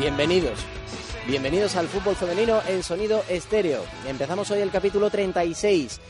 Bienvenidos. 0.00 0.58
Bienvenidos 1.26 1.76
al 1.76 1.86
fútbol 1.86 2.16
femenino 2.16 2.62
en 2.66 2.82
sonido 2.82 3.22
estéreo. 3.28 3.84
Empezamos 4.06 4.50
hoy 4.50 4.60
el 4.60 4.70
capítulo 4.70 5.10
36 5.10 6.00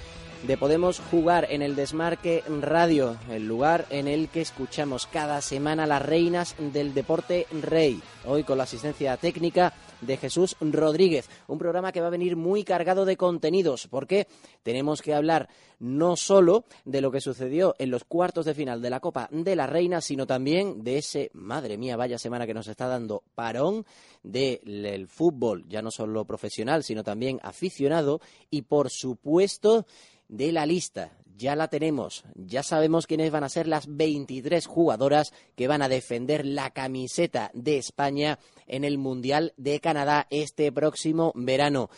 de 0.47 0.57
Podemos 0.57 1.01
Jugar 1.11 1.47
en 1.51 1.63
el 1.63 1.77
Desmarque 1.77 2.43
Radio, 2.61 3.17
el 3.31 3.47
lugar 3.47 3.87
en 3.91 4.09
el 4.09 4.29
que 4.29 4.41
escuchamos 4.41 5.07
cada 5.07 5.41
semana 5.41 5.87
las 5.87 6.03
reinas 6.03 6.57
del 6.59 6.95
deporte 6.95 7.47
rey. 7.63 8.01
Hoy 8.27 8.43
con 8.43 8.59
la 8.59 8.65
asistencia 8.65 9.17
técnica 9.17 9.73
de 10.01 10.17
Jesús 10.17 10.57
Rodríguez. 10.61 11.29
Un 11.47 11.59
programa 11.59 11.93
que 11.93 12.01
va 12.01 12.09
a 12.09 12.11
venir 12.11 12.37
muy 12.37 12.65
cargado 12.65 13.05
de 13.05 13.17
contenidos, 13.17 13.87
porque 13.89 14.27
tenemos 14.63 15.01
que 15.01 15.15
hablar 15.15 15.49
no 15.79 16.17
solo 16.17 16.65
de 16.85 17.01
lo 17.01 17.11
que 17.11 17.21
sucedió 17.21 17.75
en 17.79 17.91
los 17.91 18.05
cuartos 18.05 18.45
de 18.45 18.55
final 18.55 18.83
de 18.83 18.91
la 18.91 19.01
Copa 19.01 19.29
de 19.31 19.57
la 19.57 19.67
Reina, 19.67 20.01
sino 20.01 20.27
también 20.27 20.85
de 20.85 20.99
ese, 20.99 21.31
madre 21.35 21.77
mía, 21.77 21.97
vaya 21.97 22.19
semana 22.19 22.47
que 22.47 22.55
nos 22.55 22.69
está 22.69 22.87
dando 22.87 23.23
parón 23.35 23.85
del 24.23 25.09
fútbol, 25.09 25.65
ya 25.69 25.83
no 25.83 25.91
solo 25.91 26.25
profesional, 26.25 26.85
sino 26.85 27.03
también 27.03 27.41
aficionado, 27.43 28.21
y 28.51 28.63
por 28.63 28.91
supuesto 28.91 29.87
de 30.33 30.51
la 30.51 30.67
lista. 30.67 31.13
Ya 31.37 31.57
la 31.57 31.69
tenemos, 31.69 32.25
ya 32.35 32.63
sabemos 32.63 33.07
quiénes 33.07 33.31
van 33.31 33.43
a 33.43 33.49
ser 33.49 33.67
las 33.67 33.87
23 33.89 34.65
jugadoras 34.67 35.33
que 35.57 35.67
van 35.67 35.83
a 35.83 35.89
defender 35.89 36.47
la 36.47 36.71
camiseta 36.71 37.51
de 37.53 37.79
España 37.79 38.39
en 38.67 38.85
el 38.85 38.97
Mundial 38.99 39.53
de 39.57 39.81
Canadá 39.81 40.27
este 40.31 40.71
próximo 40.71 41.33
verano. 41.35 41.91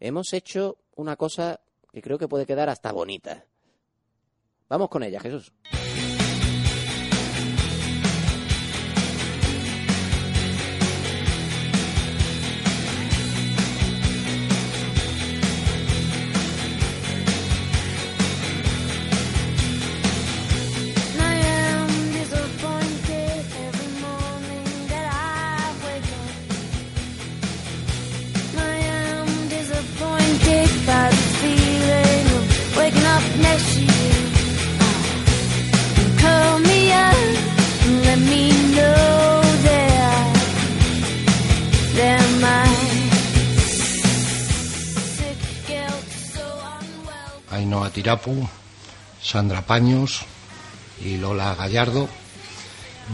Hemos 0.00 0.32
hecho 0.32 0.78
una 0.96 1.16
cosa 1.16 1.60
que 1.92 2.02
creo 2.02 2.18
que 2.18 2.28
puede 2.28 2.46
quedar 2.46 2.68
hasta 2.68 2.92
bonita. 2.92 3.44
Vamos 4.68 4.88
con 4.88 5.02
ella, 5.02 5.20
Jesús. 5.20 5.52
Tirapu, 48.04 48.46
Sandra 49.22 49.62
Paños 49.62 50.26
y 51.02 51.16
Lola 51.16 51.54
Gallardo, 51.54 52.06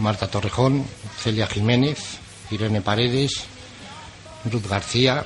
Marta 0.01 0.27
Torrejón, 0.27 0.85
Celia 1.17 1.47
Jiménez, 1.47 2.19
Irene 2.51 2.81
Paredes, 2.81 3.45
Ruth 4.51 4.67
García, 4.67 5.25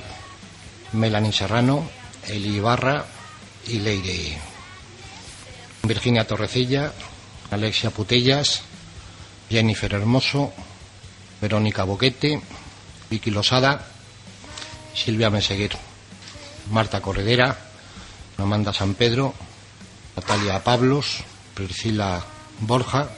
Melanie 0.93 1.31
Serrano, 1.31 1.89
Eli 2.27 2.57
Ibarra 2.57 3.05
y 3.65 3.79
Leire. 3.79 4.37
Virginia 5.81 6.27
Torrecilla, 6.27 6.93
Alexia 7.49 7.89
Putellas, 7.89 8.61
Jennifer 9.49 9.95
Hermoso, 9.95 10.53
Verónica 11.41 11.85
Boquete, 11.85 12.39
Vicky 13.09 13.31
Losada, 13.31 13.83
Silvia 14.93 15.31
Meseguer, 15.31 15.71
Marta 16.69 17.01
Corredera, 17.01 17.57
Amanda 18.37 18.71
San 18.71 18.93
Pedro, 18.93 19.33
Natalia 20.15 20.63
Pablos, 20.63 21.23
Priscila 21.53 22.23
Borja, 22.61 23.09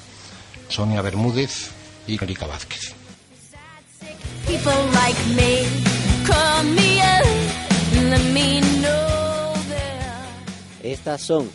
Sonia 0.67 1.01
Bermúdez 1.01 1.71
y 2.07 2.21
Erika 2.21 2.47
Vázquez. 2.47 2.93
Estas 10.83 11.21
son 11.21 11.49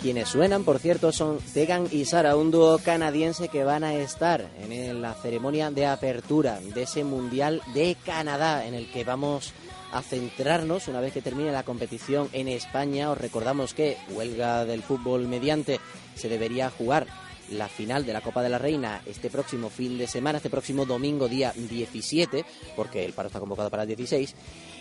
quienes 0.00 0.28
suenan, 0.28 0.64
por 0.64 0.78
cierto, 0.78 1.12
son 1.12 1.38
Tegan 1.38 1.88
y 1.90 2.04
Sara, 2.04 2.36
un 2.36 2.50
dúo 2.50 2.78
canadiense 2.78 3.48
que 3.48 3.64
van 3.64 3.84
a 3.84 3.94
estar 3.94 4.48
en 4.60 5.02
la 5.02 5.14
ceremonia 5.14 5.70
de 5.70 5.86
apertura 5.86 6.60
de 6.60 6.82
ese 6.82 7.04
Mundial 7.04 7.62
de 7.74 7.96
Canadá, 8.04 8.66
en 8.66 8.74
el 8.74 8.90
que 8.90 9.04
vamos 9.04 9.52
a 9.62 9.65
centrarnos 10.02 10.88
una 10.88 11.00
vez 11.00 11.12
que 11.12 11.22
termine 11.22 11.52
la 11.52 11.62
competición 11.62 12.28
en 12.32 12.48
España. 12.48 13.10
Os 13.10 13.18
recordamos 13.18 13.74
que 13.74 13.96
huelga 14.10 14.64
del 14.64 14.82
fútbol 14.82 15.28
mediante 15.28 15.80
se 16.14 16.28
debería 16.28 16.70
jugar 16.70 17.06
la 17.50 17.68
final 17.68 18.04
de 18.04 18.12
la 18.12 18.20
Copa 18.20 18.42
de 18.42 18.48
la 18.48 18.58
Reina 18.58 19.02
este 19.06 19.30
próximo 19.30 19.70
fin 19.70 19.98
de 19.98 20.06
semana, 20.06 20.38
este 20.38 20.50
próximo 20.50 20.84
domingo 20.84 21.28
día 21.28 21.52
17, 21.54 22.44
porque 22.74 23.04
el 23.04 23.12
paro 23.12 23.28
está 23.28 23.40
convocado 23.40 23.70
para 23.70 23.82
el 23.82 23.88
16. 23.88 24.34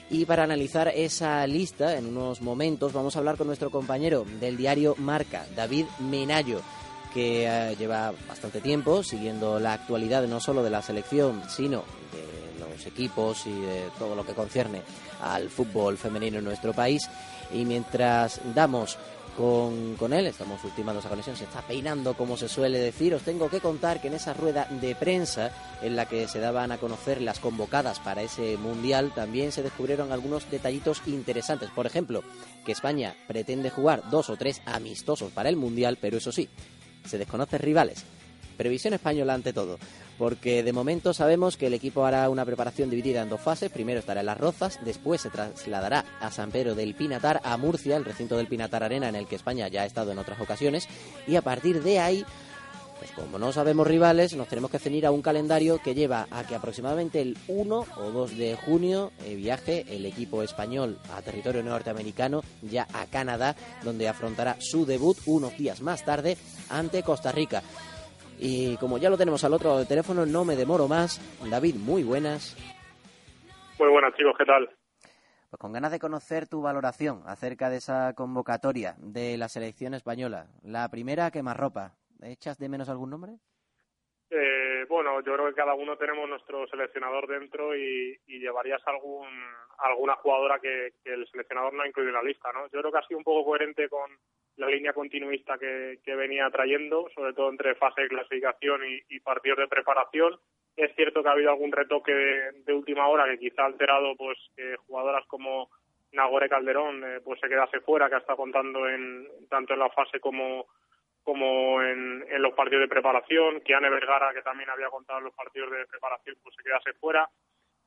Y 0.09 0.25
para 0.25 0.43
analizar 0.43 0.87
esa 0.89 1.45
lista, 1.47 1.97
en 1.97 2.05
unos 2.05 2.41
momentos 2.41 2.93
vamos 2.93 3.15
a 3.15 3.19
hablar 3.19 3.37
con 3.37 3.47
nuestro 3.47 3.71
compañero 3.71 4.25
del 4.39 4.57
diario 4.57 4.95
Marca, 4.97 5.45
David 5.55 5.85
Menayo, 5.99 6.61
que 7.13 7.45
eh, 7.47 7.75
lleva 7.77 8.13
bastante 8.27 8.61
tiempo 8.61 9.01
siguiendo 9.01 9.59
la 9.59 9.73
actualidad 9.73 10.27
no 10.27 10.39
solo 10.39 10.63
de 10.63 10.69
la 10.69 10.81
selección, 10.81 11.43
sino 11.49 11.83
de 12.11 12.44
los 12.75 12.85
equipos 12.85 13.45
y 13.47 13.51
de 13.51 13.89
todo 13.97 14.15
lo 14.15 14.25
que 14.25 14.33
concierne 14.33 14.81
al 15.21 15.49
fútbol 15.49 15.97
femenino 15.97 16.39
en 16.39 16.45
nuestro 16.45 16.73
país. 16.73 17.09
Y 17.53 17.65
mientras 17.65 18.41
damos 18.53 18.97
con, 19.35 19.95
con, 19.95 20.13
él. 20.13 20.27
Estamos 20.27 20.63
ultimando 20.63 20.99
esa 20.99 21.09
conexión, 21.09 21.35
se 21.35 21.43
está 21.43 21.61
peinando, 21.61 22.13
como 22.15 22.37
se 22.37 22.47
suele 22.47 22.79
decir. 22.79 23.13
Os 23.13 23.23
tengo 23.23 23.49
que 23.49 23.59
contar 23.59 24.01
que 24.01 24.07
en 24.07 24.15
esa 24.15 24.33
rueda 24.33 24.67
de 24.69 24.95
prensa 24.95 25.51
en 25.81 25.95
la 25.95 26.07
que 26.07 26.27
se 26.27 26.39
daban 26.39 26.71
a 26.71 26.77
conocer 26.77 27.21
las 27.21 27.39
convocadas 27.39 27.99
para 27.99 28.21
ese 28.21 28.57
mundial, 28.57 29.11
también 29.13 29.51
se 29.51 29.63
descubrieron 29.63 30.11
algunos 30.11 30.49
detallitos 30.49 31.01
interesantes. 31.05 31.69
Por 31.69 31.85
ejemplo, 31.85 32.23
que 32.65 32.71
España 32.71 33.15
pretende 33.27 33.69
jugar 33.69 34.09
dos 34.09 34.29
o 34.29 34.37
tres 34.37 34.61
amistosos 34.65 35.31
para 35.31 35.49
el 35.49 35.57
mundial, 35.57 35.97
pero 35.99 36.17
eso 36.17 36.31
sí, 36.31 36.49
se 37.05 37.17
desconocen 37.17 37.59
rivales. 37.59 38.03
Previsión 38.57 38.93
española 38.93 39.33
ante 39.33 39.51
todo 39.51 39.77
porque 40.17 40.63
de 40.63 40.73
momento 40.73 41.13
sabemos 41.13 41.57
que 41.57 41.67
el 41.67 41.73
equipo 41.73 42.05
hará 42.05 42.29
una 42.29 42.45
preparación 42.45 42.89
dividida 42.89 43.21
en 43.21 43.29
dos 43.29 43.41
fases. 43.41 43.71
Primero 43.71 43.99
estará 43.99 44.21
en 44.21 44.27
Las 44.27 44.37
Rozas, 44.37 44.79
después 44.83 45.21
se 45.21 45.29
trasladará 45.29 46.05
a 46.19 46.31
San 46.31 46.51
Pedro 46.51 46.75
del 46.75 46.95
Pinatar, 46.95 47.41
a 47.43 47.57
Murcia, 47.57 47.97
el 47.97 48.05
recinto 48.05 48.37
del 48.37 48.47
Pinatar 48.47 48.83
Arena 48.83 49.09
en 49.09 49.15
el 49.15 49.27
que 49.27 49.35
España 49.35 49.67
ya 49.67 49.81
ha 49.81 49.85
estado 49.85 50.11
en 50.11 50.19
otras 50.19 50.39
ocasiones, 50.39 50.87
y 51.27 51.35
a 51.35 51.41
partir 51.41 51.83
de 51.83 51.99
ahí 51.99 52.25
pues 52.97 53.11
como 53.11 53.37
no 53.37 53.51
sabemos 53.51 53.87
rivales, 53.87 54.35
nos 54.35 54.47
tenemos 54.47 54.71
que 54.71 54.79
ceñir 54.79 55.05
a 55.05 55.11
un 55.11 55.21
calendario 55.21 55.79
que 55.81 55.93
lleva 55.93 56.27
a 56.31 56.45
que 56.45 56.55
aproximadamente 56.55 57.21
el 57.21 57.37
1 57.47 57.85
o 57.97 58.11
2 58.11 58.37
de 58.37 58.55
junio 58.55 59.11
eh, 59.25 59.35
viaje 59.35 59.85
el 59.89 60.05
equipo 60.05 60.43
español 60.43 60.97
a 61.13 61.21
territorio 61.21 61.61
norteamericano, 61.61 62.41
ya 62.61 62.87
a 62.93 63.05
Canadá, 63.07 63.55
donde 63.83 64.07
afrontará 64.07 64.55
su 64.59 64.85
debut 64.85 65.17
unos 65.25 65.57
días 65.57 65.81
más 65.81 66.05
tarde 66.05 66.37
ante 66.69 67.03
Costa 67.03 67.31
Rica. 67.31 67.63
Y 68.39 68.77
como 68.77 68.97
ya 68.97 69.09
lo 69.09 69.17
tenemos 69.17 69.43
al 69.43 69.53
otro 69.53 69.69
lado 69.69 69.79
del 69.79 69.87
teléfono, 69.87 70.25
no 70.25 70.45
me 70.45 70.55
demoro 70.55 70.87
más. 70.87 71.21
David, 71.49 71.75
muy 71.75 72.03
buenas. 72.03 72.55
Muy 73.79 73.89
buenas, 73.89 74.13
chicos, 74.15 74.35
¿qué 74.37 74.45
tal? 74.45 74.69
Pues 75.49 75.59
con 75.59 75.71
ganas 75.71 75.91
de 75.91 75.99
conocer 75.99 76.47
tu 76.47 76.61
valoración 76.61 77.21
acerca 77.25 77.69
de 77.69 77.77
esa 77.77 78.13
convocatoria 78.13 78.95
de 78.97 79.37
la 79.37 79.47
selección 79.47 79.93
española. 79.93 80.47
La 80.63 80.89
primera, 80.89 81.31
¿qué 81.31 81.43
más 81.43 81.57
ropa? 81.57 81.93
¿Echas 82.21 82.57
de 82.57 82.69
menos 82.69 82.89
algún 82.89 83.09
nombre? 83.09 83.33
Eh, 84.29 84.85
bueno, 84.89 85.21
yo 85.21 85.33
creo 85.33 85.47
que 85.47 85.53
cada 85.53 85.73
uno 85.75 85.97
tenemos 85.97 86.27
nuestro 86.27 86.67
seleccionador 86.67 87.27
dentro 87.27 87.75
y, 87.75 88.19
llevarías 88.27 88.81
algún, 88.87 89.27
alguna 89.77 90.15
jugadora 90.15 90.59
que, 90.59 90.93
que, 91.03 91.13
el 91.13 91.27
seleccionador 91.27 91.73
no 91.73 91.83
ha 91.83 91.87
incluido 91.87 92.09
en 92.09 92.15
la 92.15 92.23
lista, 92.23 92.51
¿no? 92.51 92.67
Yo 92.67 92.79
creo 92.79 92.91
que 92.91 92.97
ha 92.97 93.07
sido 93.07 93.17
un 93.17 93.23
poco 93.23 93.45
coherente 93.45 93.87
con, 93.87 94.09
la 94.57 94.67
línea 94.67 94.93
continuista 94.93 95.57
que, 95.57 95.99
venía 96.05 96.49
trayendo, 96.49 97.07
sobre 97.13 97.33
todo 97.33 97.49
entre 97.49 97.75
fase 97.75 98.01
de 98.01 98.09
clasificación 98.09 98.81
y, 99.09 99.19
partidos 99.19 99.59
de 99.59 99.67
preparación. 99.67 100.39
Es 100.75 100.93
cierto 100.95 101.23
que 101.23 101.29
ha 101.29 101.33
habido 101.33 101.51
algún 101.51 101.71
retoque 101.71 102.13
de, 102.13 102.73
última 102.73 103.07
hora 103.07 103.25
que 103.25 103.39
quizá 103.39 103.63
ha 103.63 103.65
alterado 103.65 104.15
pues 104.15 104.37
que 104.55 104.75
jugadoras 104.87 105.25
como 105.27 105.69
Nagore 106.11 106.49
Calderón 106.49 107.03
eh, 107.03 107.21
pues 107.23 107.39
se 107.39 107.47
quedase 107.47 107.79
fuera, 107.79 108.09
que 108.09 108.17
está 108.17 108.35
contando 108.35 108.87
en 108.87 109.27
tanto 109.49 109.73
en 109.73 109.79
la 109.79 109.89
fase 109.89 110.19
como 110.19 110.67
como 111.25 111.81
en, 111.81 112.23
los 112.39 112.53
partidos 112.53 112.81
de 112.81 112.87
preparación. 112.87 113.59
Kiane 113.61 113.89
Vergara, 113.89 114.31
que 114.31 114.43
también 114.43 114.69
había 114.69 114.89
contado 114.89 115.17
en 115.17 115.25
los 115.25 115.33
partidos 115.33 115.71
de 115.71 115.87
preparación, 115.87 116.37
pues 116.43 116.55
se 116.55 116.63
quedase 116.63 116.93
fuera. 116.93 117.27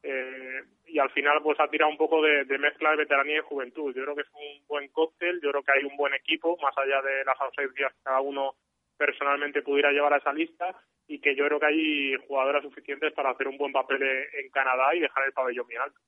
Eh, 0.02 0.62
y 0.86 0.98
al 0.98 1.10
final 1.10 1.42
pues 1.42 1.58
ha 1.60 1.68
tirado 1.68 1.90
un 1.90 1.98
poco 1.98 2.22
de, 2.22 2.44
mezcla 2.58 2.90
de 2.90 2.98
veteranía 2.98 3.38
y 3.38 3.40
juventud. 3.40 3.94
Yo 3.94 4.02
creo 4.02 4.14
que 4.14 4.22
es 4.22 4.32
un 4.32 4.66
buen 4.66 4.88
cóctel, 4.88 5.40
yo 5.42 5.50
creo 5.50 5.62
que 5.62 5.72
hay 5.72 5.84
un 5.84 5.96
buen 5.96 6.14
equipo, 6.14 6.56
más 6.62 6.76
allá 6.78 7.02
de 7.02 7.24
las 7.24 7.40
ausencias 7.40 7.92
que 7.92 8.02
cada 8.04 8.20
uno 8.20 8.54
personalmente 8.96 9.62
pudiera 9.62 9.92
llevar 9.92 10.14
a 10.14 10.18
esa 10.18 10.32
lista 10.32 10.74
y 11.06 11.20
que 11.20 11.34
yo 11.34 11.46
creo 11.46 11.60
que 11.60 11.66
hay 11.66 12.14
jugadoras 12.26 12.62
suficientes 12.62 13.12
para 13.12 13.30
hacer 13.30 13.48
un 13.48 13.56
buen 13.58 13.72
papel 13.72 14.02
en 14.02 14.50
Canadá 14.50 14.94
y 14.94 15.00
dejar 15.00 15.26
el 15.26 15.32
pabellón 15.32 15.66
bien 15.66 15.82
alto. 15.82 16.00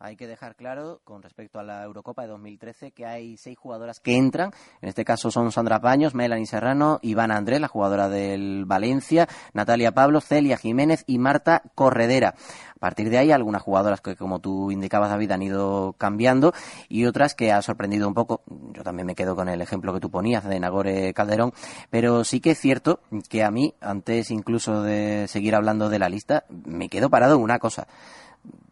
Hay 0.00 0.14
que 0.14 0.28
dejar 0.28 0.54
claro, 0.54 1.00
con 1.02 1.24
respecto 1.24 1.58
a 1.58 1.64
la 1.64 1.82
Eurocopa 1.82 2.22
de 2.22 2.28
2013, 2.28 2.92
que 2.92 3.04
hay 3.04 3.36
seis 3.36 3.58
jugadoras 3.58 3.98
que 3.98 4.16
entran. 4.16 4.52
En 4.80 4.88
este 4.88 5.04
caso 5.04 5.32
son 5.32 5.50
Sandra 5.50 5.80
Paños, 5.80 6.14
Melanie 6.14 6.46
Serrano, 6.46 7.00
Ivana 7.02 7.36
Andrés, 7.36 7.60
la 7.60 7.66
jugadora 7.66 8.08
del 8.08 8.64
Valencia, 8.64 9.28
Natalia 9.54 9.90
Pablo, 9.90 10.20
Celia 10.20 10.56
Jiménez 10.56 11.02
y 11.08 11.18
Marta 11.18 11.62
Corredera. 11.74 12.36
A 12.76 12.78
partir 12.78 13.10
de 13.10 13.18
ahí, 13.18 13.32
algunas 13.32 13.60
jugadoras 13.60 14.00
que, 14.00 14.14
como 14.14 14.38
tú 14.38 14.70
indicabas, 14.70 15.10
David, 15.10 15.32
han 15.32 15.42
ido 15.42 15.96
cambiando 15.98 16.52
y 16.88 17.06
otras 17.06 17.34
que 17.34 17.50
ha 17.50 17.60
sorprendido 17.60 18.06
un 18.06 18.14
poco. 18.14 18.42
Yo 18.72 18.84
también 18.84 19.04
me 19.04 19.16
quedo 19.16 19.34
con 19.34 19.48
el 19.48 19.60
ejemplo 19.60 19.92
que 19.92 19.98
tú 19.98 20.12
ponías 20.12 20.44
de 20.44 20.60
Nagore 20.60 21.12
Calderón, 21.12 21.52
pero 21.90 22.22
sí 22.22 22.38
que 22.38 22.52
es 22.52 22.60
cierto 22.60 23.00
que 23.28 23.42
a 23.42 23.50
mí, 23.50 23.74
antes 23.80 24.30
incluso 24.30 24.80
de 24.84 25.26
seguir 25.26 25.56
hablando 25.56 25.88
de 25.88 25.98
la 25.98 26.08
lista, 26.08 26.44
me 26.48 26.88
quedo 26.88 27.10
parado 27.10 27.34
en 27.34 27.42
una 27.42 27.58
cosa 27.58 27.88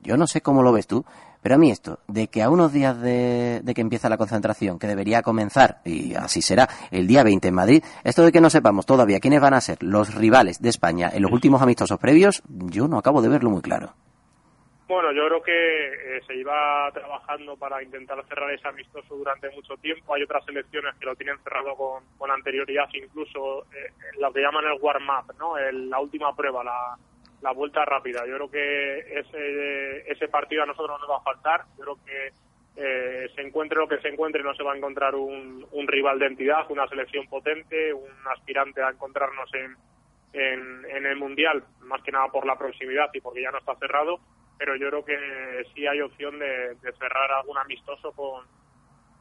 yo 0.01 0.17
no 0.17 0.27
sé 0.27 0.41
cómo 0.41 0.63
lo 0.63 0.73
ves 0.73 0.87
tú, 0.87 1.05
pero 1.43 1.55
a 1.55 1.59
mí 1.59 1.71
esto, 1.71 2.01
de 2.09 2.29
que 2.29 2.43
a 2.43 2.51
unos 2.51 2.73
días 2.73 3.01
de, 3.01 3.63
que 3.75 3.81
empieza 3.81 4.09
la 4.09 4.17
concentración, 4.17 4.79
que 4.79 4.87
debería 4.87 5.23
comenzar, 5.23 5.79
y 5.85 6.15
así 6.15 6.43
será, 6.43 6.69
el 6.91 7.07
día 7.07 7.23
20 7.23 7.47
en 7.47 7.55
Madrid, 7.55 7.85
esto 8.03 8.25
de 8.25 8.33
que 8.33 8.41
no 8.41 8.51
sepamos 8.51 8.87
todavía 8.87 9.21
quiénes 9.21 9.41
van 9.41 9.55
a 9.55 9.61
ser 9.61 9.83
los 9.83 10.15
rivales 10.15 10.61
de 10.61 10.71
España 10.71 11.11
en 11.13 11.23
los 11.23 11.31
últimos 11.31 11.63
amistosos 11.63 11.99
previos, 11.99 12.43
yo 12.49 12.89
no 12.89 12.99
acabo 12.99 13.23
de 13.23 13.29
verlo 13.29 13.51
muy 13.51 13.63
claro. 13.63 13.95
Bueno, 14.89 15.13
yo 15.13 15.27
creo 15.27 15.43
que 15.43 16.17
eh, 16.17 16.21
se 16.27 16.37
iba 16.37 16.91
trabajando 16.93 17.57
para 17.57 17.83
intentar 17.83 18.25
cerrar 18.29 18.53
ese 18.53 18.69
amistoso 18.69 19.17
durante 19.17 19.51
mucho 19.51 19.77
tiempo. 19.79 20.15
Hay 20.15 20.23
otras 20.23 20.45
selecciones 20.45 20.95
que 20.95 21.07
lo 21.07 21.17
tienen 21.17 21.39
cerrado 21.43 21.75
con, 21.75 22.05
con 22.17 22.31
anterioridad, 22.31 22.89
incluso 22.95 23.65
eh, 23.73 23.91
lo 24.21 24.33
que 24.33 24.41
llaman 24.41 24.65
el 24.65 24.81
warm-up, 24.81 25.35
¿no? 25.41 25.59
la 25.59 25.99
última 25.99 26.35
prueba, 26.37 26.62
la, 26.62 26.97
la 27.47 27.53
vuelta 27.53 27.85
rápida. 27.85 28.27
Yo 28.27 28.35
creo 28.35 28.51
que 28.51 29.21
ese, 29.21 30.11
ese 30.11 30.27
partido 30.27 30.65
a 30.65 30.67
nosotros 30.67 30.99
nos 31.01 31.09
va 31.09 31.19
a 31.19 31.23
faltar. 31.23 31.61
Yo 31.79 31.85
creo 31.85 31.99
que 32.05 32.33
eh, 32.75 33.29
se 33.37 33.41
encuentre 33.41 33.79
lo 33.79 33.87
que 33.87 34.01
se 34.01 34.09
encuentre, 34.09 34.43
no 34.43 34.53
se 34.55 34.65
va 34.65 34.73
a 34.73 34.77
encontrar 34.77 35.15
un, 35.15 35.65
rival 35.87 36.19
de 36.19 36.27
entidad, 36.27 36.69
una 36.71 36.89
selección 36.89 37.29
potente, 37.29 37.95
un 37.95 38.11
aspirante 38.35 38.83
a 38.83 38.91
encontrarnos 38.91 39.49
en, 39.55 39.77
en, 40.33 41.07
el 41.07 41.17
Mundial, 41.17 41.63
más 41.83 42.03
que 42.03 42.11
nada 42.11 42.27
por 42.33 42.45
la 42.45 42.59
proximidad 42.59 43.09
y 43.15 43.21
porque 43.21 43.43
ya 43.43 43.53
no 43.53 43.59
está 43.59 43.77
cerrado, 43.77 44.19
pero 44.59 44.75
yo 44.75 44.89
creo 44.89 45.05
que 45.05 45.65
sí 45.73 45.87
hay 45.87 46.01
opción 46.01 46.41
de, 46.41 46.77
cerrar 46.99 47.31
algún 47.31 47.59
amistoso 47.59 48.11
con, 48.11 48.45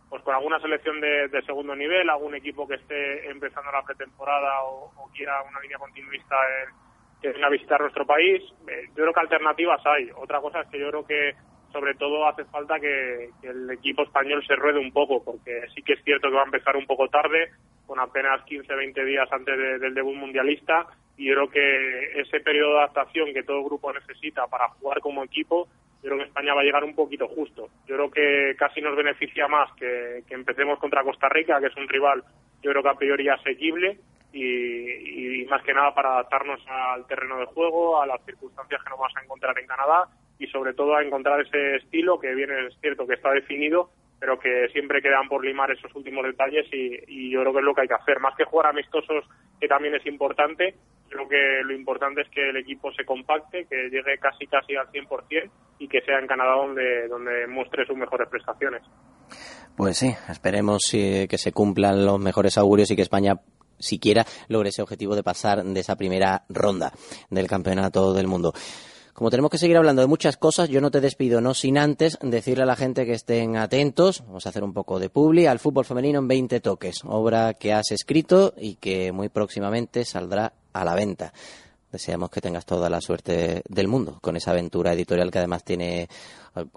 pues 0.10 0.24
con 0.24 0.34
alguna 0.34 0.60
selección 0.60 1.00
de, 1.00 1.44
segundo 1.46 1.76
nivel, 1.76 2.10
algún 2.10 2.34
equipo 2.34 2.68
que 2.68 2.76
esté 2.76 3.30
empezando 3.30 3.72
la 3.72 3.84
pretemporada 3.84 4.64
o, 4.64 4.92
o 4.98 5.12
quiera 5.14 5.44
una 5.44 5.60
línea 5.60 5.78
continuista 5.78 6.36
en 6.64 6.86
que 7.26 7.34
venga 7.34 7.48
a 7.48 7.52
visitar 7.52 7.82
nuestro 7.82 8.06
país. 8.06 8.44
Eh, 8.68 8.84
yo 8.90 9.02
creo 9.02 9.14
que 9.14 9.20
alternativas 9.20 9.82
hay. 9.86 10.10
Otra 10.16 10.40
cosa 10.42 10.62
es 10.62 10.68
que 10.68 10.80
yo 10.80 10.90
creo 10.90 11.06
que 11.08 11.34
sobre 11.72 11.96
todo 11.96 12.28
hace 12.28 12.46
falta 12.46 12.80
que, 12.80 13.32
el 13.42 13.70
equipo 13.72 14.04
español 14.04 14.46
se 14.46 14.56
ruede 14.56 14.80
un 14.80 14.92
poco, 14.92 15.24
porque 15.24 15.62
sí 15.74 15.82
que 15.82 15.94
es 15.94 16.04
cierto 16.04 16.30
que 16.30 16.36
va 16.36 16.44
a 16.44 16.46
empezar 16.46 16.78
un 16.78 16.86
poco 16.86 17.10
tarde, 17.10 17.52
con 17.86 18.00
apenas 18.00 18.46
15-20 18.46 19.06
días 19.06 19.28
antes 19.32 19.82
del 19.82 19.94
debut 19.94 20.16
mundialista, 20.16 20.86
y 21.18 21.26
yo 21.26 21.34
creo 21.34 21.50
que 21.50 22.22
ese 22.22 22.40
periodo 22.40 22.74
de 22.74 22.80
adaptación 22.80 23.34
que 23.34 23.44
todo 23.44 23.64
grupo 23.64 23.92
necesita 23.92 24.48
para 24.48 24.70
jugar 24.70 25.02
como 25.02 25.24
equipo, 25.24 25.68
yo 26.02 26.10
creo 26.10 26.18
que 26.20 26.26
España 26.26 26.54
va 26.54 26.62
a 26.62 26.64
llegar 26.64 26.84
un 26.84 26.96
poquito 26.96 27.28
justo. 27.28 27.68
Yo 27.88 27.96
creo 27.96 28.12
que 28.12 28.56
casi 28.58 28.80
nos 28.82 28.96
beneficia 28.96 29.48
más 29.48 29.70
que, 29.74 30.24
que 30.28 30.34
empecemos 30.36 30.80
contra 30.80 31.04
Costa 31.04 31.28
Rica, 31.28 31.60
que 31.60 31.68
es 31.68 31.76
un 31.76 31.90
rival, 31.90 32.24
yo 32.62 32.72
creo 32.72 32.84
que 32.84 32.90
a 32.90 32.96
priori 32.96 33.28
asequible, 33.28 34.00
y, 34.36 35.46
más 35.46 35.64
que 35.64 35.74
nada 35.74 35.94
para 35.94 36.14
adaptarnos 36.14 36.60
al 36.68 37.06
terreno 37.08 37.38
de 37.38 37.46
juego, 37.46 38.02
a 38.02 38.08
las 38.08 38.24
circunstancias 38.26 38.82
que 38.84 38.90
nos 38.90 39.00
vamos 39.00 39.14
a 39.16 39.24
encontrar 39.24 39.58
en 39.60 39.68
Canadá 39.68 40.10
y 40.38 40.48
sobre 40.48 40.74
todo 40.74 40.96
a 40.96 41.04
encontrar 41.04 41.40
ese 41.42 41.78
estilo 41.78 42.20
que 42.20 42.34
viene, 42.34 42.68
es 42.68 42.76
cierto 42.82 43.08
que 43.08 43.14
está 43.14 43.32
definido, 43.32 43.90
pero 44.20 44.38
que 44.40 44.68
siempre 44.74 45.02
quedan 45.02 45.30
por 45.30 45.46
limar 45.46 45.72
esos 45.72 45.94
últimos 45.96 46.26
detalles 46.26 46.66
y, 46.72 47.30
yo 47.30 47.42
creo 47.42 47.54
que 47.54 47.60
es 47.60 47.66
lo 47.66 47.74
que 47.74 47.82
hay 47.82 47.88
que 47.88 47.94
hacer. 47.94 48.20
Más 48.20 48.36
que 48.36 48.44
jugar 48.44 48.68
amistosos, 48.68 49.24
que 49.60 49.68
también 49.68 49.96
es 49.96 50.06
importante, 50.06 50.76
creo 51.08 51.30
que 51.30 51.62
lo 51.64 51.74
importante 51.74 52.22
es 52.22 52.30
que 52.30 52.50
el 52.50 52.58
equipo 52.58 52.92
se 52.92 53.06
compacte, 53.06 53.66
que 53.70 53.90
llegue 53.90 54.18
casi 54.20 54.48
casi 54.48 54.76
al 54.76 54.88
100% 54.92 55.50
y 55.80 55.88
que 55.88 56.02
sea 56.02 56.20
en 56.20 56.28
Canadá 56.28 56.56
donde, 56.56 57.08
donde 57.08 57.48
muestre 57.48 57.86
sus 57.86 57.96
mejores 57.96 58.28
prestaciones. 58.30 58.82
Pues 59.78 59.98
sí, 59.98 60.14
esperemos 60.30 60.82
eh, 60.94 61.28
que 61.30 61.38
se 61.38 61.52
cumplan 61.52 62.06
los 62.06 62.20
mejores 62.20 62.58
augurios 62.58 62.90
y 62.92 62.96
que 62.96 63.02
España 63.02 63.36
siquiera 63.80 64.26
logre 64.48 64.70
ese 64.70 64.82
objetivo 64.82 65.16
de 65.16 65.24
pasar 65.24 65.64
de 65.64 65.80
esa 65.80 65.96
primera 65.96 66.46
ronda 66.50 66.94
del 67.30 67.48
campeonato 67.48 68.14
del 68.14 68.28
mundo. 68.28 68.54
Como 69.16 69.30
tenemos 69.30 69.50
que 69.50 69.58
seguir 69.58 69.78
hablando 69.78 70.02
de 70.02 70.10
muchas 70.10 70.36
cosas, 70.36 70.68
yo 70.68 70.82
no 70.82 70.92
te 70.92 71.00
despido, 71.00 71.40
no 71.40 71.54
sin 71.54 71.78
antes 71.78 72.18
decirle 72.22 72.64
a 72.64 72.66
la 72.66 72.76
gente 72.76 73.06
que 73.06 73.14
estén 73.14 73.56
atentos, 73.56 74.24
vamos 74.28 74.46
a 74.46 74.50
hacer 74.50 74.62
un 74.62 74.74
poco 74.74 75.00
de 75.00 75.10
publi, 75.10 75.46
al 75.46 75.60
fútbol 75.60 75.86
femenino 75.86 76.20
en 76.20 76.28
20 76.28 76.60
toques, 76.60 77.00
obra 77.06 77.54
que 77.54 77.72
has 77.72 77.92
escrito 77.92 78.54
y 78.58 78.76
que 78.76 79.14
muy 79.14 79.30
próximamente 79.30 80.04
saldrá 80.04 80.52
a 80.74 80.84
la 80.84 80.96
venta. 80.96 81.32
Deseamos 81.96 82.30
que 82.30 82.42
tengas 82.42 82.66
toda 82.66 82.90
la 82.90 83.00
suerte 83.00 83.62
del 83.70 83.88
mundo 83.88 84.20
con 84.22 84.36
esa 84.36 84.52
aventura 84.52 84.92
editorial 84.92 85.32
que 85.32 85.38
además 85.38 85.64
tiene 85.64 86.10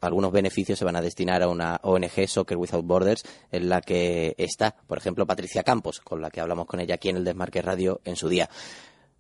algunos 0.00 0.30
beneficios 0.30 0.78
se 0.78 0.84
van 0.84 0.94
a 0.94 1.00
destinar 1.00 1.42
a 1.42 1.48
una 1.48 1.80
ONG 1.82 2.28
Soccer 2.28 2.56
Without 2.56 2.86
Borders 2.86 3.24
en 3.50 3.68
la 3.68 3.80
que 3.80 4.36
está, 4.38 4.76
por 4.86 4.96
ejemplo, 4.96 5.26
Patricia 5.26 5.64
Campos, 5.64 5.98
con 5.98 6.20
la 6.20 6.30
que 6.30 6.40
hablamos 6.40 6.66
con 6.66 6.78
ella 6.78 6.94
aquí 6.94 7.08
en 7.08 7.16
el 7.16 7.24
Desmarque 7.24 7.62
Radio 7.62 8.00
en 8.04 8.14
su 8.14 8.28
día. 8.28 8.48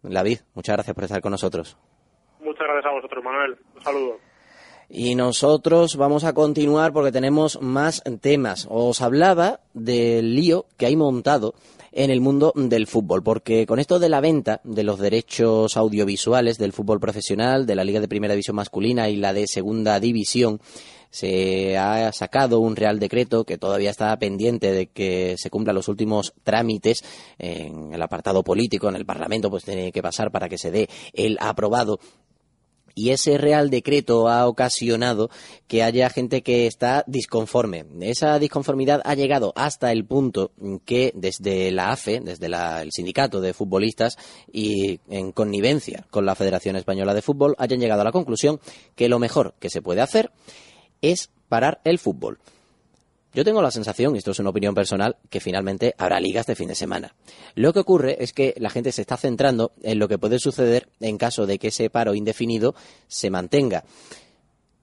David, 0.00 0.38
muchas 0.54 0.76
gracias 0.76 0.94
por 0.94 1.02
estar 1.02 1.20
con 1.20 1.32
nosotros. 1.32 1.76
Muchas 2.38 2.62
gracias 2.68 2.86
a 2.86 2.94
vosotros, 2.94 3.24
Manuel. 3.24 3.58
Un 3.74 3.82
saludo. 3.82 4.16
Y 4.88 5.16
nosotros 5.16 5.96
vamos 5.96 6.22
a 6.22 6.32
continuar 6.32 6.92
porque 6.92 7.10
tenemos 7.10 7.60
más 7.60 8.04
temas. 8.20 8.68
Os 8.70 9.02
hablaba 9.02 9.58
del 9.74 10.36
lío 10.36 10.66
que 10.76 10.86
hay 10.86 10.94
montado 10.94 11.54
en 11.98 12.12
el 12.12 12.20
mundo 12.20 12.52
del 12.54 12.86
fútbol, 12.86 13.24
porque 13.24 13.66
con 13.66 13.80
esto 13.80 13.98
de 13.98 14.08
la 14.08 14.20
venta 14.20 14.60
de 14.62 14.84
los 14.84 15.00
derechos 15.00 15.76
audiovisuales 15.76 16.56
del 16.56 16.72
fútbol 16.72 17.00
profesional, 17.00 17.66
de 17.66 17.74
la 17.74 17.82
Liga 17.82 17.98
de 17.98 18.06
Primera 18.06 18.34
División 18.34 18.54
masculina 18.54 19.08
y 19.08 19.16
la 19.16 19.32
de 19.32 19.48
Segunda 19.48 19.98
División, 19.98 20.60
se 21.10 21.76
ha 21.76 22.12
sacado 22.12 22.60
un 22.60 22.76
real 22.76 23.00
decreto 23.00 23.42
que 23.42 23.58
todavía 23.58 23.90
está 23.90 24.16
pendiente 24.16 24.70
de 24.70 24.86
que 24.86 25.34
se 25.38 25.50
cumplan 25.50 25.74
los 25.74 25.88
últimos 25.88 26.34
trámites 26.44 27.02
en 27.36 27.92
el 27.92 28.00
apartado 28.00 28.44
político, 28.44 28.88
en 28.88 28.94
el 28.94 29.04
Parlamento, 29.04 29.50
pues 29.50 29.64
tiene 29.64 29.90
que 29.90 30.00
pasar 30.00 30.30
para 30.30 30.48
que 30.48 30.56
se 30.56 30.70
dé 30.70 30.88
el 31.12 31.36
aprobado 31.40 31.98
y 32.98 33.10
ese 33.10 33.38
Real 33.38 33.70
Decreto 33.70 34.28
ha 34.28 34.48
ocasionado 34.48 35.30
que 35.68 35.84
haya 35.84 36.10
gente 36.10 36.42
que 36.42 36.66
está 36.66 37.04
disconforme. 37.06 37.84
Esa 38.00 38.40
disconformidad 38.40 39.02
ha 39.04 39.14
llegado 39.14 39.52
hasta 39.54 39.92
el 39.92 40.04
punto 40.04 40.50
que 40.84 41.12
desde 41.14 41.70
la 41.70 41.90
AFE, 41.90 42.20
desde 42.20 42.46
el 42.46 42.90
sindicato 42.90 43.40
de 43.40 43.54
futbolistas 43.54 44.18
y 44.52 44.98
en 45.08 45.30
connivencia 45.30 46.06
con 46.10 46.26
la 46.26 46.34
Federación 46.34 46.74
Española 46.74 47.14
de 47.14 47.22
Fútbol, 47.22 47.54
hayan 47.58 47.78
llegado 47.78 48.00
a 48.00 48.04
la 48.04 48.12
conclusión 48.12 48.58
que 48.96 49.08
lo 49.08 49.20
mejor 49.20 49.54
que 49.60 49.70
se 49.70 49.80
puede 49.80 50.00
hacer 50.00 50.32
es 51.00 51.30
parar 51.48 51.80
el 51.84 52.00
fútbol. 52.00 52.40
Yo 53.38 53.44
tengo 53.44 53.62
la 53.62 53.70
sensación, 53.70 54.16
y 54.16 54.18
esto 54.18 54.32
es 54.32 54.40
una 54.40 54.50
opinión 54.50 54.74
personal, 54.74 55.16
que 55.30 55.38
finalmente 55.38 55.94
habrá 55.96 56.18
ligas 56.18 56.44
de 56.46 56.56
fin 56.56 56.66
de 56.66 56.74
semana. 56.74 57.14
Lo 57.54 57.72
que 57.72 57.78
ocurre 57.78 58.16
es 58.20 58.32
que 58.32 58.52
la 58.58 58.68
gente 58.68 58.90
se 58.90 59.02
está 59.02 59.16
centrando 59.16 59.70
en 59.80 60.00
lo 60.00 60.08
que 60.08 60.18
puede 60.18 60.40
suceder 60.40 60.88
en 60.98 61.18
caso 61.18 61.46
de 61.46 61.60
que 61.60 61.68
ese 61.68 61.88
paro 61.88 62.16
indefinido 62.16 62.74
se 63.06 63.30
mantenga. 63.30 63.84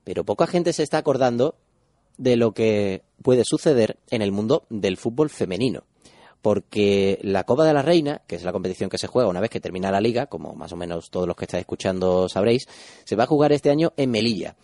Pero 0.06 0.24
poca 0.24 0.48
gente 0.48 0.72
se 0.72 0.84
está 0.84 1.00
acordando 1.00 1.58
de 2.18 2.38
lo 2.38 2.54
que 2.54 3.04
puede 3.22 3.44
suceder 3.44 3.98
en 4.10 4.22
el 4.22 4.32
mundo 4.32 4.64
del 4.70 4.96
fútbol 4.96 5.30
femenino. 5.30 5.84
Porque 6.42 7.20
la 7.24 7.44
Copa 7.44 7.66
de 7.66 7.74
la 7.74 7.82
Reina, 7.82 8.22
que 8.26 8.38
es 8.38 8.46
la 8.46 8.54
competición 8.54 8.90
que 8.90 8.98
se 8.98 9.08
juega 9.08 9.28
una 9.28 9.42
vez 9.42 9.50
que 9.50 9.60
termina 9.60 9.92
la 9.92 10.00
liga, 10.00 10.28
como 10.28 10.56
más 10.56 10.72
o 10.72 10.78
menos 10.78 11.10
todos 11.10 11.28
los 11.28 11.36
que 11.36 11.44
estáis 11.44 11.64
escuchando 11.64 12.30
sabréis, 12.30 12.70
se 13.04 13.18
va 13.18 13.26
a 13.26 13.28
jugar 13.28 13.52
este 13.52 13.70
año 13.70 13.92
en 13.98 14.12
Melilla. 14.12 14.56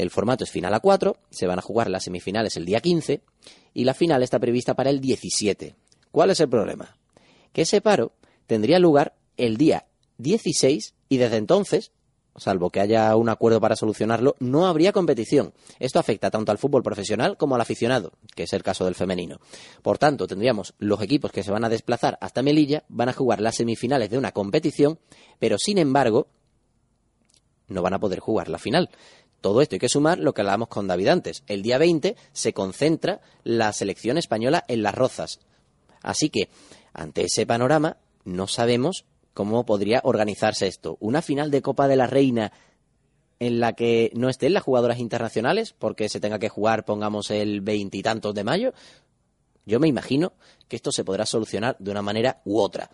El 0.00 0.08
formato 0.10 0.44
es 0.44 0.50
final 0.50 0.72
a 0.72 0.80
cuatro, 0.80 1.18
se 1.30 1.46
van 1.46 1.58
a 1.58 1.62
jugar 1.62 1.90
las 1.90 2.04
semifinales 2.04 2.56
el 2.56 2.64
día 2.64 2.80
15 2.80 3.20
y 3.74 3.84
la 3.84 3.92
final 3.92 4.22
está 4.22 4.38
prevista 4.38 4.72
para 4.72 4.88
el 4.88 4.98
17. 4.98 5.76
¿Cuál 6.10 6.30
es 6.30 6.40
el 6.40 6.48
problema? 6.48 6.96
Que 7.52 7.62
ese 7.62 7.82
paro 7.82 8.12
tendría 8.46 8.78
lugar 8.78 9.14
el 9.36 9.58
día 9.58 9.84
16 10.16 10.94
y 11.10 11.16
desde 11.18 11.36
entonces 11.36 11.92
salvo 12.36 12.70
que 12.70 12.80
haya 12.80 13.14
un 13.14 13.28
acuerdo 13.28 13.60
para 13.60 13.76
solucionarlo, 13.76 14.36
no 14.38 14.66
habría 14.66 14.92
competición. 14.92 15.52
Esto 15.78 15.98
afecta 15.98 16.30
tanto 16.30 16.50
al 16.50 16.56
fútbol 16.56 16.82
profesional 16.82 17.36
como 17.36 17.54
al 17.56 17.60
aficionado, 17.60 18.12
que 18.34 18.44
es 18.44 18.52
el 18.54 18.62
caso 18.62 18.86
del 18.86 18.94
femenino. 18.94 19.38
Por 19.82 19.98
tanto, 19.98 20.26
tendríamos 20.26 20.72
los 20.78 21.02
equipos 21.02 21.30
que 21.30 21.42
se 21.42 21.50
van 21.50 21.64
a 21.64 21.68
desplazar 21.68 22.16
hasta 22.22 22.42
Melilla, 22.42 22.84
van 22.88 23.10
a 23.10 23.12
jugar 23.12 23.42
las 23.42 23.56
semifinales 23.56 24.08
de 24.08 24.16
una 24.16 24.32
competición, 24.32 24.98
pero 25.38 25.58
sin 25.58 25.76
embargo, 25.76 26.28
no 27.70 27.82
van 27.82 27.94
a 27.94 28.00
poder 28.00 28.20
jugar 28.20 28.48
la 28.48 28.58
final. 28.58 28.90
Todo 29.40 29.62
esto 29.62 29.74
hay 29.74 29.78
que 29.78 29.88
sumar 29.88 30.18
lo 30.18 30.32
que 30.32 30.42
hablábamos 30.42 30.68
con 30.68 30.86
David 30.86 31.08
antes. 31.08 31.42
El 31.46 31.62
día 31.62 31.78
20 31.78 32.16
se 32.32 32.52
concentra 32.52 33.20
la 33.44 33.72
selección 33.72 34.18
española 34.18 34.64
en 34.68 34.82
las 34.82 34.94
Rozas. 34.94 35.40
Así 36.02 36.30
que, 36.30 36.48
ante 36.92 37.24
ese 37.24 37.46
panorama, 37.46 37.96
no 38.24 38.46
sabemos 38.46 39.04
cómo 39.34 39.64
podría 39.64 40.00
organizarse 40.04 40.66
esto. 40.66 40.96
Una 41.00 41.22
final 41.22 41.50
de 41.50 41.62
Copa 41.62 41.88
de 41.88 41.96
la 41.96 42.06
Reina 42.06 42.52
en 43.38 43.58
la 43.58 43.72
que 43.72 44.12
no 44.14 44.28
estén 44.28 44.52
las 44.52 44.62
jugadoras 44.62 44.98
internacionales, 44.98 45.74
porque 45.78 46.10
se 46.10 46.20
tenga 46.20 46.38
que 46.38 46.50
jugar, 46.50 46.84
pongamos, 46.84 47.30
el 47.30 47.62
veintitantos 47.62 48.34
de 48.34 48.44
mayo. 48.44 48.74
Yo 49.70 49.80
me 49.80 49.88
imagino 49.88 50.32
que 50.68 50.76
esto 50.76 50.92
se 50.92 51.04
podrá 51.04 51.24
solucionar 51.24 51.76
de 51.78 51.90
una 51.90 52.02
manera 52.02 52.40
u 52.44 52.58
otra. 52.58 52.90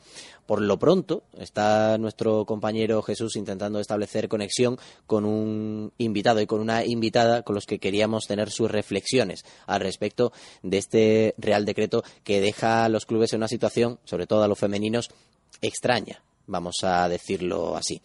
Por 0.47 0.61
lo 0.63 0.79
pronto, 0.79 1.25
está 1.39 1.99
nuestro 1.99 2.45
compañero 2.45 3.03
Jesús 3.03 3.37
intentando 3.37 3.81
establecer 3.81 4.29
conexión 4.29 4.79
con 5.07 5.25
un 5.25 5.93
invitado 5.99 6.41
y 6.41 6.47
con 6.47 6.61
una 6.61 6.85
invitada 6.85 7.43
con 7.43 7.55
los 7.55 7.67
que 7.67 7.79
queríamos 7.79 8.27
tener 8.27 8.51
sus 8.51 8.71
reflexiones 8.71 9.45
al 9.67 9.81
respecto 9.81 10.33
de 10.63 10.79
este 10.79 11.35
Real 11.39 11.65
Decreto 11.65 12.05
que 12.23 12.41
deja 12.41 12.85
a 12.85 12.89
los 12.89 13.07
clubes 13.07 13.33
en 13.33 13.39
una 13.39 13.49
situación, 13.49 13.99
sobre 14.05 14.27
todo 14.27 14.45
a 14.45 14.49
los 14.49 14.59
femeninos, 14.59 15.11
extraña 15.61 16.23
vamos 16.47 16.77
a 16.83 17.09
decirlo 17.09 17.77
así. 17.77 18.01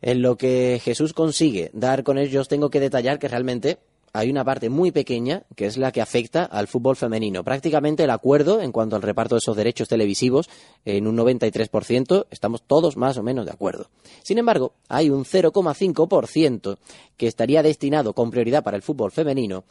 En 0.00 0.22
lo 0.22 0.36
que 0.36 0.80
Jesús 0.82 1.12
consigue 1.12 1.70
dar 1.72 2.02
con 2.02 2.18
ellos, 2.18 2.48
tengo 2.48 2.70
que 2.70 2.80
detallar 2.80 3.18
que 3.18 3.28
realmente 3.28 3.78
hay 4.14 4.30
una 4.30 4.44
parte 4.44 4.68
muy 4.68 4.90
pequeña 4.90 5.44
que 5.56 5.66
es 5.66 5.78
la 5.78 5.90
que 5.90 6.02
afecta 6.02 6.44
al 6.44 6.68
fútbol 6.68 6.96
femenino. 6.96 7.44
Prácticamente 7.44 8.04
el 8.04 8.10
acuerdo 8.10 8.60
en 8.60 8.72
cuanto 8.72 8.96
al 8.96 9.02
reparto 9.02 9.34
de 9.34 9.38
esos 9.38 9.56
derechos 9.56 9.88
televisivos, 9.88 10.50
en 10.84 11.06
un 11.06 11.16
93%, 11.16 12.26
estamos 12.30 12.62
todos 12.62 12.96
más 12.96 13.16
o 13.16 13.22
menos 13.22 13.46
de 13.46 13.52
acuerdo. 13.52 13.88
Sin 14.22 14.38
embargo, 14.38 14.74
hay 14.88 15.08
un 15.08 15.24
0,5% 15.24 16.78
que 17.16 17.26
estaría 17.26 17.62
destinado 17.62 18.12
con 18.12 18.30
prioridad 18.30 18.62
para 18.62 18.76
el 18.76 18.82
fútbol 18.82 19.12
femenino 19.12 19.64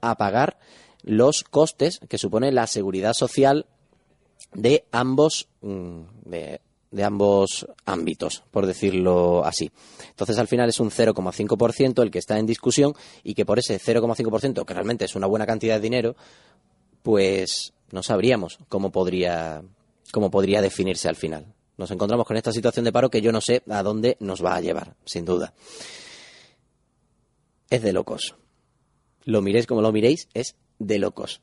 a 0.00 0.16
pagar 0.16 0.58
los 1.02 1.44
costes 1.44 2.00
que 2.08 2.18
supone 2.18 2.50
la 2.50 2.66
seguridad 2.66 3.12
social 3.12 3.66
de 4.52 4.84
ambos, 4.90 5.48
mm, 5.60 6.00
de 6.94 7.02
ambos 7.02 7.66
ámbitos, 7.84 8.44
por 8.52 8.66
decirlo 8.66 9.44
así. 9.44 9.72
Entonces, 10.10 10.38
al 10.38 10.46
final 10.46 10.68
es 10.68 10.78
un 10.78 10.90
0,5% 10.90 12.02
el 12.02 12.10
que 12.12 12.20
está 12.20 12.38
en 12.38 12.46
discusión 12.46 12.94
y 13.24 13.34
que 13.34 13.44
por 13.44 13.58
ese 13.58 13.80
0,5%, 13.80 14.64
que 14.64 14.74
realmente 14.74 15.04
es 15.04 15.16
una 15.16 15.26
buena 15.26 15.44
cantidad 15.44 15.74
de 15.74 15.80
dinero, 15.80 16.14
pues 17.02 17.72
no 17.90 18.04
sabríamos 18.04 18.60
cómo 18.68 18.92
podría, 18.92 19.64
cómo 20.12 20.30
podría 20.30 20.62
definirse 20.62 21.08
al 21.08 21.16
final. 21.16 21.52
Nos 21.76 21.90
encontramos 21.90 22.28
con 22.28 22.36
esta 22.36 22.52
situación 22.52 22.84
de 22.84 22.92
paro 22.92 23.10
que 23.10 23.20
yo 23.20 23.32
no 23.32 23.40
sé 23.40 23.64
a 23.68 23.82
dónde 23.82 24.16
nos 24.20 24.44
va 24.44 24.54
a 24.54 24.60
llevar, 24.60 24.94
sin 25.04 25.24
duda. 25.24 25.52
Es 27.70 27.82
de 27.82 27.92
locos. 27.92 28.36
Lo 29.24 29.42
miréis 29.42 29.66
como 29.66 29.82
lo 29.82 29.90
miréis, 29.90 30.28
es 30.32 30.54
de 30.78 31.00
locos. 31.00 31.40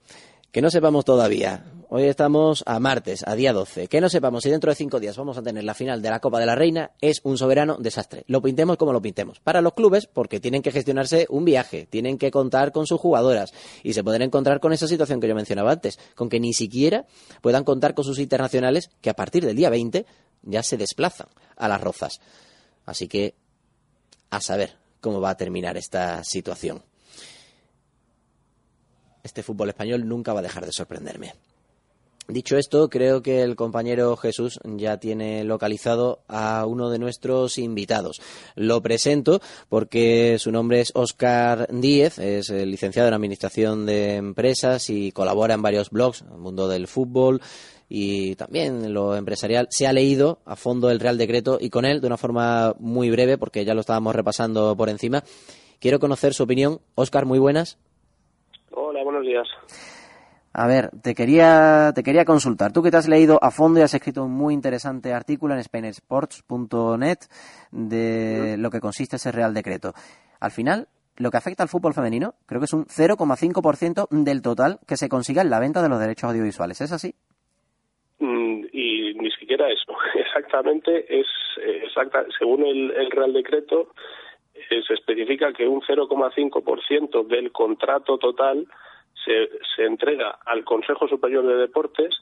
Que 0.53 0.61
no 0.61 0.69
sepamos 0.69 1.03
todavía. 1.03 1.65
Hoy 1.93 2.03
estamos 2.03 2.63
a 2.67 2.79
martes, 2.79 3.21
a 3.27 3.35
día 3.35 3.51
12. 3.51 3.89
Que 3.89 3.99
no 3.99 4.07
sepamos 4.07 4.43
si 4.43 4.49
dentro 4.49 4.71
de 4.71 4.75
cinco 4.75 5.01
días 5.01 5.17
vamos 5.17 5.37
a 5.37 5.43
tener 5.43 5.65
la 5.65 5.73
final 5.73 6.01
de 6.01 6.09
la 6.09 6.21
Copa 6.21 6.39
de 6.39 6.45
la 6.45 6.55
Reina 6.55 6.91
es 7.01 7.19
un 7.25 7.37
soberano 7.37 7.75
desastre. 7.79 8.23
Lo 8.27 8.41
pintemos 8.41 8.77
como 8.77 8.93
lo 8.93 9.01
pintemos. 9.01 9.41
Para 9.41 9.59
los 9.59 9.73
clubes, 9.73 10.07
porque 10.07 10.39
tienen 10.39 10.61
que 10.61 10.71
gestionarse 10.71 11.27
un 11.29 11.43
viaje, 11.43 11.87
tienen 11.89 12.17
que 12.17 12.31
contar 12.31 12.71
con 12.71 12.87
sus 12.87 12.97
jugadoras 12.97 13.51
y 13.83 13.91
se 13.91 14.05
pueden 14.05 14.21
encontrar 14.21 14.61
con 14.61 14.71
esa 14.71 14.87
situación 14.87 15.19
que 15.19 15.27
yo 15.27 15.35
mencionaba 15.35 15.73
antes, 15.73 15.99
con 16.15 16.29
que 16.29 16.39
ni 16.39 16.53
siquiera 16.53 17.07
puedan 17.41 17.65
contar 17.65 17.93
con 17.93 18.05
sus 18.05 18.19
internacionales 18.19 18.89
que 19.01 19.09
a 19.09 19.13
partir 19.13 19.45
del 19.45 19.57
día 19.57 19.69
20 19.69 20.05
ya 20.43 20.63
se 20.63 20.77
desplazan 20.77 21.27
a 21.57 21.67
las 21.67 21.81
rozas. 21.81 22.21
Así 22.85 23.09
que 23.09 23.35
a 24.29 24.39
saber 24.39 24.77
cómo 25.01 25.19
va 25.19 25.31
a 25.31 25.35
terminar 25.35 25.75
esta 25.75 26.23
situación 26.23 26.83
este 29.23 29.43
fútbol 29.43 29.69
español 29.69 30.07
nunca 30.07 30.33
va 30.33 30.39
a 30.39 30.43
dejar 30.43 30.65
de 30.65 30.71
sorprenderme. 30.71 31.33
Dicho 32.31 32.55
esto, 32.55 32.89
creo 32.89 33.21
que 33.21 33.41
el 33.41 33.57
compañero 33.57 34.15
Jesús 34.15 34.57
ya 34.63 34.97
tiene 35.01 35.43
localizado 35.43 36.23
a 36.29 36.65
uno 36.65 36.89
de 36.89 36.97
nuestros 36.97 37.57
invitados. 37.57 38.21
Lo 38.55 38.81
presento 38.81 39.41
porque 39.67 40.37
su 40.39 40.49
nombre 40.49 40.79
es 40.79 40.93
Óscar 40.95 41.67
Díez, 41.69 42.19
es 42.19 42.49
licenciado 42.49 43.09
en 43.09 43.15
Administración 43.15 43.85
de 43.85 44.15
Empresas 44.15 44.89
y 44.89 45.11
colabora 45.11 45.55
en 45.55 45.61
varios 45.61 45.89
blogs, 45.89 46.21
el 46.21 46.37
mundo 46.37 46.69
del 46.69 46.87
fútbol 46.87 47.41
y 47.89 48.35
también 48.35 48.93
lo 48.93 49.17
empresarial. 49.17 49.67
Se 49.69 49.85
ha 49.85 49.91
leído 49.91 50.39
a 50.45 50.55
fondo 50.55 50.89
el 50.89 51.01
Real 51.01 51.17
Decreto 51.17 51.57
y 51.59 51.69
con 51.69 51.83
él, 51.83 51.99
de 51.99 52.07
una 52.07 52.15
forma 52.15 52.73
muy 52.79 53.09
breve, 53.09 53.37
porque 53.37 53.65
ya 53.65 53.73
lo 53.73 53.81
estábamos 53.81 54.15
repasando 54.15 54.73
por 54.77 54.87
encima, 54.87 55.25
quiero 55.81 55.99
conocer 55.99 56.33
su 56.33 56.43
opinión. 56.43 56.79
Óscar, 56.95 57.25
muy 57.25 57.39
buenas. 57.39 57.77
Hola, 58.71 59.03
buenos 59.03 59.23
días. 59.23 59.49
A 60.53 60.67
ver, 60.67 60.89
te 61.01 61.15
quería, 61.15 61.91
te 61.95 62.03
quería 62.03 62.25
consultar. 62.25 62.73
Tú 62.73 62.83
que 62.83 62.91
te 62.91 62.97
has 62.97 63.07
leído 63.07 63.39
a 63.41 63.51
fondo 63.51 63.79
y 63.79 63.83
has 63.83 63.93
escrito 63.93 64.25
un 64.25 64.31
muy 64.31 64.53
interesante 64.53 65.13
artículo 65.13 65.53
en 65.53 65.63
SpainSports.net 65.63 67.19
de 67.71 68.57
lo 68.57 68.69
que 68.69 68.81
consiste 68.81 69.15
ese 69.15 69.31
Real 69.31 69.53
Decreto. 69.53 69.93
Al 70.41 70.51
final, 70.51 70.87
lo 71.17 71.31
que 71.31 71.37
afecta 71.37 71.63
al 71.63 71.69
fútbol 71.69 71.93
femenino, 71.93 72.33
creo 72.45 72.59
que 72.59 72.65
es 72.65 72.73
un 72.73 72.85
0,5% 72.85 74.07
del 74.09 74.41
total 74.41 74.79
que 74.85 74.97
se 74.97 75.07
consiga 75.07 75.41
en 75.41 75.49
la 75.49 75.59
venta 75.59 75.81
de 75.81 75.87
los 75.87 75.99
derechos 75.99 76.29
audiovisuales. 76.31 76.81
¿Es 76.81 76.91
así? 76.91 77.15
Mm, 78.19 78.65
y 78.73 79.13
ni 79.13 79.31
siquiera 79.31 79.69
eso. 79.69 79.95
Exactamente, 80.15 81.05
es 81.19 81.27
eh, 81.63 81.81
exacta, 81.85 82.25
según 82.37 82.65
el 82.65 83.09
Real 83.11 83.31
Decreto, 83.31 83.93
se 84.69 84.93
especifica 84.93 85.53
que 85.53 85.67
un 85.67 85.81
0,5% 85.81 87.27
del 87.27 87.51
contrato 87.51 88.17
total 88.17 88.67
se, 89.25 89.49
se 89.75 89.85
entrega 89.85 90.39
al 90.45 90.63
Consejo 90.63 91.07
Superior 91.07 91.45
de 91.45 91.55
Deportes 91.55 92.15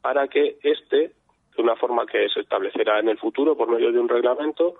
para 0.00 0.28
que 0.28 0.58
éste, 0.62 1.12
de 1.56 1.62
una 1.62 1.76
forma 1.76 2.06
que 2.06 2.28
se 2.28 2.40
establecerá 2.40 2.98
en 2.98 3.08
el 3.08 3.18
futuro 3.18 3.56
por 3.56 3.68
medio 3.68 3.92
de 3.92 3.98
un 3.98 4.08
reglamento, 4.08 4.76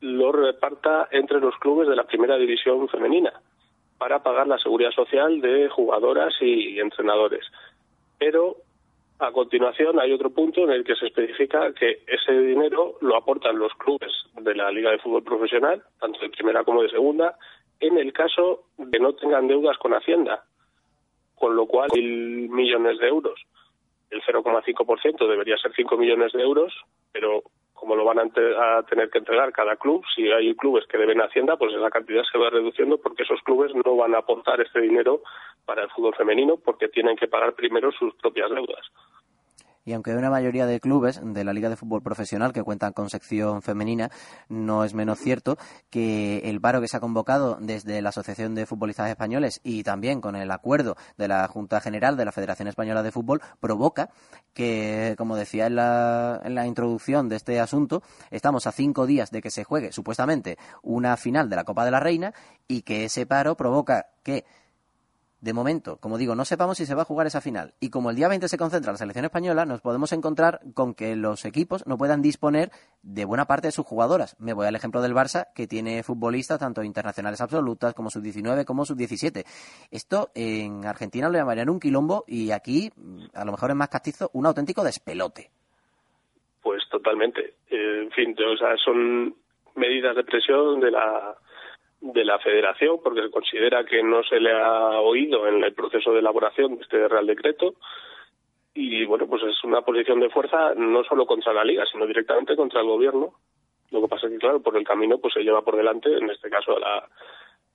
lo 0.00 0.32
reparta 0.32 1.08
entre 1.10 1.40
los 1.40 1.56
clubes 1.58 1.88
de 1.88 1.96
la 1.96 2.04
primera 2.04 2.36
división 2.36 2.88
femenina 2.88 3.32
para 3.98 4.22
pagar 4.22 4.46
la 4.46 4.58
seguridad 4.58 4.90
social 4.90 5.40
de 5.40 5.68
jugadoras 5.68 6.34
y 6.40 6.78
entrenadores. 6.78 7.46
Pero 8.18 8.56
a 9.18 9.32
continuación 9.32 9.98
hay 9.98 10.12
otro 10.12 10.30
punto 10.30 10.64
en 10.64 10.70
el 10.70 10.84
que 10.84 10.94
se 10.94 11.06
especifica 11.06 11.72
que 11.72 12.02
ese 12.06 12.32
dinero 12.32 12.98
lo 13.00 13.16
aportan 13.16 13.58
los 13.58 13.72
clubes 13.74 14.12
de 14.38 14.54
la 14.54 14.70
Liga 14.70 14.90
de 14.90 14.98
Fútbol 14.98 15.22
Profesional, 15.24 15.82
tanto 15.98 16.20
de 16.20 16.28
primera 16.28 16.64
como 16.64 16.82
de 16.82 16.90
segunda, 16.90 17.36
en 17.80 17.96
el 17.96 18.12
caso 18.12 18.64
de 18.76 18.98
no 18.98 19.14
tengan 19.14 19.48
deudas 19.48 19.78
con 19.78 19.94
Hacienda, 19.94 20.44
con 21.36 21.54
lo 21.54 21.66
cual 21.66 21.88
mil 21.94 22.48
millones 22.48 22.98
de 22.98 23.08
euros. 23.08 23.40
El 24.10 24.22
0,5% 24.22 25.28
debería 25.28 25.56
ser 25.58 25.72
5 25.74 25.96
millones 25.96 26.32
de 26.32 26.42
euros, 26.42 26.72
pero 27.12 27.42
como 27.74 27.94
lo 27.94 28.04
van 28.04 28.18
a, 28.18 28.82
tener 28.84 29.10
que 29.10 29.18
entregar 29.18 29.52
cada 29.52 29.76
club, 29.76 30.02
si 30.14 30.30
hay 30.32 30.54
clubes 30.54 30.86
que 30.86 30.96
deben 30.96 31.20
Hacienda, 31.20 31.56
pues 31.56 31.74
esa 31.74 31.90
cantidad 31.90 32.22
se 32.24 32.38
va 32.38 32.48
reduciendo 32.48 32.98
porque 32.98 33.24
esos 33.24 33.40
clubes 33.42 33.72
no 33.84 33.96
van 33.96 34.14
a 34.14 34.18
aportar 34.18 34.60
este 34.60 34.80
dinero 34.80 35.22
para 35.66 35.82
el 35.82 35.90
fútbol 35.90 36.14
femenino 36.14 36.56
porque 36.56 36.88
tienen 36.88 37.16
que 37.16 37.28
pagar 37.28 37.54
primero 37.54 37.92
sus 37.92 38.14
propias 38.14 38.50
deudas 38.50 38.90
y 39.86 39.92
aunque 39.92 40.10
hay 40.10 40.16
una 40.18 40.30
mayoría 40.30 40.66
de 40.66 40.80
clubes 40.80 41.20
de 41.22 41.44
la 41.44 41.52
Liga 41.52 41.70
de 41.70 41.76
Fútbol 41.76 42.02
Profesional 42.02 42.52
que 42.52 42.64
cuentan 42.64 42.92
con 42.92 43.08
sección 43.08 43.62
femenina, 43.62 44.10
no 44.48 44.84
es 44.84 44.92
menos 44.92 45.20
cierto 45.20 45.56
que 45.90 46.40
el 46.44 46.60
paro 46.60 46.80
que 46.80 46.88
se 46.88 46.96
ha 46.96 47.00
convocado 47.00 47.56
desde 47.60 48.02
la 48.02 48.08
Asociación 48.08 48.56
de 48.56 48.66
Futbolistas 48.66 49.08
Españoles 49.08 49.60
y 49.62 49.84
también 49.84 50.20
con 50.20 50.34
el 50.34 50.50
acuerdo 50.50 50.96
de 51.16 51.28
la 51.28 51.46
Junta 51.46 51.80
General 51.80 52.16
de 52.16 52.24
la 52.24 52.32
Federación 52.32 52.66
Española 52.66 53.04
de 53.04 53.12
Fútbol 53.12 53.40
provoca 53.60 54.10
que, 54.52 55.14
como 55.16 55.36
decía 55.36 55.68
en 55.68 55.76
la, 55.76 56.40
en 56.44 56.56
la 56.56 56.66
introducción 56.66 57.28
de 57.28 57.36
este 57.36 57.60
asunto, 57.60 58.02
estamos 58.32 58.66
a 58.66 58.72
cinco 58.72 59.06
días 59.06 59.30
de 59.30 59.40
que 59.40 59.52
se 59.52 59.62
juegue 59.62 59.92
supuestamente 59.92 60.58
una 60.82 61.16
final 61.16 61.48
de 61.48 61.56
la 61.56 61.64
Copa 61.64 61.84
de 61.84 61.92
la 61.92 62.00
Reina 62.00 62.34
y 62.66 62.82
que 62.82 63.04
ese 63.04 63.24
paro 63.24 63.56
provoca 63.56 64.06
que 64.24 64.44
de 65.40 65.52
momento, 65.52 65.98
como 65.98 66.18
digo, 66.18 66.34
no 66.34 66.44
sepamos 66.44 66.78
si 66.78 66.86
se 66.86 66.94
va 66.94 67.02
a 67.02 67.04
jugar 67.06 67.26
esa 67.26 67.40
final. 67.40 67.74
Y 67.78 67.90
como 67.90 68.10
el 68.10 68.16
día 68.16 68.28
20 68.28 68.48
se 68.48 68.56
concentra 68.56 68.92
la 68.92 68.98
selección 68.98 69.26
española, 69.26 69.66
nos 69.66 69.80
podemos 69.80 70.12
encontrar 70.12 70.60
con 70.74 70.94
que 70.94 71.14
los 71.14 71.44
equipos 71.44 71.86
no 71.86 71.98
puedan 71.98 72.22
disponer 72.22 72.70
de 73.02 73.24
buena 73.24 73.44
parte 73.44 73.68
de 73.68 73.72
sus 73.72 73.86
jugadoras. 73.86 74.36
Me 74.40 74.54
voy 74.54 74.66
al 74.66 74.76
ejemplo 74.76 75.02
del 75.02 75.14
Barça, 75.14 75.48
que 75.54 75.66
tiene 75.66 76.02
futbolistas 76.02 76.58
tanto 76.58 76.82
internacionales 76.82 77.40
absolutas 77.40 77.94
como 77.94 78.10
sub-19 78.10 78.64
como 78.64 78.84
sub-17. 78.84 79.44
Esto 79.90 80.30
en 80.34 80.86
Argentina 80.86 81.28
lo 81.28 81.38
llamarían 81.38 81.68
un 81.68 81.80
quilombo 81.80 82.24
y 82.26 82.50
aquí, 82.50 82.90
a 83.34 83.44
lo 83.44 83.52
mejor 83.52 83.70
es 83.70 83.76
más 83.76 83.88
castizo, 83.88 84.30
un 84.32 84.46
auténtico 84.46 84.82
despelote. 84.82 85.50
Pues 86.62 86.82
totalmente. 86.90 87.54
Eh, 87.70 88.02
en 88.04 88.10
fin, 88.10 88.34
o 88.42 88.56
sea, 88.56 88.76
son 88.76 89.34
medidas 89.76 90.16
de 90.16 90.24
presión 90.24 90.80
de 90.80 90.90
la 90.90 91.36
de 92.00 92.24
la 92.24 92.38
Federación 92.38 92.98
porque 93.02 93.22
se 93.22 93.30
considera 93.30 93.84
que 93.84 94.02
no 94.02 94.22
se 94.22 94.38
le 94.40 94.52
ha 94.52 95.00
oído 95.00 95.46
en 95.48 95.64
el 95.64 95.74
proceso 95.74 96.12
de 96.12 96.20
elaboración 96.20 96.76
de 96.76 96.82
este 96.82 97.08
Real 97.08 97.26
Decreto 97.26 97.74
y 98.74 99.04
bueno 99.06 99.26
pues 99.26 99.42
es 99.44 99.64
una 99.64 99.80
posición 99.82 100.20
de 100.20 100.30
fuerza 100.30 100.74
no 100.74 101.02
solo 101.04 101.26
contra 101.26 101.52
la 101.52 101.64
Liga 101.64 101.84
sino 101.90 102.06
directamente 102.06 102.56
contra 102.56 102.80
el 102.80 102.86
Gobierno 102.86 103.34
lo 103.90 104.02
que 104.02 104.08
pasa 104.08 104.26
es 104.26 104.32
que 104.32 104.38
claro 104.38 104.60
por 104.60 104.76
el 104.76 104.84
camino 104.84 105.18
pues 105.18 105.34
se 105.34 105.42
lleva 105.42 105.62
por 105.62 105.76
delante 105.76 106.12
en 106.12 106.30
este 106.30 106.50
caso 106.50 106.76
a 106.76 106.80
la 106.80 107.08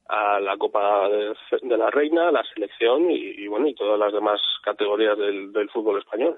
a 0.07 0.41
la 0.41 0.57
Copa 0.57 1.07
de, 1.07 1.77
la 1.77 1.89
Reina, 1.89 2.31
la 2.31 2.43
selección 2.53 3.09
y, 3.09 3.47
bueno 3.47 3.67
y 3.67 3.75
todas 3.75 3.97
las 3.97 4.11
demás 4.11 4.41
categorías 4.61 5.17
del 5.17 5.69
fútbol 5.71 5.99
español. 5.99 6.35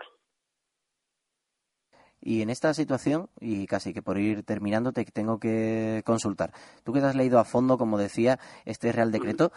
Y 2.25 2.41
en 2.41 2.49
esta 2.49 2.73
situación, 2.73 3.27
y 3.41 3.67
casi 3.67 3.93
que 3.93 4.01
por 4.01 4.17
ir 4.17 4.43
terminando, 4.45 4.93
te 4.93 5.03
tengo 5.03 5.39
que 5.39 6.03
consultar. 6.05 6.51
Tú 6.85 6.93
que 6.93 7.01
te 7.01 7.07
has 7.07 7.15
leído 7.17 7.37
a 7.37 7.43
fondo, 7.43 7.77
como 7.77 7.97
decía, 7.97 8.37
este 8.65 8.93
Real 8.93 9.11
Decreto, 9.11 9.51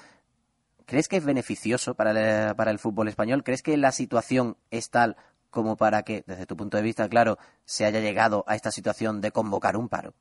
¿crees 0.85 1.07
que 1.07 1.17
es 1.17 1.25
beneficioso 1.25 1.95
para 1.95 2.11
el, 2.11 2.57
para 2.57 2.73
el 2.73 2.81
fútbol 2.81 3.07
español? 3.07 3.45
¿Crees 3.45 3.63
que 3.63 3.77
la 3.77 3.93
situación 3.93 4.57
es 4.73 4.91
tal 4.91 5.15
como 5.51 5.77
para 5.77 6.03
que, 6.03 6.25
desde 6.27 6.47
tu 6.47 6.57
punto 6.57 6.77
de 6.77 6.83
vista, 6.83 7.09
claro, 7.09 7.37
se 7.65 7.85
haya 7.85 8.01
llegado 8.01 8.43
a 8.49 8.57
esta 8.57 8.73
situación 8.73 9.21
de 9.21 9.31
convocar 9.31 9.77
un 9.77 9.89
paro? 9.89 10.13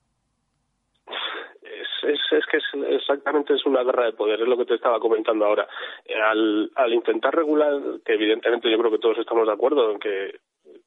Es, 2.03 2.45
que 2.51 2.57
es, 2.57 2.63
exactamente 2.89 3.55
es 3.55 3.65
una 3.65 3.81
guerra 3.81 4.05
de 4.05 4.13
poder, 4.13 4.39
es 4.39 4.47
lo 4.47 4.57
que 4.57 4.65
te 4.65 4.75
estaba 4.75 4.99
comentando 4.99 5.45
ahora. 5.45 5.67
Al, 6.29 6.71
al 6.75 6.93
intentar 6.93 7.33
regular, 7.33 7.73
que 8.05 8.13
evidentemente 8.13 8.69
yo 8.69 8.77
creo 8.77 8.91
que 8.91 8.99
todos 8.99 9.17
estamos 9.17 9.47
de 9.47 9.53
acuerdo 9.53 9.91
en 9.91 9.99
que 9.99 10.27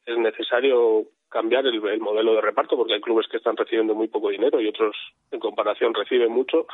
es 0.07 0.17
necesario 0.17 1.05
cambiar 1.29 1.67
el, 1.67 1.81
modelo 2.01 2.35
de 2.35 2.41
reparto 2.41 2.77
porque 2.77 2.95
hay 2.95 3.01
clubes 3.01 3.29
que 3.29 3.37
están 3.37 3.57
recibiendo 3.57 3.95
muy 3.95 4.09
poco 4.09 4.31
dinero 4.31 4.61
y 4.61 4.69
otros 4.69 4.97
en 5.31 5.41
comparación 5.41 5.95
reciben 5.95 6.33
mucho 6.33 6.67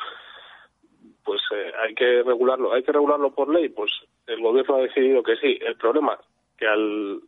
pues 1.24 1.40
eh, 1.52 1.72
hay 1.82 1.94
que 1.94 2.22
regularlo. 2.22 2.72
Hay 2.72 2.82
que 2.82 2.92
regularlo 2.92 3.34
por 3.34 3.52
ley 3.52 3.68
pues 3.70 3.90
el 4.26 4.40
gobierno 4.40 4.76
ha 4.76 4.80
decidido 4.82 5.22
que 5.22 5.36
sí. 5.36 5.58
El 5.60 5.76
problema 5.76 6.18
que 6.56 6.66
al 6.66 7.20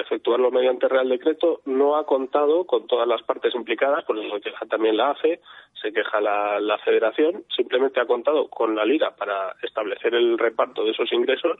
efectuarlo 0.00 0.50
mediante 0.50 0.88
Real 0.88 1.08
Decreto 1.08 1.60
no 1.64 1.96
ha 1.96 2.04
contado 2.04 2.64
con 2.66 2.86
todas 2.86 3.06
las 3.06 3.22
partes 3.22 3.54
implicadas, 3.54 4.04
por 4.04 4.18
eso 4.18 4.34
se 4.34 4.40
queja 4.40 4.66
también 4.66 4.96
la 4.96 5.10
AFE, 5.10 5.40
se 5.80 5.92
queja 5.92 6.20
la, 6.20 6.58
la 6.60 6.78
Federación, 6.78 7.44
simplemente 7.54 8.00
ha 8.00 8.06
contado 8.06 8.48
con 8.48 8.74
la 8.74 8.84
Liga 8.84 9.14
para 9.16 9.54
establecer 9.62 10.14
el 10.14 10.38
reparto 10.38 10.84
de 10.84 10.90
esos 10.90 11.12
ingresos 11.12 11.58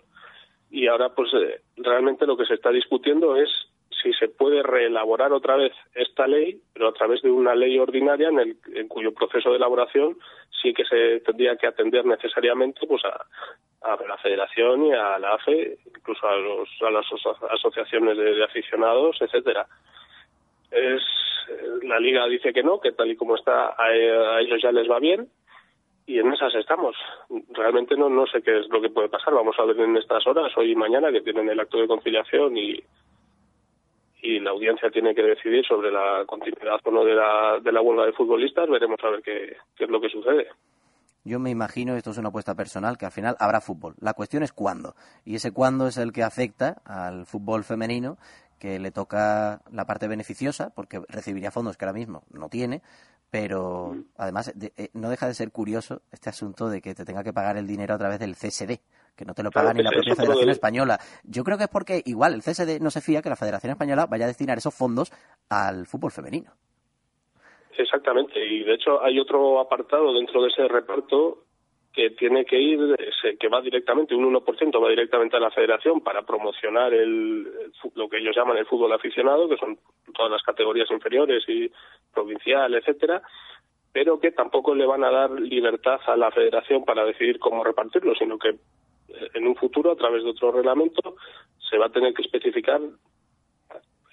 y 0.70 0.88
ahora 0.88 1.10
pues 1.14 1.32
eh, 1.34 1.60
realmente 1.76 2.26
lo 2.26 2.36
que 2.36 2.46
se 2.46 2.54
está 2.54 2.70
discutiendo 2.70 3.36
es 3.36 3.48
si 4.02 4.12
se 4.12 4.28
puede 4.28 4.62
reelaborar 4.62 5.32
otra 5.32 5.56
vez 5.56 5.72
esta 5.94 6.26
ley, 6.26 6.60
pero 6.72 6.88
a 6.88 6.92
través 6.92 7.22
de 7.22 7.30
una 7.30 7.54
ley 7.54 7.78
ordinaria 7.78 8.28
en, 8.28 8.38
el, 8.38 8.56
en 8.74 8.88
cuyo 8.88 9.12
proceso 9.12 9.50
de 9.50 9.56
elaboración 9.56 10.16
sí 10.62 10.72
que 10.74 10.84
se 10.84 11.20
tendría 11.20 11.56
que 11.56 11.66
atender 11.66 12.04
necesariamente 12.04 12.86
pues 12.86 13.02
a, 13.04 13.24
la 14.08 14.16
Federación 14.18 14.86
y 14.86 14.92
a 14.92 15.18
la 15.18 15.34
AFE, 15.34 15.78
incluso 15.86 16.26
a, 16.26 16.36
los, 16.36 16.68
a 16.82 16.90
las 16.90 17.06
asociaciones 17.50 18.16
de, 18.16 18.44
aficionados, 18.44 19.16
etcétera. 19.20 19.66
Es 20.70 21.02
la 21.82 22.00
Liga 22.00 22.26
dice 22.26 22.52
que 22.52 22.64
no, 22.64 22.80
que 22.80 22.92
tal 22.92 23.10
y 23.10 23.16
como 23.16 23.36
está 23.36 23.68
a, 23.68 23.84
a 23.86 24.40
ellos 24.40 24.60
ya 24.60 24.72
les 24.72 24.90
va 24.90 24.98
bien, 24.98 25.28
y 26.06 26.18
en 26.18 26.32
esas 26.32 26.54
estamos. 26.54 26.96
Realmente 27.50 27.96
no, 27.96 28.08
no 28.08 28.26
sé 28.26 28.42
qué 28.42 28.60
es 28.60 28.68
lo 28.68 28.80
que 28.80 28.90
puede 28.90 29.08
pasar. 29.08 29.34
Vamos 29.34 29.56
a 29.58 29.64
ver 29.64 29.78
en 29.80 29.96
estas 29.96 30.26
horas, 30.26 30.56
hoy 30.56 30.72
y 30.72 30.76
mañana, 30.76 31.10
que 31.10 31.20
tienen 31.20 31.48
el 31.48 31.58
acto 31.58 31.78
de 31.78 31.88
conciliación 31.88 32.56
y, 32.56 32.80
y 34.26 34.40
la 34.40 34.50
audiencia 34.50 34.90
tiene 34.90 35.14
que 35.14 35.22
decidir 35.22 35.64
sobre 35.64 35.92
la 35.92 36.24
continuidad 36.26 36.80
o 36.84 36.90
no 36.90 37.04
de 37.04 37.14
la, 37.14 37.60
de 37.62 37.70
la 37.70 37.80
huelga 37.80 38.06
de 38.06 38.12
futbolistas, 38.12 38.68
veremos 38.68 38.98
a 39.04 39.10
ver 39.10 39.22
qué, 39.22 39.56
qué 39.76 39.84
es 39.84 39.90
lo 39.90 40.00
que 40.00 40.08
sucede. 40.08 40.48
Yo 41.24 41.38
me 41.38 41.50
imagino, 41.50 41.96
esto 41.96 42.10
es 42.10 42.18
una 42.18 42.28
apuesta 42.28 42.54
personal, 42.54 42.98
que 42.98 43.06
al 43.06 43.12
final 43.12 43.36
habrá 43.38 43.60
fútbol. 43.60 43.94
La 44.00 44.14
cuestión 44.14 44.42
es 44.42 44.52
cuándo. 44.52 44.94
Y 45.24 45.36
ese 45.36 45.52
cuándo 45.52 45.86
es 45.86 45.96
el 45.96 46.12
que 46.12 46.22
afecta 46.22 46.82
al 46.84 47.26
fútbol 47.26 47.64
femenino, 47.64 48.16
que 48.58 48.78
le 48.78 48.90
toca 48.90 49.60
la 49.70 49.84
parte 49.86 50.08
beneficiosa, 50.08 50.70
porque 50.74 51.00
recibiría 51.08 51.50
fondos 51.50 51.76
que 51.76 51.84
ahora 51.84 51.98
mismo 51.98 52.22
no 52.30 52.48
tiene, 52.48 52.82
pero 53.30 53.94
mm. 53.94 54.04
además 54.16 54.52
eh, 54.60 54.90
no 54.92 55.10
deja 55.10 55.26
de 55.26 55.34
ser 55.34 55.50
curioso 55.50 56.02
este 56.12 56.30
asunto 56.30 56.68
de 56.68 56.80
que 56.80 56.94
te 56.94 57.04
tenga 57.04 57.24
que 57.24 57.32
pagar 57.32 57.56
el 57.56 57.66
dinero 57.66 57.94
a 57.94 57.98
través 57.98 58.18
del 58.18 58.34
CSD, 58.34 58.80
que 59.16 59.24
no 59.24 59.34
te 59.34 59.42
lo 59.42 59.50
paga 59.50 59.72
ni 59.72 59.82
la 59.82 59.90
propia 59.90 60.14
Federación 60.14 60.50
Española. 60.50 60.98
Yo 61.24 61.42
creo 61.42 61.56
que 61.56 61.64
es 61.64 61.70
porque 61.70 62.02
igual 62.04 62.34
el 62.34 62.42
CSD 62.42 62.80
no 62.80 62.90
se 62.90 63.00
fía 63.00 63.22
que 63.22 63.30
la 63.30 63.36
Federación 63.36 63.72
Española 63.72 64.06
vaya 64.06 64.24
a 64.24 64.28
destinar 64.28 64.58
esos 64.58 64.74
fondos 64.74 65.10
al 65.48 65.86
fútbol 65.86 66.10
femenino. 66.10 66.52
Exactamente, 67.78 68.44
y 68.44 68.64
de 68.64 68.74
hecho 68.74 69.02
hay 69.02 69.18
otro 69.18 69.60
apartado 69.60 70.14
dentro 70.14 70.42
de 70.42 70.48
ese 70.48 70.66
reparto 70.68 71.42
que 71.92 72.10
tiene 72.10 72.44
que 72.44 72.60
ir, 72.60 72.78
que 73.40 73.48
va 73.48 73.62
directamente, 73.62 74.14
un 74.14 74.34
1% 74.34 74.84
va 74.84 74.90
directamente 74.90 75.36
a 75.36 75.40
la 75.40 75.50
federación 75.50 76.02
para 76.02 76.22
promocionar 76.22 76.92
el, 76.92 77.44
lo 77.94 78.08
que 78.08 78.18
ellos 78.18 78.36
llaman 78.36 78.58
el 78.58 78.66
fútbol 78.66 78.92
aficionado, 78.92 79.48
que 79.48 79.56
son 79.56 79.78
todas 80.14 80.30
las 80.30 80.42
categorías 80.42 80.90
inferiores 80.90 81.42
y 81.48 81.70
provincial, 82.12 82.74
etcétera, 82.74 83.22
pero 83.92 84.20
que 84.20 84.30
tampoco 84.30 84.74
le 84.74 84.84
van 84.84 85.04
a 85.04 85.10
dar 85.10 85.30
libertad 85.30 85.98
a 86.06 86.18
la 86.18 86.30
federación 86.30 86.84
para 86.84 87.02
decidir 87.06 87.38
cómo 87.38 87.64
repartirlo, 87.64 88.14
sino 88.14 88.38
que 88.38 88.56
en 89.34 89.46
un 89.46 89.56
futuro, 89.56 89.92
a 89.92 89.96
través 89.96 90.24
de 90.24 90.30
otro 90.30 90.52
reglamento, 90.52 91.16
se 91.70 91.78
va 91.78 91.86
a 91.86 91.92
tener 91.92 92.14
que 92.14 92.22
especificar 92.22 92.80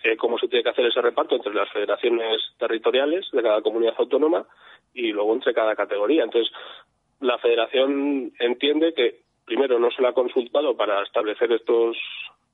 eh, 0.04 0.18
cómo 0.18 0.38
se 0.38 0.48
tiene 0.48 0.64
que 0.64 0.70
hacer 0.70 0.86
ese 0.86 1.02
reparto 1.02 1.36
entre 1.36 1.54
las 1.54 1.72
federaciones 1.72 2.42
territoriales 2.58 3.26
de 3.32 3.42
cada 3.42 3.62
comunidad 3.62 3.96
autónoma 3.98 4.46
y 4.94 5.12
luego 5.12 5.34
entre 5.34 5.54
cada 5.54 5.76
categoría. 5.76 6.24
Entonces, 6.24 6.54
la 7.22 7.38
federación 7.38 8.34
entiende 8.40 8.94
que, 8.94 9.22
primero, 9.46 9.80
no 9.80 9.90
se 9.92 10.02
le 10.02 10.10
ha 10.10 10.14
consultado 10.14 10.76
para 10.76 11.02
establecer 11.04 11.52
estos 11.54 11.98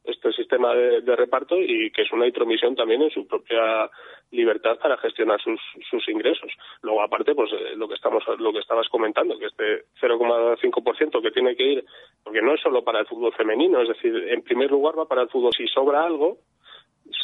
este 0.03 0.31
sistema 0.33 0.73
de, 0.73 1.15
reparto 1.15 1.55
y 1.59 1.91
que 1.91 2.03
es 2.03 2.11
una 2.11 2.25
intromisión 2.25 2.75
también 2.75 3.01
en 3.01 3.11
su 3.11 3.27
propia 3.27 3.89
libertad 4.31 4.77
para 4.79 4.97
gestionar 4.97 5.41
sus, 5.41 5.59
sus 5.89 6.07
ingresos. 6.09 6.51
Luego, 6.81 7.01
aparte, 7.01 7.35
pues 7.35 7.51
eh, 7.53 7.75
lo 7.75 7.87
que 7.87 7.95
estamos 7.95 8.23
lo 8.39 8.53
que 8.53 8.59
estabas 8.59 8.87
comentando, 8.89 9.37
que 9.37 9.47
este 9.47 9.85
0,5% 10.01 11.21
que 11.21 11.31
tiene 11.31 11.55
que 11.55 11.63
ir, 11.63 11.85
porque 12.23 12.41
no 12.41 12.53
es 12.53 12.61
solo 12.61 12.83
para 12.83 12.99
el 12.99 13.07
fútbol 13.07 13.33
femenino, 13.33 13.81
es 13.81 13.89
decir, 13.89 14.15
en 14.29 14.41
primer 14.43 14.71
lugar 14.71 14.97
va 14.97 15.07
para 15.07 15.23
el 15.23 15.29
fútbol. 15.29 15.51
Si 15.55 15.67
sobra 15.67 16.03
algo, 16.03 16.37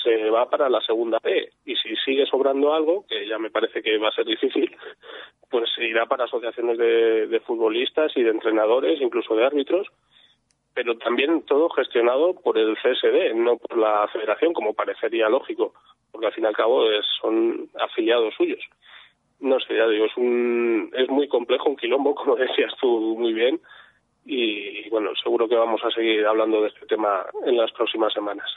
se 0.03 0.29
va 0.29 0.49
para 0.49 0.69
la 0.69 0.81
segunda 0.81 1.19
B 1.23 1.49
y 1.65 1.75
si 1.75 1.95
sigue 1.97 2.25
sobrando 2.25 2.73
algo, 2.73 3.05
que 3.07 3.27
ya 3.27 3.37
me 3.37 3.51
parece 3.51 3.81
que 3.81 3.97
va 3.97 4.09
a 4.09 4.15
ser 4.15 4.25
difícil, 4.25 4.75
pues 5.49 5.69
irá 5.77 6.05
para 6.07 6.25
asociaciones 6.25 6.77
de 6.77 7.39
futbolistas 7.45 8.11
y 8.15 8.23
de 8.23 8.31
entrenadores, 8.31 8.99
incluso 8.99 9.35
de 9.35 9.45
árbitros, 9.45 9.87
pero 10.75 10.97
también 10.97 11.41
todo 11.43 11.69
gestionado 11.69 12.35
por 12.35 12.57
el 12.57 12.75
CSD, 12.75 13.33
no 13.33 13.57
por 13.57 13.77
la 13.77 14.07
federación, 14.09 14.53
como 14.53 14.73
parecería 14.73 15.29
lógico, 15.29 15.73
porque 16.11 16.27
al 16.27 16.33
fin 16.33 16.43
y 16.43 16.47
al 16.47 16.55
cabo 16.55 16.83
son 17.21 17.69
afiliados 17.79 18.35
suyos. 18.35 18.59
No 19.39 19.57
sé, 19.61 19.75
ya 19.75 19.87
digo, 19.87 20.05
es, 20.05 20.17
un, 20.17 20.91
es 20.93 21.09
muy 21.09 21.29
complejo, 21.29 21.69
un 21.69 21.77
quilombo, 21.77 22.13
como 22.15 22.35
decías 22.35 22.73
tú 22.79 23.15
muy 23.17 23.33
bien, 23.33 23.59
y 24.25 24.89
bueno, 24.89 25.11
seguro 25.23 25.47
que 25.47 25.55
vamos 25.55 25.81
a 25.83 25.91
seguir 25.91 26.25
hablando 26.25 26.61
de 26.61 26.67
este 26.67 26.85
tema 26.87 27.25
en 27.45 27.55
las 27.55 27.71
próximas 27.71 28.11
semanas. 28.11 28.47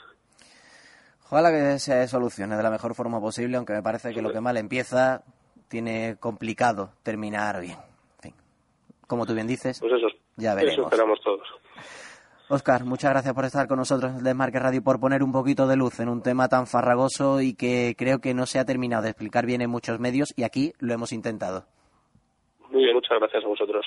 Ojalá 1.31 1.51
que 1.51 1.79
se 1.79 2.07
solucione 2.07 2.57
de 2.57 2.63
la 2.63 2.71
mejor 2.71 2.95
forma 2.95 3.21
posible, 3.21 3.55
aunque 3.55 3.73
me 3.73 3.83
parece 3.83 4.13
que 4.13 4.21
lo 4.21 4.33
que 4.33 4.41
mal 4.41 4.57
empieza 4.57 5.23
tiene 5.69 6.17
complicado 6.19 6.89
terminar 7.03 7.61
bien. 7.61 7.77
En 8.17 8.33
fin, 8.33 8.33
como 9.07 9.25
tú 9.25 9.35
bien 9.35 9.47
dices, 9.47 9.79
pues 9.79 9.93
eso, 9.93 10.07
ya 10.35 10.55
veremos. 10.55 10.73
Eso 10.73 10.83
esperamos 10.83 11.21
todos. 11.21 11.47
Oscar, 12.51 12.83
muchas 12.83 13.11
gracias 13.11 13.35
por 13.35 13.45
estar 13.45 13.67
con 13.67 13.77
nosotros 13.77 14.11
en 14.11 14.23
Desmarque 14.23 14.57
Radio 14.57 14.79
y 14.79 14.81
por 14.81 14.99
poner 14.99 15.21
un 15.21 15.31
poquito 15.31 15.67
de 15.67 15.75
luz 15.75 15.99
en 15.99 16.09
un 16.09 16.23
tema 16.23 16.47
tan 16.49 16.65
farragoso 16.65 17.41
y 17.41 17.53
que 17.53 17.93
creo 17.95 18.17
que 18.17 18.33
no 18.33 18.47
se 18.47 18.57
ha 18.57 18.65
terminado 18.65 19.03
de 19.03 19.09
explicar 19.09 19.45
bien 19.45 19.61
en 19.61 19.69
muchos 19.69 19.99
medios 19.99 20.33
y 20.35 20.41
aquí 20.41 20.73
lo 20.79 20.91
hemos 20.91 21.13
intentado. 21.13 21.65
Muy 22.71 22.85
bien, 22.85 22.95
muchas 22.95 23.19
gracias 23.19 23.43
a 23.43 23.47
vosotros. 23.47 23.85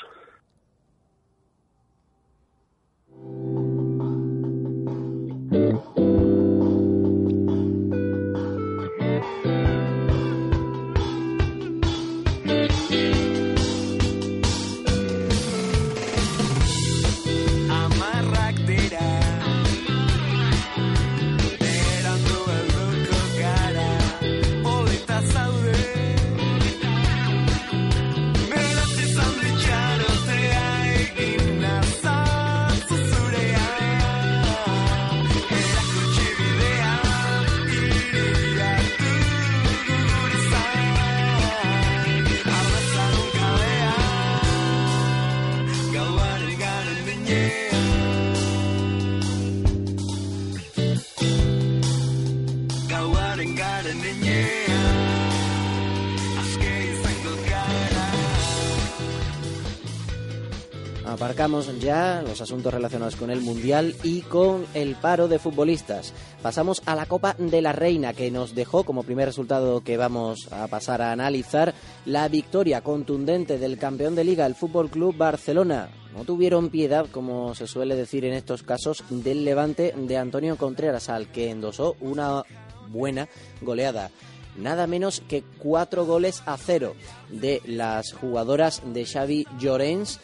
Aparcamos 61.13 61.79
ya 61.79 62.23
los 62.23 62.41
asuntos 62.41 62.73
relacionados 62.73 63.17
con 63.17 63.31
el 63.31 63.43
Mundial 63.43 63.95
y 64.03 64.23
con 64.23 64.65
el 64.73 64.95
paro 64.95 65.29
de 65.29 65.39
futbolistas. 65.39 66.15
Pasamos 66.41 66.83
a 66.87 66.97
la 66.97 67.05
Copa 67.05 67.37
de 67.39 67.61
la 67.61 67.73
Reina, 67.73 68.15
que 68.15 68.31
nos 68.31 68.55
dejó 68.55 68.85
como 68.85 69.03
primer 69.03 69.27
resultado 69.27 69.83
que 69.83 69.99
vamos 69.99 70.49
a 70.51 70.67
pasar 70.69 71.03
a 71.03 71.13
analizar 71.13 71.75
la 72.07 72.27
victoria 72.29 72.81
contundente 72.81 73.59
del 73.59 73.77
campeón 73.77 74.15
de 74.15 74.25
liga, 74.25 74.47
el 74.47 74.55
Fútbol 74.55 74.89
Club 74.89 75.15
Barcelona. 75.15 75.91
No 76.17 76.25
tuvieron 76.25 76.71
piedad, 76.71 77.07
como 77.13 77.55
se 77.55 77.67
suele 77.67 77.95
decir 77.95 78.25
en 78.25 78.33
estos 78.33 78.63
casos, 78.63 79.05
del 79.11 79.45
levante 79.45 79.93
de 79.95 80.17
Antonio 80.17 80.57
Contreras, 80.57 81.11
al 81.11 81.31
que 81.31 81.51
endosó 81.51 81.95
una 82.01 82.43
buena 82.89 83.29
goleada 83.61 84.11
nada 84.57 84.87
menos 84.87 85.23
que 85.29 85.43
cuatro 85.59 86.05
goles 86.05 86.43
a 86.47 86.57
cero 86.57 86.95
de 87.31 87.63
las 87.65 88.13
jugadoras 88.13 88.83
de 88.85 89.07
Xavi 89.07 89.47
Llorens 89.59 90.21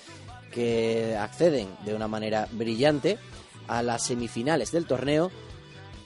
que 0.53 1.17
acceden 1.17 1.69
de 1.85 1.95
una 1.95 2.09
manera 2.09 2.49
brillante 2.53 3.19
a 3.67 3.83
las 3.83 4.05
semifinales 4.07 4.73
del 4.73 4.87
torneo, 4.87 5.31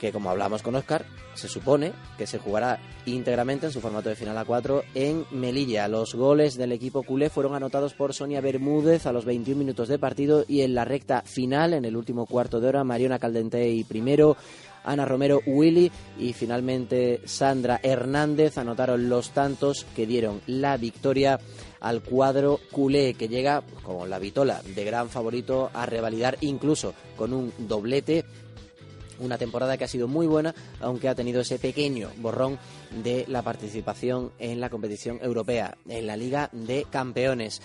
que 0.00 0.12
como 0.12 0.30
hablamos 0.30 0.62
con 0.62 0.74
Oscar, 0.74 1.06
se 1.34 1.48
supone 1.48 1.92
que 2.18 2.26
se 2.26 2.38
jugará 2.38 2.78
íntegramente 3.06 3.66
en 3.66 3.72
su 3.72 3.80
formato 3.80 4.08
de 4.08 4.16
final 4.16 4.36
a 4.36 4.44
4 4.44 4.82
en 4.94 5.24
Melilla. 5.30 5.88
Los 5.88 6.14
goles 6.14 6.56
del 6.56 6.72
equipo 6.72 7.02
culé 7.02 7.30
fueron 7.30 7.54
anotados 7.54 7.94
por 7.94 8.12
Sonia 8.12 8.40
Bermúdez 8.40 9.06
a 9.06 9.12
los 9.12 9.24
21 9.24 9.58
minutos 9.58 9.88
de 9.88 9.98
partido 9.98 10.44
y 10.46 10.62
en 10.62 10.74
la 10.74 10.84
recta 10.84 11.22
final, 11.22 11.72
en 11.72 11.84
el 11.84 11.96
último 11.96 12.26
cuarto 12.26 12.60
de 12.60 12.68
hora, 12.68 12.84
Mariona 12.84 13.18
Caldentey 13.18 13.84
primero, 13.84 14.36
Ana 14.84 15.04
Romero 15.04 15.40
Willy 15.46 15.90
y 16.18 16.32
finalmente 16.32 17.20
Sandra 17.24 17.80
Hernández 17.82 18.58
anotaron 18.58 19.08
los 19.08 19.30
tantos 19.30 19.86
que 19.96 20.06
dieron 20.06 20.40
la 20.46 20.76
victoria 20.76 21.40
al 21.80 22.02
cuadro 22.02 22.60
culé, 22.70 23.14
que 23.14 23.28
llega 23.28 23.62
con 23.82 24.08
la 24.08 24.18
vitola 24.18 24.62
de 24.74 24.84
gran 24.84 25.08
favorito 25.08 25.70
a 25.72 25.86
revalidar 25.86 26.38
incluso 26.40 26.94
con 27.16 27.32
un 27.32 27.52
doblete 27.58 28.24
una 29.18 29.38
temporada 29.38 29.76
que 29.76 29.84
ha 29.84 29.88
sido 29.88 30.08
muy 30.08 30.26
buena, 30.26 30.54
aunque 30.80 31.08
ha 31.08 31.14
tenido 31.14 31.40
ese 31.40 31.58
pequeño 31.58 32.10
borrón 32.16 32.58
de 33.02 33.24
la 33.28 33.42
participación 33.42 34.32
en 34.38 34.60
la 34.60 34.70
competición 34.70 35.18
europea, 35.22 35.76
en 35.88 36.06
la 36.06 36.16
Liga 36.16 36.48
de 36.52 36.86
Campeones. 36.90 37.60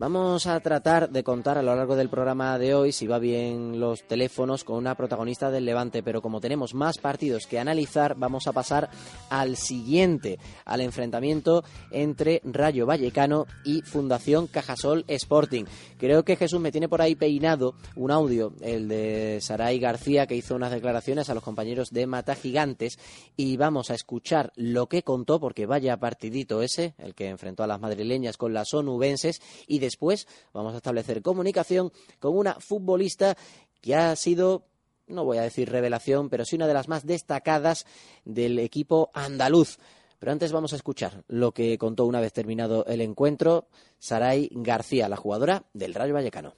Vamos 0.00 0.46
a 0.46 0.58
tratar 0.60 1.10
de 1.10 1.22
contar 1.22 1.58
a 1.58 1.62
lo 1.62 1.76
largo 1.76 1.94
del 1.94 2.08
programa 2.08 2.58
de 2.58 2.74
hoy, 2.74 2.90
si 2.90 3.06
va 3.06 3.18
bien 3.18 3.78
los 3.78 4.02
teléfonos, 4.04 4.64
con 4.64 4.76
una 4.76 4.94
protagonista 4.94 5.50
del 5.50 5.66
Levante, 5.66 6.02
pero 6.02 6.22
como 6.22 6.40
tenemos 6.40 6.72
más 6.72 6.96
partidos 6.96 7.46
que 7.46 7.58
analizar, 7.58 8.14
vamos 8.16 8.46
a 8.46 8.52
pasar 8.52 8.88
al 9.28 9.58
siguiente, 9.58 10.38
al 10.64 10.80
enfrentamiento 10.80 11.64
entre 11.90 12.40
Rayo 12.44 12.86
Vallecano 12.86 13.44
y 13.62 13.82
Fundación 13.82 14.46
Cajasol 14.46 15.04
Sporting. 15.06 15.66
Creo 15.98 16.24
que 16.24 16.36
Jesús 16.36 16.60
me 16.60 16.72
tiene 16.72 16.88
por 16.88 17.02
ahí 17.02 17.14
peinado 17.14 17.74
un 17.94 18.10
audio, 18.10 18.54
el 18.62 18.88
de 18.88 19.38
Saray 19.42 19.78
García, 19.78 20.26
que 20.26 20.34
hizo 20.34 20.54
unas 20.54 20.72
declaraciones 20.72 21.28
a 21.28 21.34
los 21.34 21.44
compañeros 21.44 21.90
de 21.90 22.06
Mata 22.06 22.34
Gigantes, 22.36 22.98
y 23.36 23.58
vamos 23.58 23.90
a 23.90 23.96
escuchar 23.96 24.50
lo 24.56 24.86
que 24.86 25.02
contó, 25.02 25.38
porque 25.38 25.66
vaya 25.66 25.98
partidito 25.98 26.62
ese, 26.62 26.94
el 26.96 27.14
que 27.14 27.28
enfrentó 27.28 27.64
a 27.64 27.66
las 27.66 27.82
madrileñas 27.82 28.38
con 28.38 28.54
las 28.54 28.72
onubenses, 28.72 29.42
y 29.66 29.78
de 29.78 29.89
después 29.90 30.26
vamos 30.52 30.74
a 30.74 30.76
establecer 30.78 31.20
comunicación 31.20 31.92
con 32.18 32.36
una 32.36 32.54
futbolista 32.54 33.36
que 33.80 33.94
ha 33.96 34.14
sido 34.16 34.64
no 35.10 35.24
voy 35.24 35.38
a 35.38 35.42
decir 35.42 35.68
revelación, 35.68 36.28
pero 36.30 36.44
sí 36.44 36.54
una 36.54 36.68
de 36.68 36.74
las 36.74 36.86
más 36.86 37.04
destacadas 37.04 37.84
del 38.24 38.60
equipo 38.60 39.10
andaluz. 39.12 39.78
Pero 40.20 40.32
antes 40.32 40.52
vamos 40.52 40.72
a 40.72 40.76
escuchar 40.76 41.24
lo 41.26 41.52
que 41.52 41.78
contó 41.78 42.04
una 42.06 42.20
vez 42.20 42.32
terminado 42.32 42.84
el 42.86 43.00
encuentro 43.00 43.66
Saray 43.98 44.50
García, 44.52 45.08
la 45.08 45.16
jugadora 45.16 45.64
del 45.72 45.94
Rayo 45.94 46.14
Vallecano. 46.14 46.54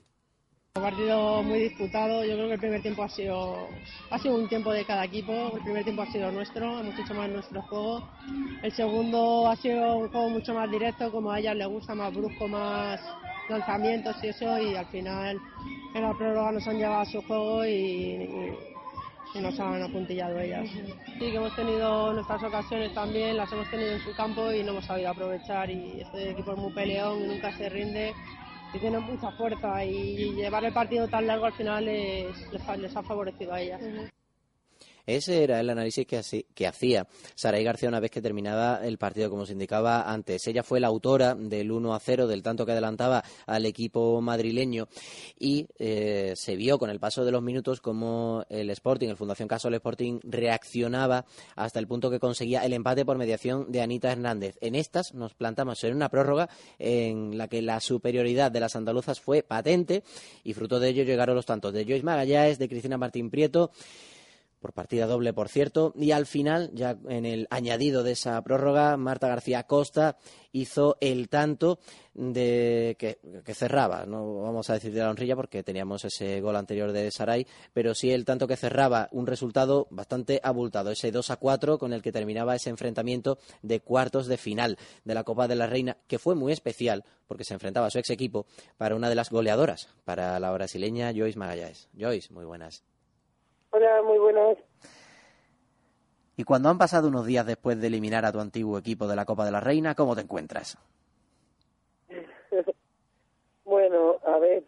Un 0.74 0.84
partido 0.84 1.42
muy 1.42 1.58
disputado, 1.58 2.24
yo 2.24 2.32
creo 2.32 2.48
que 2.48 2.54
el 2.54 2.60
primer 2.60 2.80
tiempo 2.80 3.02
ha 3.02 3.08
sido, 3.10 3.68
ha 4.08 4.18
sido 4.18 4.36
un 4.36 4.48
tiempo 4.48 4.72
de 4.72 4.86
cada 4.86 5.04
equipo, 5.04 5.52
el 5.54 5.62
primer 5.62 5.84
tiempo 5.84 6.00
ha 6.00 6.10
sido 6.10 6.32
nuestro, 6.32 6.80
hemos 6.80 6.98
hecho 6.98 7.12
más 7.12 7.28
nuestro 7.28 7.60
juego, 7.60 8.08
el 8.62 8.72
segundo 8.72 9.48
ha 9.48 9.56
sido 9.56 9.98
un 9.98 10.08
juego 10.08 10.30
mucho 10.30 10.54
más 10.54 10.70
directo, 10.70 11.12
como 11.12 11.30
a 11.30 11.40
ellas 11.40 11.56
les 11.56 11.68
gusta, 11.68 11.94
más 11.94 12.14
brusco, 12.14 12.48
más 12.48 12.98
lanzamientos 13.50 14.16
y 14.22 14.28
eso, 14.28 14.58
y 14.62 14.74
al 14.74 14.86
final 14.86 15.38
en 15.94 16.02
la 16.02 16.14
prórroga 16.14 16.52
nos 16.52 16.66
han 16.66 16.78
llevado 16.78 17.00
a 17.02 17.04
su 17.04 17.20
juego 17.20 17.66
y, 17.66 18.56
nos 19.34 19.60
han 19.60 19.82
apuntillado 19.82 20.40
ellas. 20.40 20.66
Sí, 20.70 21.18
que 21.18 21.36
hemos 21.36 21.54
tenido 21.54 22.14
nuestras 22.14 22.42
ocasiones 22.42 22.94
también, 22.94 23.36
las 23.36 23.52
hemos 23.52 23.70
tenido 23.70 23.92
en 23.92 24.00
su 24.00 24.14
campo 24.14 24.50
y 24.50 24.62
no 24.62 24.70
hemos 24.70 24.86
sabido 24.86 25.10
aprovechar 25.10 25.70
y 25.70 26.00
este 26.00 26.30
equipo 26.30 26.52
es 26.52 26.58
muy 26.58 26.72
peleón 26.72 27.24
y 27.24 27.26
nunca 27.26 27.54
se 27.58 27.68
rinde 27.68 28.14
que 28.72 28.78
tienen 28.78 29.02
mucha 29.02 29.30
fuerza 29.32 29.84
y 29.84 30.32
llevar 30.34 30.64
el 30.64 30.72
partido 30.72 31.06
tan 31.06 31.26
largo 31.26 31.46
al 31.46 31.52
final 31.52 31.84
les, 31.84 32.52
les, 32.78 32.96
ha 32.96 33.02
favorecido 33.02 33.52
a 33.52 33.60
ellas. 33.60 33.82
Ese 35.06 35.42
era 35.42 35.58
el 35.58 35.68
análisis 35.68 36.06
que, 36.06 36.66
hacía 36.66 37.06
Saray 37.34 37.64
García 37.64 37.88
una 37.88 37.98
vez 37.98 38.10
que 38.10 38.22
terminaba 38.22 38.80
el 38.86 38.98
partido, 38.98 39.30
como 39.30 39.46
se 39.46 39.52
indicaba 39.52 40.10
antes. 40.12 40.46
Ella 40.46 40.62
fue 40.62 40.78
la 40.78 40.86
autora 40.86 41.34
del 41.34 41.72
1 41.72 41.94
a 41.94 41.98
0, 41.98 42.26
del 42.28 42.42
tanto 42.42 42.64
que 42.64 42.72
adelantaba 42.72 43.24
al 43.46 43.66
equipo 43.66 44.20
madrileño 44.20 44.88
y 45.38 45.66
eh, 45.78 46.34
se 46.36 46.54
vio 46.54 46.78
con 46.78 46.88
el 46.90 47.00
paso 47.00 47.24
de 47.24 47.32
los 47.32 47.42
minutos 47.42 47.80
como 47.80 48.44
el 48.48 48.70
Sporting, 48.70 49.08
el 49.08 49.16
Fundación 49.16 49.48
Casol 49.48 49.74
Sporting, 49.74 50.20
reaccionaba 50.22 51.24
hasta 51.56 51.80
el 51.80 51.88
punto 51.88 52.10
que 52.10 52.20
conseguía 52.20 52.64
el 52.64 52.72
empate 52.72 53.04
por 53.04 53.18
mediación 53.18 53.72
de 53.72 53.82
Anita 53.82 54.12
Hernández. 54.12 54.56
En 54.60 54.76
estas 54.76 55.14
nos 55.14 55.34
plantamos 55.34 55.82
en 55.82 55.96
una 55.96 56.08
prórroga 56.08 56.48
en 56.78 57.36
la 57.36 57.48
que 57.48 57.60
la 57.60 57.80
superioridad 57.80 58.52
de 58.52 58.60
las 58.60 58.76
andaluzas 58.76 59.20
fue 59.20 59.42
patente 59.42 60.04
y 60.44 60.54
fruto 60.54 60.78
de 60.78 60.90
ello 60.90 61.02
llegaron 61.02 61.34
los 61.34 61.46
tantos 61.46 61.72
de 61.72 61.84
Joyce 61.84 62.04
Magallanes, 62.04 62.58
de 62.58 62.68
Cristina 62.68 62.96
Martín 62.96 63.30
Prieto 63.30 63.72
por 64.62 64.72
partida 64.72 65.06
doble, 65.06 65.34
por 65.34 65.48
cierto, 65.48 65.92
y 65.96 66.12
al 66.12 66.24
final, 66.24 66.70
ya 66.72 66.96
en 67.08 67.26
el 67.26 67.48
añadido 67.50 68.04
de 68.04 68.12
esa 68.12 68.40
prórroga, 68.42 68.96
Marta 68.96 69.26
García 69.26 69.64
Costa 69.64 70.16
hizo 70.52 70.96
el 71.00 71.28
tanto 71.28 71.80
de 72.14 72.96
que, 72.98 73.54
cerraba, 73.54 74.06
no 74.06 74.42
vamos 74.42 74.70
a 74.70 74.74
decir 74.74 74.92
de 74.92 75.00
la 75.00 75.10
honrilla 75.10 75.34
porque 75.34 75.62
teníamos 75.62 76.04
ese 76.04 76.40
gol 76.40 76.56
anterior 76.56 76.92
de 76.92 77.10
Saray, 77.10 77.46
pero 77.72 77.94
sí 77.94 78.12
el 78.12 78.24
tanto 78.24 78.46
que 78.46 78.56
cerraba 78.56 79.08
un 79.12 79.26
resultado 79.26 79.88
bastante 79.90 80.40
abultado, 80.44 80.90
ese 80.90 81.10
2 81.10 81.30
a 81.30 81.36
4 81.36 81.78
con 81.78 81.92
el 81.92 82.00
que 82.00 82.12
terminaba 82.12 82.54
ese 82.54 82.70
enfrentamiento 82.70 83.38
de 83.62 83.80
cuartos 83.80 84.26
de 84.26 84.36
final 84.36 84.78
de 85.04 85.14
la 85.14 85.24
Copa 85.24 85.48
de 85.48 85.56
la 85.56 85.66
Reina, 85.66 85.96
que 86.06 86.18
fue 86.20 86.34
muy 86.34 86.52
especial 86.52 87.04
porque 87.26 87.44
se 87.44 87.54
enfrentaba 87.54 87.88
a 87.88 87.90
su 87.90 87.98
ex 87.98 88.10
equipo 88.10 88.46
para 88.76 88.94
una 88.94 89.08
de 89.08 89.16
las 89.16 89.30
goleadoras, 89.30 89.88
para 90.04 90.38
la 90.38 90.52
brasileña 90.52 91.12
Joyce 91.12 91.38
Magallanes. 91.38 91.88
Joyce, 91.98 92.32
muy 92.32 92.44
buenas. 92.44 92.84
Hola, 93.74 94.02
muy 94.02 94.18
buenas. 94.18 94.58
Y 96.36 96.44
cuando 96.44 96.68
han 96.68 96.76
pasado 96.76 97.08
unos 97.08 97.24
días 97.24 97.46
después 97.46 97.80
de 97.80 97.86
eliminar 97.86 98.26
a 98.26 98.32
tu 98.32 98.38
antiguo 98.38 98.76
equipo 98.76 99.06
de 99.06 99.16
la 99.16 99.24
Copa 99.24 99.46
de 99.46 99.50
la 99.50 99.60
Reina, 99.60 99.94
¿cómo 99.94 100.14
te 100.14 100.20
encuentras? 100.20 100.76
bueno, 103.64 104.16
a 104.26 104.38
ver, 104.38 104.64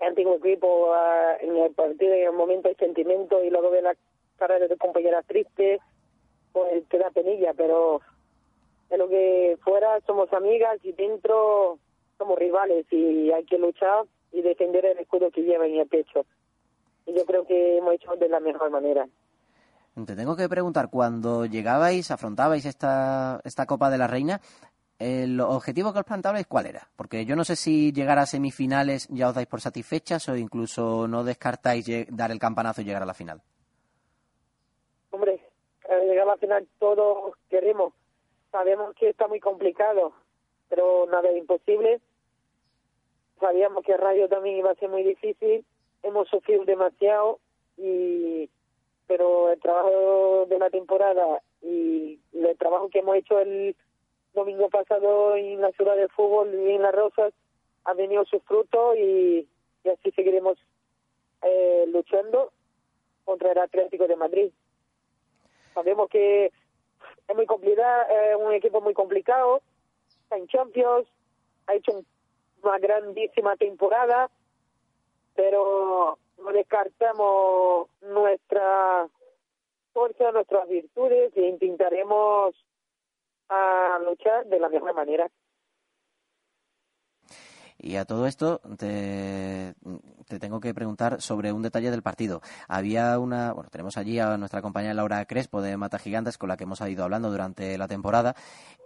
antiguo 0.00 0.38
equipo, 0.38 0.92
ah, 0.92 1.36
en 1.40 1.56
el 1.56 1.72
partido, 1.72 2.14
en 2.14 2.24
el 2.24 2.32
momento 2.32 2.68
hay 2.68 2.74
sentimiento 2.74 3.44
y 3.44 3.50
luego 3.50 3.70
ve 3.70 3.80
la 3.80 3.94
cara 4.38 4.58
de 4.58 4.68
tu 4.68 4.76
compañera 4.76 5.22
triste, 5.22 5.78
pues 6.52 6.84
te 6.88 6.98
da 6.98 7.10
penilla, 7.10 7.54
pero 7.54 8.00
de 8.90 8.98
lo 8.98 9.08
que 9.08 9.56
fuera 9.62 10.00
somos 10.04 10.32
amigas 10.32 10.80
y 10.82 10.90
dentro 10.90 11.78
somos 12.18 12.36
rivales 12.36 12.86
y 12.90 13.30
hay 13.30 13.44
que 13.44 13.58
luchar 13.58 14.06
y 14.32 14.42
defender 14.42 14.84
el 14.84 14.98
escudo 14.98 15.30
que 15.30 15.42
lleva 15.42 15.68
en 15.68 15.76
el 15.76 15.86
pecho 15.86 16.26
y 17.06 17.14
yo 17.14 17.24
creo 17.24 17.46
que 17.46 17.78
hemos 17.78 17.94
hecho 17.94 18.14
de 18.16 18.28
la 18.28 18.40
mejor 18.40 18.70
manera. 18.70 19.08
Te 20.04 20.14
tengo 20.14 20.36
que 20.36 20.48
preguntar, 20.48 20.90
cuando 20.90 21.46
llegabais, 21.46 22.10
afrontabais 22.10 22.66
esta, 22.66 23.40
esta 23.44 23.64
Copa 23.64 23.88
de 23.88 23.96
la 23.96 24.06
Reina, 24.06 24.42
¿el 24.98 25.40
objetivo 25.40 25.92
que 25.92 26.00
os 26.00 26.04
plantabais 26.04 26.46
cuál 26.46 26.66
era? 26.66 26.88
Porque 26.96 27.24
yo 27.24 27.34
no 27.34 27.44
sé 27.44 27.56
si 27.56 27.92
llegar 27.92 28.18
a 28.18 28.26
semifinales 28.26 29.08
ya 29.08 29.28
os 29.28 29.34
dais 29.34 29.46
por 29.46 29.62
satisfechas 29.62 30.28
o 30.28 30.36
incluso 30.36 31.08
no 31.08 31.24
descartáis 31.24 31.86
dar 32.10 32.30
el 32.30 32.38
campanazo 32.38 32.82
y 32.82 32.84
llegar 32.84 33.02
a 33.02 33.06
la 33.06 33.14
final. 33.14 33.40
Hombre, 35.12 35.40
llegar 35.88 36.28
a 36.28 36.32
la 36.32 36.36
final 36.36 36.68
todos 36.78 37.34
queremos. 37.48 37.94
Sabemos 38.52 38.94
que 38.96 39.08
está 39.08 39.28
muy 39.28 39.40
complicado, 39.40 40.12
pero 40.68 41.06
nada 41.06 41.30
es 41.30 41.38
imposible. 41.38 42.00
Sabíamos 43.40 43.82
que 43.82 43.96
Rayo 43.96 44.28
también 44.28 44.58
iba 44.58 44.72
a 44.72 44.74
ser 44.74 44.90
muy 44.90 45.04
difícil 45.04 45.64
hemos 46.02 46.28
sufrido 46.28 46.64
demasiado 46.64 47.38
y 47.76 48.48
pero 49.06 49.52
el 49.52 49.60
trabajo 49.60 50.46
de 50.48 50.58
la 50.58 50.68
temporada 50.70 51.40
y 51.62 52.18
el 52.32 52.58
trabajo 52.58 52.88
que 52.88 52.98
hemos 52.98 53.16
hecho 53.16 53.38
el 53.38 53.76
domingo 54.34 54.68
pasado 54.68 55.36
en 55.36 55.60
la 55.60 55.70
ciudad 55.72 55.96
de 55.96 56.08
fútbol 56.08 56.52
y 56.54 56.72
en 56.72 56.82
las 56.82 56.94
Rosas 56.94 57.32
ha 57.84 57.94
venido 57.94 58.24
sus 58.24 58.42
frutos 58.42 58.96
y, 58.96 59.48
así 59.84 60.10
seguiremos 60.10 60.58
contra 63.24 63.52
el 63.52 63.58
Atlético 63.58 64.06
de 64.06 64.16
Madrid. 64.16 64.50
Sabemos 65.74 66.08
que 66.08 66.46
es 66.46 67.36
muy 67.36 67.46
complicado, 67.46 68.06
es 68.10 68.36
un 68.36 68.52
equipo 68.52 68.80
muy 68.80 68.94
complicado, 68.94 69.60
está 70.22 70.36
en 70.36 70.46
Champions, 70.48 71.06
ha 71.66 71.74
hecho 71.74 71.92
una 72.62 72.78
grandísima 72.78 73.56
temporada, 73.56 74.30
pero 75.36 76.18
no 76.38 76.52
descartamos 76.52 77.88
nuestra 78.00 79.06
fuerza, 79.92 80.32
nuestras 80.32 80.68
virtudes 80.68 81.32
e 81.36 81.42
intentaremos 81.42 82.54
a 83.48 83.98
luchar 84.04 84.46
de 84.46 84.58
la 84.58 84.68
misma 84.68 84.92
manera. 84.92 85.30
Y 87.86 87.96
a 87.98 88.04
todo 88.04 88.26
esto 88.26 88.60
te, 88.78 89.76
tengo 90.40 90.58
que 90.58 90.74
preguntar 90.74 91.22
sobre 91.22 91.52
un 91.52 91.62
detalle 91.62 91.92
del 91.92 92.02
partido. 92.02 92.42
Había 92.66 93.16
una, 93.20 93.52
bueno, 93.52 93.70
tenemos 93.70 93.96
allí 93.96 94.18
a 94.18 94.36
nuestra 94.36 94.60
compañera 94.60 94.92
Laura 94.92 95.24
Crespo 95.24 95.62
de 95.62 95.76
Mata 95.76 96.00
Gigantes 96.00 96.36
con 96.36 96.48
la 96.48 96.56
que 96.56 96.64
hemos 96.64 96.80
ido 96.80 97.04
hablando 97.04 97.30
durante 97.30 97.78
la 97.78 97.86
temporada 97.86 98.34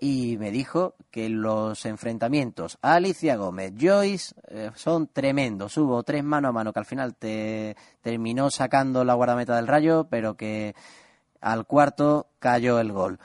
y 0.03 0.37
me 0.37 0.51
dijo 0.51 0.97
que 1.11 1.31
los 1.31 1.87
enfrentamientos 1.87 2.77
Alicia 2.83 3.37
Gómez, 3.37 3.73
Joyce 3.81 4.35
eh, 4.49 4.71
son 4.75 5.07
tremendos. 5.07 5.79
Hubo 5.79 6.03
tres 6.03 6.23
mano 6.23 6.49
a 6.49 6.53
mano 6.53 6.75
que 6.75 6.81
al 6.81 6.85
final 6.85 7.15
te 7.15 7.77
terminó 8.03 8.51
sacando 8.51 9.03
la 9.03 9.15
guardameta 9.15 9.57
del 9.57 9.67
rayo, 9.67 10.09
pero 10.11 10.37
que 10.37 10.75
al 11.41 11.65
cuarto 11.65 12.27
cayó 12.39 12.79
el 12.81 12.93
gol. 12.93 13.19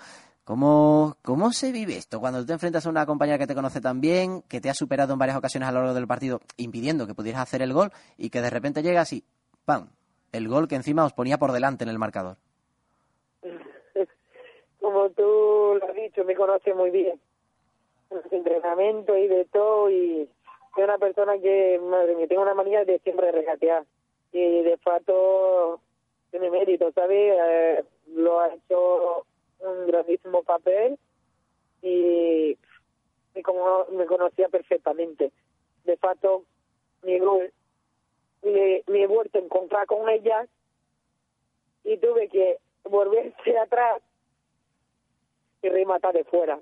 ¿Cómo, 0.46 1.18
¿Cómo 1.24 1.52
se 1.52 1.72
vive 1.72 1.98
esto 1.98 2.20
cuando 2.20 2.46
te 2.46 2.54
enfrentas 2.54 2.86
a 2.86 2.90
una 2.92 3.08
compañera 3.08 3.40
que 3.40 3.48
te 3.48 3.56
conoce 3.56 3.82
tan 3.82 4.00
bien, 4.00 4.44
que 4.48 4.62
te 4.62 4.70
ha 4.70 4.76
superado 4.76 5.14
en 5.14 5.20
varias 5.20 5.40
ocasiones 5.40 5.68
a 5.68 5.72
lo 5.72 5.80
largo 5.80 5.96
del 5.96 6.06
partido, 6.06 6.40
impidiendo 6.58 7.08
que 7.08 7.16
pudieras 7.16 7.42
hacer 7.42 7.64
el 7.64 7.74
gol 7.74 7.90
y 8.16 8.30
que 8.30 8.42
de 8.42 8.52
repente 8.52 8.84
llegas 8.84 9.12
y 9.12 9.24
¡pam! 9.66 9.90
El 10.32 10.48
gol 10.48 10.68
que 10.68 10.76
encima 10.76 11.04
os 11.04 11.14
ponía 11.14 11.40
por 11.40 11.52
delante 11.52 11.84
en 11.84 11.90
el 11.90 11.98
marcador. 11.98 12.38
Como 14.80 15.10
tú 15.10 15.80
lo 15.80 15.88
has 15.90 15.96
dicho, 15.96 16.24
me 16.24 16.36
conoce 16.36 16.76
muy 16.76 16.92
bien. 16.92 17.20
Los 18.12 18.32
entrenamientos 18.32 19.18
y 19.18 19.28
de 19.28 19.46
todo 19.46 19.90
y 19.90 20.30
soy 20.76 20.84
una 20.84 21.00
persona 21.00 21.40
que, 21.40 21.82
madre 21.90 22.16
mía, 22.16 22.28
tengo 22.28 22.44
una 22.44 22.54
manía 22.54 22.86
de 22.86 23.00
siempre 23.00 23.32
regatear 23.32 23.84
y 24.32 24.62
de 24.62 24.78
facto 24.78 25.80
tiene 26.30 26.52
mérito, 26.52 26.92
¿sabes? 26.92 27.34
Eh, 27.36 27.84
lo 28.14 28.42
ha 28.42 28.54
hecho 28.54 29.26
un 29.66 29.88
grandísimo 29.88 30.44
papel 30.44 30.98
y, 31.82 32.58
como 33.44 33.86
me 33.92 34.06
conocía 34.06 34.50
perfectamente. 34.50 35.32
De 35.84 35.98
facto, 35.98 36.44
mi 37.04 37.20
gol, 37.20 37.52
me, 38.44 38.84
he 38.88 39.08
vuelto 39.08 39.38
a 39.38 39.42
encontrar 39.42 39.86
con 39.86 40.10
ella 40.10 40.48
y 41.84 41.98
tuve 41.98 42.28
que 42.30 42.58
volverse 42.84 43.58
atrás 43.60 44.02
y 45.62 45.70
rematar 45.70 46.14
de 46.14 46.24
fuera. 46.24 46.60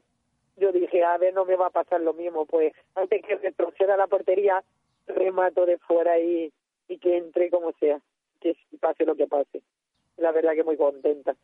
Yo 0.57 0.71
dije, 0.71 1.03
a 1.03 1.17
ver, 1.17 1.33
no 1.33 1.45
me 1.45 1.55
va 1.55 1.67
a 1.67 1.71
pasar 1.71 2.01
lo 2.01 2.13
mismo, 2.13 2.45
pues 2.45 2.73
antes 2.95 3.23
que 3.25 3.35
retroceda 3.35 3.97
la 3.97 4.07
portería, 4.07 4.63
remato 5.07 5.65
de 5.65 5.77
fuera 5.79 6.19
y, 6.19 6.53
y 6.87 6.97
que 6.99 7.17
entre 7.17 7.49
como 7.49 7.71
sea, 7.73 7.99
que 8.39 8.55
pase 8.79 9.05
lo 9.05 9.15
que 9.15 9.27
pase. 9.27 9.61
La 10.17 10.31
verdad 10.31 10.53
que 10.53 10.63
muy 10.63 10.77
contenta. 10.77 11.35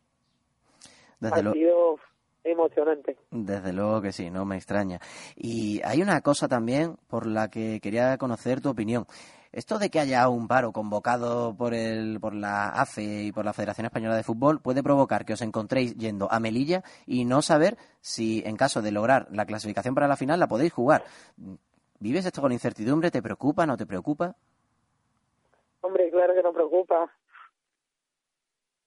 Desde 1.19 1.49
ha 1.49 1.53
sido 1.53 1.99
emocionante. 2.43 3.17
Desde 3.31 3.73
luego 3.73 4.01
que 4.01 4.11
sí, 4.11 4.29
no 4.29 4.45
me 4.45 4.55
extraña. 4.55 4.99
Y 5.35 5.81
hay 5.83 6.01
una 6.01 6.21
cosa 6.21 6.47
también 6.47 6.97
por 7.07 7.25
la 7.25 7.49
que 7.49 7.79
quería 7.81 8.17
conocer 8.17 8.61
tu 8.61 8.69
opinión. 8.69 9.05
Esto 9.51 9.79
de 9.79 9.89
que 9.89 9.99
haya 9.99 10.29
un 10.29 10.47
paro 10.47 10.71
convocado 10.71 11.55
por, 11.57 11.73
el, 11.73 12.19
por 12.19 12.35
la 12.35 12.69
AFE 12.69 13.23
y 13.23 13.31
por 13.31 13.45
la 13.45 13.53
Federación 13.53 13.85
Española 13.85 14.15
de 14.15 14.23
Fútbol 14.23 14.61
puede 14.61 14.83
provocar 14.83 15.25
que 15.25 15.33
os 15.33 15.41
encontréis 15.41 15.95
yendo 15.95 16.31
a 16.31 16.39
Melilla 16.39 16.83
y 17.07 17.25
no 17.25 17.41
saber 17.41 17.75
si, 17.99 18.43
en 18.45 18.57
caso 18.57 18.83
de 18.83 18.91
lograr 18.91 19.27
la 19.31 19.45
clasificación 19.45 19.95
para 19.95 20.07
la 20.07 20.17
final, 20.17 20.39
la 20.39 20.47
podéis 20.47 20.71
jugar. 20.71 21.03
¿Vives 21.99 22.27
esto 22.27 22.41
con 22.41 22.51
incertidumbre? 22.51 23.09
¿Te 23.09 23.23
preocupa? 23.23 23.65
¿No 23.65 23.75
te 23.75 23.87
preocupa? 23.87 24.35
Hombre, 25.81 26.11
claro 26.11 26.35
que 26.35 26.43
no 26.43 26.53
preocupa. 26.53 27.11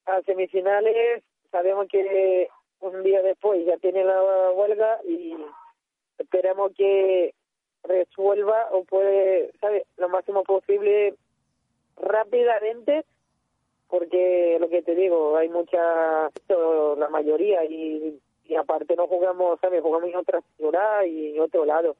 A 0.07 0.23
semifinales 0.23 1.25
sabemos 1.53 1.87
que 1.89 2.49
un 2.81 3.03
día 3.05 3.23
después 3.23 3.65
ya 3.65 3.77
tiene 3.77 4.03
la 4.05 4.51
huelga 4.51 4.99
y 5.09 5.37
esperamos 6.19 6.73
que 6.77 7.35
resuelva 7.85 8.69
o 8.73 8.85
puede, 8.85 9.53
¿sabes? 9.61 9.85
Lo 9.99 10.09
máximo 10.09 10.43
posible 10.43 11.15
rápidamente 11.97 13.05
porque 13.89 14.57
lo 14.59 14.71
que 14.71 14.83
te 14.83 14.95
digo, 14.95 15.37
hay 15.37 15.51
mucha, 15.51 15.79
la 16.49 17.09
mayoría 17.11 17.63
y, 17.67 18.19
y 18.47 18.55
aparte 18.55 18.97
no 18.97 19.07
jugamos, 19.07 19.61
¿sabes? 19.61 19.83
Jugamos 19.83 20.09
en 20.09 20.17
otra 20.17 20.41
ciudad 20.57 21.05
y 21.05 21.35
en 21.35 21.41
otro 21.41 21.67
lado. 21.67 21.97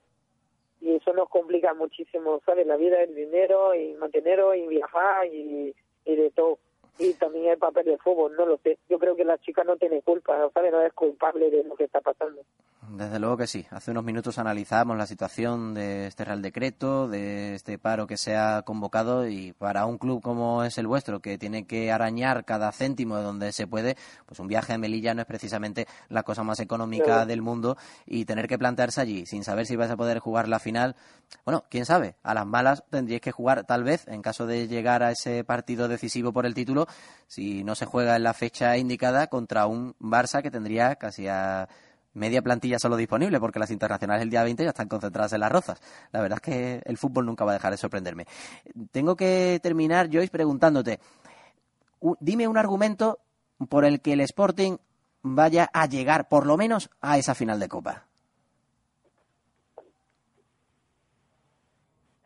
Y 0.81 0.97
eso 0.97 1.13
nos 1.13 1.29
complica 1.29 1.75
muchísimo, 1.75 2.41
¿sabes? 2.47 2.67
La 2.67 2.77
vida, 2.77 3.03
el 3.03 3.15
dinero 3.15 3.75
y 3.75 3.93
mantenerlo 3.95 4.55
y 4.55 4.67
viajar 4.69 5.27
y, 5.27 5.75
y 6.07 6.17
de 6.17 6.31
todo 6.31 6.59
y 6.99 7.15
también 7.15 7.47
el 7.53 7.59
papel 7.59 7.85
de 7.85 7.99
fútbol, 7.99 8.35
no 8.37 8.47
lo 8.47 8.59
sé. 8.59 8.79
Yo 8.89 8.99
creo 8.99 9.17
que 9.17 9.25
la 9.25 9.39
chica 9.39 9.65
no 9.65 9.77
tiene 9.77 10.03
culpa, 10.03 10.37
¿sabes? 10.53 10.73
No 10.73 10.83
es 10.83 10.93
culpable 10.93 11.51
de 11.51 11.65
lo 11.65 11.75
que 11.75 11.85
está 11.85 12.01
pasando. 12.01 12.43
Desde 12.91 13.19
luego 13.19 13.37
que 13.37 13.47
sí. 13.47 13.65
Hace 13.71 13.93
unos 13.93 14.05
minutos 14.05 14.39
analizamos 14.39 14.99
la 14.99 15.07
situación 15.07 15.73
de 15.73 16.09
este 16.09 16.25
Real 16.25 16.43
Decreto, 16.43 17.09
de 17.09 17.55
este 17.55 17.79
paro 17.79 18.07
que 18.07 18.17
se 18.17 18.37
ha 18.37 18.63
convocado 18.63 19.27
y 19.27 19.53
para 19.53 19.87
un 19.87 19.99
club 19.99 20.21
como 20.21 20.65
es 20.65 20.77
el 20.79 20.87
vuestro, 20.87 21.21
que 21.21 21.39
tiene 21.39 21.67
que 21.67 21.91
arañar 21.91 22.45
cada 22.45 22.71
céntimo 22.73 23.17
de 23.17 23.23
donde 23.23 23.53
se 23.53 23.67
puede, 23.67 23.97
pues 24.27 24.41
un 24.41 24.49
viaje 24.49 24.75
a 24.75 24.79
Melilla 24.79 25.15
no 25.15 25.23
es 25.23 25.27
precisamente 25.27 25.87
la 26.09 26.23
cosa 26.23 26.43
más 26.43 26.61
económica 26.61 27.25
del 27.25 27.41
mundo 27.41 27.77
y 28.05 28.25
tener 28.25 28.47
que 28.47 28.59
plantearse 28.59 29.01
allí 29.01 29.27
sin 29.27 29.45
saber 29.45 29.67
si 29.67 29.77
vais 29.77 29.91
a 29.91 29.97
poder 29.97 30.19
jugar 30.19 30.49
la 30.49 30.59
final, 30.59 30.97
bueno, 31.45 31.65
quién 31.71 31.87
sabe, 31.87 32.17
a 32.23 32.35
las 32.35 32.47
malas 32.47 32.85
tendríais 32.91 33.23
que 33.23 33.33
jugar 33.33 33.65
tal 33.65 33.85
vez 33.85 34.07
en 34.09 34.23
caso 34.23 34.47
de 34.47 34.69
llegar 34.69 35.03
a 35.03 35.13
ese 35.13 35.45
partido 35.45 35.89
decisivo 35.89 36.33
por 36.33 36.47
el 36.47 36.55
título, 36.55 36.82
si 37.27 37.65
no 37.65 37.75
se 37.75 37.87
juega 37.87 38.17
en 38.17 38.23
la 38.23 38.35
fecha 38.35 38.77
indicada 38.77 39.27
contra 39.29 39.67
un 39.67 39.95
Barça 39.99 40.43
que 40.43 40.51
tendría 40.51 40.97
casi 40.97 41.29
a 41.29 41.69
media 42.15 42.43
plantilla 42.43 42.79
solo 42.79 42.97
disponible 42.97 43.41
porque 43.41 43.59
las 43.59 43.71
internacionales 43.71 44.23
el 44.23 44.31
día 44.31 44.43
20 44.43 44.63
ya 44.63 44.71
están 44.71 44.89
concentradas 44.89 45.33
en 45.33 45.41
las 45.41 45.53
rozas. 45.53 45.81
La 46.13 46.21
verdad 46.21 46.39
es 46.43 46.43
que 46.43 46.83
el 46.85 46.99
fútbol 46.99 47.27
nunca 47.27 47.45
va 47.45 47.53
a 47.53 47.55
dejar 47.55 47.73
de 47.73 47.79
sorprenderme. 47.79 48.27
Tengo 48.91 49.17
que 49.17 49.61
terminar, 49.63 50.09
Joyce, 50.13 50.31
preguntándote, 50.31 51.01
dime 52.21 52.49
un 52.49 52.59
argumento 52.59 53.19
por 53.69 53.85
el 53.85 54.01
que 54.01 54.15
el 54.15 54.21
Sporting 54.21 54.77
vaya 55.23 55.71
a 55.73 55.87
llegar 55.87 56.29
por 56.29 56.47
lo 56.47 56.57
menos 56.57 56.91
a 57.01 57.17
esa 57.19 57.35
final 57.35 57.61
de 57.61 57.69
Copa. 57.69 58.07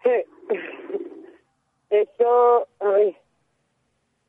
Eso 1.90 2.69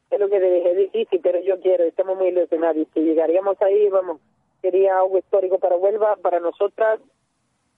es 0.10 0.20
lo 0.20 0.30
que 0.30 0.39
te 0.39 0.52
dije, 0.52 0.76
difícil, 0.76 1.20
pero 1.22 1.39
yo 1.41 1.60
quiero, 1.60 1.84
estamos 1.84 2.17
muy 2.17 2.28
ilusionados. 2.28 2.88
Si 2.93 3.02
llegaríamos 3.02 3.62
ahí, 3.62 3.89
vamos, 3.89 4.20
sería 4.62 5.00
algo 5.00 5.17
histórico 5.17 5.60
para 5.60 5.76
Huelva, 5.76 6.15
para 6.17 6.39
nosotras, 6.39 7.00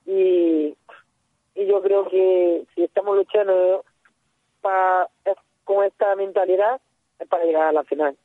y, 0.06 0.76
y 1.56 1.66
yo 1.66 1.82
creo 1.82 2.08
que 2.10 2.66
si 2.76 2.84
estamos 2.84 3.16
luchando 3.16 3.84
con 5.64 5.84
esta 5.86 6.16
mentalidad, 6.16 6.82
es 7.20 7.28
para 7.28 7.46
llegar 7.46 7.68
a 7.68 7.72
la 7.72 7.84
final. 7.84 8.16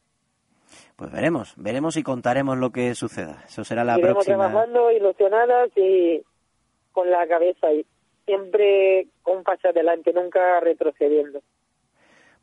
Pues 0.97 1.13
veremos, 1.13 1.55
veremos 1.57 1.97
y 1.97 2.03
contaremos 2.03 2.57
lo 2.57 2.71
que 2.71 2.95
suceda. 2.95 3.43
Eso 3.47 3.65
será 3.65 3.85
la 3.85 3.99
Iremos 3.99 4.25
próxima. 4.25 4.49
trabajando 4.49 4.91
ilusionadas 4.93 5.71
y 5.77 6.23
con 6.93 7.11
la 7.11 7.27
cabeza 7.27 7.67
ahí, 7.67 7.85
siempre 8.25 9.09
con 9.23 9.43
paso 9.43 9.69
adelante, 9.69 10.13
nunca 10.13 10.61
retrocediendo. 10.61 11.41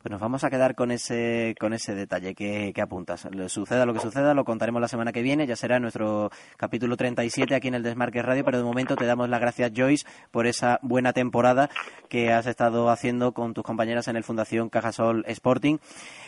Pues 0.02 0.10
nos 0.10 0.20
vamos 0.20 0.42
a 0.42 0.50
quedar 0.50 0.74
con 0.74 0.90
ese, 0.90 1.54
con 1.60 1.72
ese 1.72 1.94
detalle 1.94 2.34
que, 2.34 2.72
que 2.74 2.82
apuntas. 2.82 3.28
Suceda 3.46 3.86
lo 3.86 3.94
que 3.94 4.00
suceda, 4.00 4.34
lo 4.34 4.44
contaremos 4.44 4.80
la 4.80 4.88
semana 4.88 5.12
que 5.12 5.22
viene, 5.22 5.46
ya 5.46 5.54
será 5.54 5.78
nuestro 5.78 6.32
capítulo 6.56 6.96
37 6.96 7.54
aquí 7.54 7.68
en 7.68 7.74
el 7.74 7.84
Desmarque 7.84 8.20
Radio, 8.20 8.44
pero 8.44 8.58
de 8.58 8.64
momento 8.64 8.96
te 8.96 9.06
damos 9.06 9.28
las 9.28 9.40
gracias, 9.40 9.70
Joyce, 9.76 10.04
por 10.32 10.48
esa 10.48 10.80
buena 10.82 11.12
temporada 11.12 11.70
que 12.08 12.32
has 12.32 12.46
estado 12.46 12.90
haciendo 12.90 13.30
con 13.30 13.54
tus 13.54 13.62
compañeras 13.62 14.08
en 14.08 14.16
el 14.16 14.24
Fundación 14.24 14.70
Cajasol 14.70 15.24
Sporting. 15.28 15.78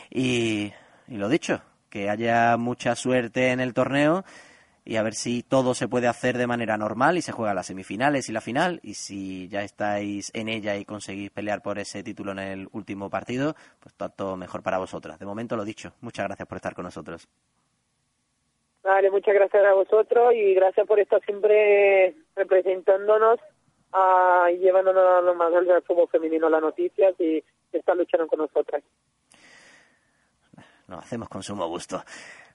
Y, 0.08 0.72
y 1.08 1.16
lo 1.16 1.28
dicho, 1.28 1.60
que 1.90 2.10
haya 2.10 2.56
mucha 2.56 2.94
suerte 2.94 3.50
en 3.50 3.58
el 3.58 3.74
torneo 3.74 4.24
y 4.85 4.97
a 4.97 5.03
ver 5.03 5.14
si 5.14 5.42
todo 5.42 5.75
se 5.75 5.88
puede 5.88 6.09
hacer 6.09 6.37
de 6.37 6.47
manera 6.47 6.77
normal 6.77 7.16
y 7.16 7.23
se 7.23 7.33
juega 7.33 7.55
las 7.55 7.66
semifinales 7.66 8.29
y 8.29 8.33
la 8.33 8.40
final 8.40 8.81
y 8.83 8.94
si 8.94 9.49
ya 9.49 9.62
estáis 9.62 10.31
en 10.35 10.49
ella 10.49 10.77
y 10.77 10.85
conseguís 10.85 11.31
pelear 11.31 11.62
por 11.62 11.79
ese 11.79 12.03
título 12.03 12.33
en 12.33 12.38
el 12.38 12.68
último 12.73 13.09
partido, 13.09 13.55
pues 13.81 13.94
todo 13.94 14.37
mejor 14.37 14.62
para 14.62 14.79
vosotras. 14.79 15.18
De 15.18 15.25
momento 15.25 15.57
lo 15.57 15.64
dicho, 15.64 15.92
muchas 16.01 16.27
gracias 16.27 16.47
por 16.47 16.57
estar 16.57 16.75
con 16.75 16.85
nosotros. 16.85 17.27
Vale, 18.83 19.11
muchas 19.11 19.35
gracias 19.35 19.64
a 19.64 19.73
vosotros 19.73 20.35
y 20.35 20.55
gracias 20.55 20.87
por 20.87 21.01
estar 21.01 21.25
siempre 21.25 22.14
representándonos 22.37 23.40
ah, 23.94 24.49
y 24.53 24.59
llevándonos 24.59 25.03
a 25.03 25.23
lo 25.23 25.35
más 25.35 25.51
del 25.53 25.83
fútbol 25.83 26.09
femenino 26.09 26.51
las 26.51 26.61
noticias 26.61 27.14
y 27.18 27.42
estar 27.73 27.97
luchando 27.97 28.27
con 28.27 28.40
nosotras. 28.40 28.83
lo 30.88 30.99
hacemos 30.99 31.31
con 31.31 31.42
sumo 31.42 31.66
gusto. 31.66 32.05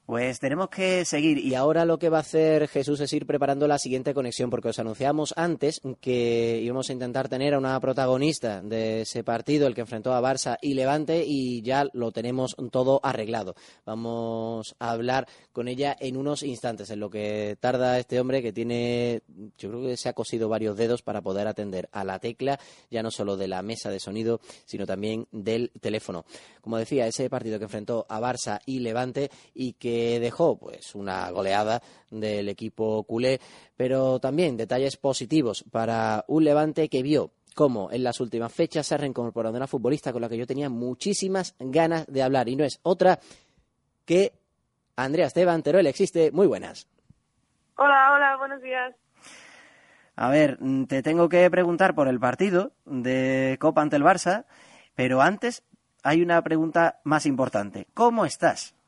Pues 0.09 0.39
tenemos 0.39 0.69
que 0.69 1.05
seguir. 1.05 1.37
Y 1.37 1.53
ahora 1.53 1.85
lo 1.85 1.99
que 1.99 2.09
va 2.09 2.17
a 2.17 2.21
hacer 2.21 2.67
Jesús 2.67 2.99
es 2.99 3.13
ir 3.13 3.27
preparando 3.27 3.67
la 3.67 3.77
siguiente 3.77 4.15
conexión, 4.15 4.49
porque 4.49 4.69
os 4.69 4.79
anunciamos 4.79 5.35
antes 5.37 5.81
que 6.01 6.59
íbamos 6.63 6.89
a 6.89 6.93
intentar 6.93 7.29
tener 7.29 7.53
a 7.53 7.59
una 7.59 7.79
protagonista 7.79 8.59
de 8.63 9.01
ese 9.01 9.23
partido, 9.23 9.67
el 9.67 9.75
que 9.75 9.81
enfrentó 9.81 10.15
a 10.15 10.19
Barça 10.19 10.57
y 10.63 10.73
Levante, 10.73 11.23
y 11.27 11.61
ya 11.61 11.85
lo 11.93 12.11
tenemos 12.11 12.55
todo 12.71 12.99
arreglado. 13.03 13.53
Vamos 13.85 14.75
a 14.79 14.89
hablar 14.89 15.27
con 15.51 15.67
ella 15.67 15.95
en 15.99 16.17
unos 16.17 16.41
instantes, 16.41 16.89
en 16.89 17.01
lo 17.01 17.11
que 17.11 17.55
tarda 17.59 17.99
este 17.99 18.19
hombre 18.19 18.41
que 18.41 18.51
tiene, 18.51 19.21
yo 19.59 19.69
creo 19.69 19.83
que 19.83 19.95
se 19.95 20.09
ha 20.09 20.13
cosido 20.13 20.49
varios 20.49 20.75
dedos 20.75 21.03
para 21.03 21.21
poder 21.21 21.47
atender 21.47 21.87
a 21.91 22.03
la 22.03 22.17
tecla, 22.17 22.59
ya 22.89 23.03
no 23.03 23.11
solo 23.11 23.37
de 23.37 23.47
la 23.47 23.61
mesa 23.61 23.91
de 23.91 23.99
sonido, 23.99 24.41
sino 24.65 24.87
también 24.87 25.27
del 25.31 25.69
teléfono. 25.79 26.25
Como 26.61 26.79
decía, 26.79 27.05
ese 27.05 27.29
partido 27.29 27.59
que 27.59 27.65
enfrentó 27.65 28.07
a 28.09 28.19
Barça 28.19 28.59
y 28.65 28.79
Levante 28.79 29.29
y 29.53 29.73
que 29.99 30.19
dejó 30.19 30.57
pues 30.57 30.95
una 30.95 31.29
goleada 31.31 31.81
del 32.09 32.47
equipo 32.47 33.03
culé, 33.03 33.39
pero 33.75 34.19
también 34.19 34.55
detalles 34.55 34.95
positivos 34.95 35.65
para 35.69 36.23
un 36.27 36.45
Levante 36.45 36.87
que 36.87 37.03
vio 37.03 37.31
cómo 37.53 37.91
en 37.91 38.03
las 38.03 38.21
últimas 38.21 38.53
fechas 38.53 38.87
se 38.87 38.95
ha 38.95 38.97
reincorporado 38.97 39.57
una 39.57 39.67
futbolista 39.67 40.13
con 40.13 40.21
la 40.21 40.29
que 40.29 40.37
yo 40.37 40.47
tenía 40.47 40.69
muchísimas 40.69 41.55
ganas 41.59 42.07
de 42.07 42.23
hablar 42.23 42.47
y 42.47 42.55
no 42.55 42.63
es 42.63 42.79
otra 42.83 43.19
que 44.05 44.31
Andrea 44.95 45.27
Esteban 45.27 45.63
Teruel 45.63 45.87
existe. 45.87 46.31
Muy 46.31 46.47
buenas. 46.47 46.87
Hola, 47.75 48.13
hola, 48.13 48.37
buenos 48.37 48.61
días. 48.61 48.95
A 50.15 50.29
ver, 50.29 50.59
te 50.87 51.03
tengo 51.03 51.27
que 51.27 51.49
preguntar 51.49 51.93
por 51.93 52.07
el 52.07 52.19
partido 52.19 52.71
de 52.85 53.57
Copa 53.59 53.81
ante 53.81 53.97
el 53.97 54.03
Barça, 54.03 54.45
pero 54.95 55.21
antes 55.21 55.63
hay 56.03 56.21
una 56.21 56.41
pregunta 56.41 57.01
más 57.03 57.25
importante. 57.25 57.87
¿Cómo 57.93 58.25
estás? 58.25 58.78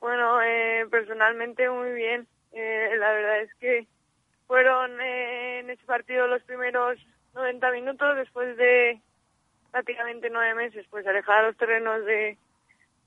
Bueno, 0.00 0.40
eh, 0.42 0.86
personalmente 0.90 1.68
muy 1.68 1.92
bien. 1.92 2.26
Eh, 2.52 2.96
la 2.98 3.12
verdad 3.12 3.40
es 3.42 3.54
que 3.56 3.86
fueron 4.46 5.00
eh, 5.00 5.60
en 5.60 5.70
ese 5.70 5.84
partido 5.84 6.26
los 6.26 6.42
primeros 6.42 6.98
90 7.34 7.70
minutos 7.70 8.16
después 8.16 8.56
de 8.56 9.00
prácticamente 9.70 10.30
nueve 10.30 10.54
meses, 10.54 10.86
pues 10.90 11.06
alejar 11.06 11.44
los 11.44 11.56
terrenos 11.56 12.04
de, 12.04 12.36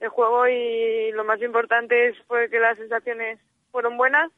juego 0.09 0.47
y 0.49 1.13
lo 1.13 1.23
más 1.23 1.41
importante 1.41 2.13
fue 2.27 2.49
que 2.49 2.59
las 2.59 2.77
sensaciones 2.77 3.39
fueron 3.71 3.95
buenas. 3.97 4.31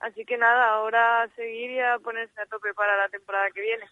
Así 0.00 0.24
que 0.24 0.36
nada, 0.36 0.68
ahora 0.70 1.28
seguir 1.36 1.70
y 1.70 1.80
a 1.80 1.98
ponerse 2.00 2.40
a 2.40 2.46
tope 2.46 2.74
para 2.74 2.96
la 2.96 3.08
temporada 3.08 3.50
que 3.52 3.60
viene. 3.60 3.86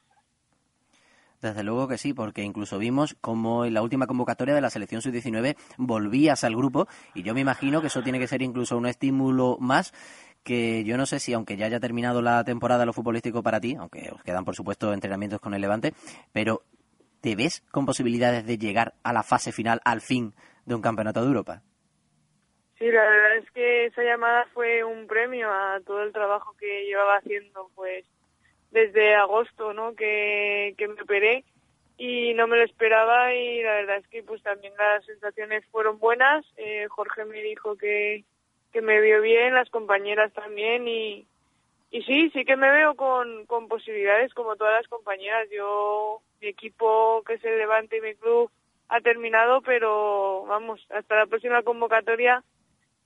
Desde 1.45 1.63
luego 1.63 1.87
que 1.89 1.99
sí, 1.99 2.15
porque 2.15 2.41
incluso 2.41 2.79
vimos 2.79 3.19
como 3.21 3.67
en 3.67 3.75
la 3.75 3.83
última 3.83 4.07
convocatoria 4.07 4.55
de 4.55 4.63
la 4.63 4.71
selección 4.71 5.03
sub-19 5.03 5.57
volvías 5.77 6.43
al 6.43 6.57
grupo 6.57 6.89
y 7.13 7.23
yo 7.23 7.35
me 7.35 7.43
imagino 7.43 7.83
que 7.83 7.89
eso 7.89 8.03
tiene 8.03 8.19
que 8.19 8.27
ser 8.27 8.41
incluso 8.41 8.79
un 8.79 8.87
estímulo 8.87 9.59
más 9.61 9.93
que 10.43 10.85
yo 10.85 10.97
no 10.97 11.05
sé 11.05 11.19
si 11.19 11.35
aunque 11.35 11.59
ya 11.59 11.67
haya 11.67 11.81
terminado 11.81 12.23
la 12.23 12.45
temporada 12.45 12.87
lo 12.87 12.95
futbolístico 12.95 13.43
para 13.43 13.61
ti, 13.61 13.77
aunque 13.79 14.11
os 14.11 14.23
quedan 14.23 14.47
por 14.47 14.57
supuesto 14.57 14.95
entrenamientos 14.95 15.39
con 15.39 15.53
el 15.53 15.61
Levante, 15.61 15.93
pero 16.33 16.63
¿te 17.21 17.37
ves 17.37 17.63
con 17.71 17.85
posibilidades 17.85 18.47
de 18.47 18.57
llegar 18.57 18.95
a 19.03 19.13
la 19.13 19.23
fase 19.23 19.53
final 19.53 19.83
al 19.85 20.01
fin 20.01 20.33
de 20.65 20.75
un 20.75 20.81
campeonato 20.81 21.21
de 21.21 21.27
Europa? 21.27 21.63
Sí, 22.79 22.87
la 22.91 23.03
verdad 23.03 23.37
es 23.37 23.51
que 23.51 23.87
esa 23.87 24.03
llamada 24.03 24.47
fue 24.55 24.83
un 24.83 25.07
premio 25.07 25.53
a 25.53 25.79
todo 25.85 26.05
el 26.05 26.13
trabajo 26.15 26.55
que 26.59 26.87
llevaba 26.87 27.17
haciendo 27.19 27.71
pues 27.75 28.07
desde 28.75 29.15
agosto, 29.15 29.73
¿no? 29.73 29.95
Que, 29.95 30.75
me 30.77 31.01
operé 31.01 31.45
y 31.97 32.35
no 32.35 32.49
me 32.49 32.57
lo 32.57 32.65
esperaba 32.65 33.33
y 33.33 33.63
la 33.63 33.75
verdad 33.75 33.99
es 33.99 34.09
que 34.09 34.25
pues 34.25 34.43
también 34.43 34.75
las 34.77 35.05
sensaciones 35.07 35.65
fueron 35.71 36.01
buenas. 36.01 36.45
Eh, 36.57 36.89
Jorge 36.91 37.25
me 37.25 37.41
dijo 37.41 37.77
que, 37.77 38.25
que 38.73 38.83
me 38.83 39.01
vio 39.01 39.23
bien, 39.23 39.55
las 39.55 39.71
compañeras 39.71 40.33
también 40.33 40.89
y, 40.89 41.25
y 41.93 42.03
sí, 42.03 42.31
sí 42.31 42.45
que 42.45 42.57
me 42.57 42.69
veo 42.69 42.97
con, 42.97 43.47
con 43.47 43.69
posibilidades 43.69 44.35
como 44.35 44.57
todas 44.57 44.75
las 44.75 44.89
compañeras. 44.89 45.49
Yo, 45.53 46.21
mi 46.41 46.49
equipo 46.49 47.23
que 47.25 47.39
se 47.39 47.57
Levante 47.57 47.99
y 47.99 48.01
mi 48.01 48.17
club 48.17 48.51
ha 48.89 49.01
terminado, 49.01 49.63
pero 49.63 50.45
vamos, 50.47 50.85
hasta 50.91 51.15
la 51.15 51.27
próxima 51.27 51.63
convocatoria 51.63 52.43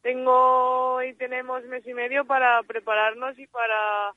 tengo 0.01 1.03
y 1.03 1.13
tenemos 1.15 1.63
mes 1.65 1.87
y 1.87 1.93
medio 1.93 2.25
para 2.25 2.63
prepararnos 2.63 3.39
y 3.39 3.47
para, 3.49 4.15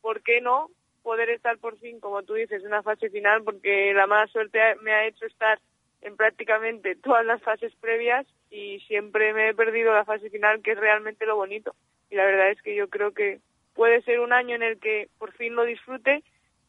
¿por 0.00 0.22
qué 0.22 0.40
no?, 0.40 0.70
poder 1.04 1.28
estar 1.28 1.58
por 1.58 1.78
fin, 1.78 2.00
como 2.00 2.22
tú 2.22 2.34
dices, 2.34 2.62
en 2.62 2.68
una 2.68 2.82
fase 2.82 3.10
final, 3.10 3.44
porque 3.44 3.92
la 3.94 4.08
mala 4.08 4.26
suerte 4.26 4.58
me 4.82 4.92
ha 4.92 5.06
hecho 5.06 5.26
estar 5.26 5.60
en 6.00 6.16
prácticamente 6.16 6.96
todas 6.96 7.24
las 7.24 7.42
fases 7.42 7.72
previas 7.80 8.26
y 8.50 8.80
siempre 8.88 9.32
me 9.34 9.50
he 9.50 9.54
perdido 9.54 9.92
la 9.92 10.04
fase 10.04 10.30
final, 10.30 10.62
que 10.62 10.72
es 10.72 10.78
realmente 10.78 11.26
lo 11.26 11.36
bonito. 11.36 11.76
Y 12.10 12.16
la 12.16 12.24
verdad 12.24 12.50
es 12.50 12.62
que 12.62 12.74
yo 12.74 12.88
creo 12.88 13.12
que 13.12 13.40
puede 13.74 14.02
ser 14.02 14.20
un 14.20 14.32
año 14.32 14.56
en 14.56 14.62
el 14.62 14.80
que 14.80 15.08
por 15.18 15.32
fin 15.32 15.54
lo 15.54 15.64
disfrute 15.64 16.22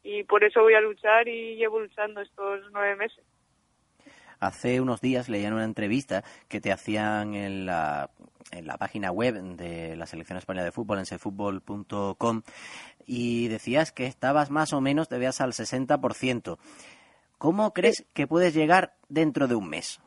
y 0.04 0.24
por 0.24 0.44
eso 0.44 0.62
voy 0.62 0.74
a 0.74 0.82
luchar 0.82 1.28
y 1.28 1.56
llevo 1.56 1.80
luchando 1.80 2.22
estos 2.22 2.62
nueve 2.72 2.96
meses. 2.98 3.24
Hace 4.40 4.82
unos 4.82 5.00
días 5.00 5.30
leía 5.30 5.48
en 5.48 5.54
una 5.54 5.64
entrevista 5.64 6.24
que 6.50 6.60
te 6.60 6.74
hacían 6.74 7.36
en 7.36 7.66
la, 7.66 8.10
en 8.56 8.68
la 8.68 8.78
página 8.78 9.12
web 9.12 9.36
de 9.36 9.96
la 9.96 10.06
Selección 10.06 10.38
Española 10.38 10.66
de 10.66 10.72
Fútbol, 10.72 11.00
en 11.00 11.06
sefutbol.com, 11.06 12.42
y 13.06 13.48
decías 13.48 13.92
que 13.92 14.06
estabas 14.06 14.50
más 14.50 14.74
o 14.74 14.82
menos, 14.82 15.10
te 15.10 15.18
veas 15.18 15.42
al 15.42 15.54
60%. 15.54 16.58
¿Cómo 17.38 17.74
crees 17.74 18.06
que 18.14 18.28
puedes 18.28 18.54
llegar 18.54 18.94
dentro 19.10 19.48
de 19.48 19.56
un 19.56 19.70
mes? 19.70 20.02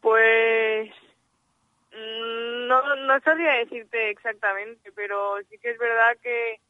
Pues 0.00 0.90
mm, 1.92 2.66
no, 2.66 2.96
no 2.96 3.20
sabría 3.20 3.52
decirte 3.54 4.10
exactamente, 4.10 4.92
pero 4.94 5.38
sí 5.48 5.56
que 5.58 5.70
es 5.70 5.78
verdad 5.78 6.16
que 6.22 6.60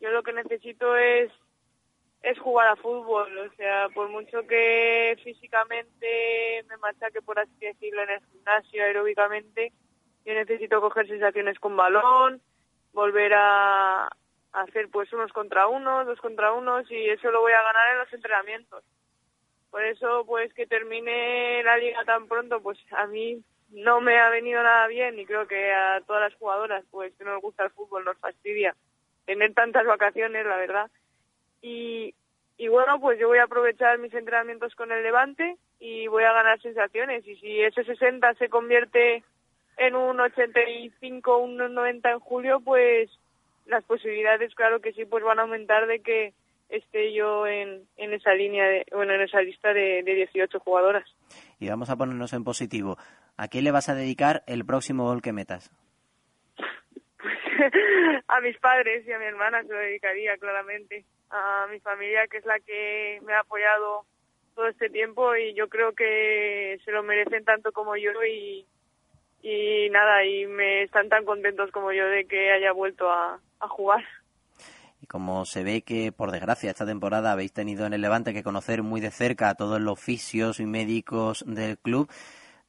yo 0.00 0.10
lo 0.10 0.22
que 0.22 0.32
necesito 0.32 0.96
es 0.96 1.30
es 2.22 2.38
jugar 2.38 2.68
a 2.68 2.76
fútbol, 2.76 3.36
o 3.38 3.52
sea, 3.56 3.88
por 3.94 4.08
mucho 4.08 4.46
que 4.46 5.18
físicamente 5.24 6.64
me 6.68 6.76
machaque, 6.76 7.20
por 7.20 7.38
así 7.38 7.52
decirlo, 7.60 8.02
en 8.02 8.10
el 8.10 8.20
gimnasio 8.30 8.84
aeróbicamente, 8.84 9.72
yo 10.24 10.34
necesito 10.34 10.80
coger 10.80 11.08
sensaciones 11.08 11.58
con 11.58 11.76
balón, 11.76 12.40
volver 12.92 13.32
a, 13.34 14.08
hacer 14.52 14.88
pues 14.90 15.12
unos 15.12 15.32
contra 15.32 15.66
unos, 15.66 16.06
dos 16.06 16.20
contra 16.20 16.52
unos 16.52 16.90
y 16.90 17.08
eso 17.08 17.30
lo 17.30 17.40
voy 17.40 17.52
a 17.52 17.62
ganar 17.62 17.92
en 17.92 17.98
los 17.98 18.12
entrenamientos. 18.12 18.84
Por 19.70 19.82
eso 19.84 20.24
pues 20.26 20.52
que 20.52 20.66
termine 20.66 21.62
la 21.62 21.78
liga 21.78 22.04
tan 22.04 22.28
pronto 22.28 22.60
pues 22.62 22.78
a 22.90 23.06
mí 23.06 23.42
no 23.70 24.02
me 24.02 24.18
ha 24.18 24.28
venido 24.28 24.62
nada 24.62 24.86
bien 24.86 25.18
y 25.18 25.24
creo 25.24 25.46
que 25.46 25.72
a 25.72 26.02
todas 26.06 26.30
las 26.30 26.38
jugadoras 26.38 26.84
pues 26.90 27.14
que 27.16 27.24
no 27.24 27.32
nos 27.32 27.42
gusta 27.42 27.64
el 27.64 27.70
fútbol 27.70 28.04
nos 28.04 28.18
fastidia 28.18 28.76
tener 29.24 29.54
tantas 29.54 29.86
vacaciones, 29.86 30.44
la 30.44 30.56
verdad. 30.56 30.90
Y, 31.62 32.14
y 32.58 32.68
bueno, 32.68 33.00
pues 33.00 33.18
yo 33.18 33.28
voy 33.28 33.38
a 33.38 33.44
aprovechar 33.44 33.98
mis 33.98 34.12
entrenamientos 34.12 34.74
con 34.74 34.92
el 34.92 35.02
Levante 35.02 35.56
y 35.80 36.06
voy 36.08 36.24
a 36.24 36.32
ganar 36.32 36.60
sensaciones. 36.60 37.26
Y 37.26 37.36
si 37.36 37.60
ese 37.62 37.84
60 37.84 38.34
se 38.34 38.48
convierte 38.48 39.22
en 39.78 39.94
un 39.94 40.20
85, 40.20 41.38
un 41.38 41.56
90 41.56 42.10
en 42.10 42.18
julio, 42.20 42.60
pues 42.60 43.10
las 43.66 43.84
posibilidades, 43.84 44.54
claro 44.54 44.80
que 44.80 44.92
sí, 44.92 45.04
pues 45.04 45.24
van 45.24 45.38
a 45.38 45.42
aumentar 45.42 45.86
de 45.86 46.00
que 46.00 46.34
esté 46.68 47.12
yo 47.12 47.46
en, 47.46 47.86
en 47.96 48.12
esa 48.12 48.34
línea, 48.34 48.64
de, 48.66 48.86
bueno, 48.92 49.14
en 49.14 49.22
esa 49.22 49.40
lista 49.40 49.72
de, 49.72 50.02
de 50.02 50.14
18 50.14 50.58
jugadoras. 50.60 51.04
Y 51.58 51.68
vamos 51.68 51.90
a 51.90 51.96
ponernos 51.96 52.32
en 52.32 52.44
positivo. 52.44 52.96
¿A 53.36 53.48
quién 53.48 53.64
le 53.64 53.70
vas 53.70 53.88
a 53.88 53.94
dedicar 53.94 54.42
el 54.46 54.64
próximo 54.64 55.04
gol 55.04 55.22
que 55.22 55.32
metas? 55.32 55.70
a 58.28 58.40
mis 58.40 58.58
padres 58.58 59.06
y 59.06 59.12
a 59.12 59.18
mi 59.18 59.24
hermana 59.26 59.62
se 59.62 59.72
lo 59.72 59.78
dedicaría, 59.78 60.36
claramente. 60.38 61.04
A 61.32 61.66
mi 61.70 61.80
familia, 61.80 62.26
que 62.28 62.38
es 62.38 62.44
la 62.44 62.60
que 62.60 63.20
me 63.24 63.32
ha 63.32 63.40
apoyado 63.40 64.04
todo 64.54 64.68
este 64.68 64.90
tiempo 64.90 65.34
y 65.34 65.54
yo 65.54 65.68
creo 65.68 65.92
que 65.92 66.78
se 66.84 66.92
lo 66.92 67.02
merecen 67.02 67.44
tanto 67.44 67.72
como 67.72 67.96
yo 67.96 68.10
y, 68.24 68.66
y 69.42 69.88
nada, 69.90 70.24
y 70.24 70.46
me 70.46 70.82
están 70.82 71.08
tan 71.08 71.24
contentos 71.24 71.70
como 71.70 71.92
yo 71.92 72.06
de 72.06 72.26
que 72.26 72.52
haya 72.52 72.72
vuelto 72.72 73.10
a, 73.10 73.40
a 73.60 73.68
jugar. 73.68 74.04
Y 75.00 75.06
como 75.06 75.44
se 75.46 75.64
ve 75.64 75.82
que, 75.82 76.12
por 76.12 76.30
desgracia, 76.30 76.70
esta 76.70 76.86
temporada 76.86 77.32
habéis 77.32 77.52
tenido 77.52 77.86
en 77.86 77.92
el 77.92 78.02
Levante 78.02 78.32
que 78.32 78.44
conocer 78.44 78.82
muy 78.82 79.00
de 79.00 79.10
cerca 79.10 79.48
a 79.48 79.54
todos 79.54 79.80
los 79.80 79.98
fisios 79.98 80.60
y 80.60 80.66
médicos 80.66 81.44
del 81.46 81.76
club, 81.78 82.08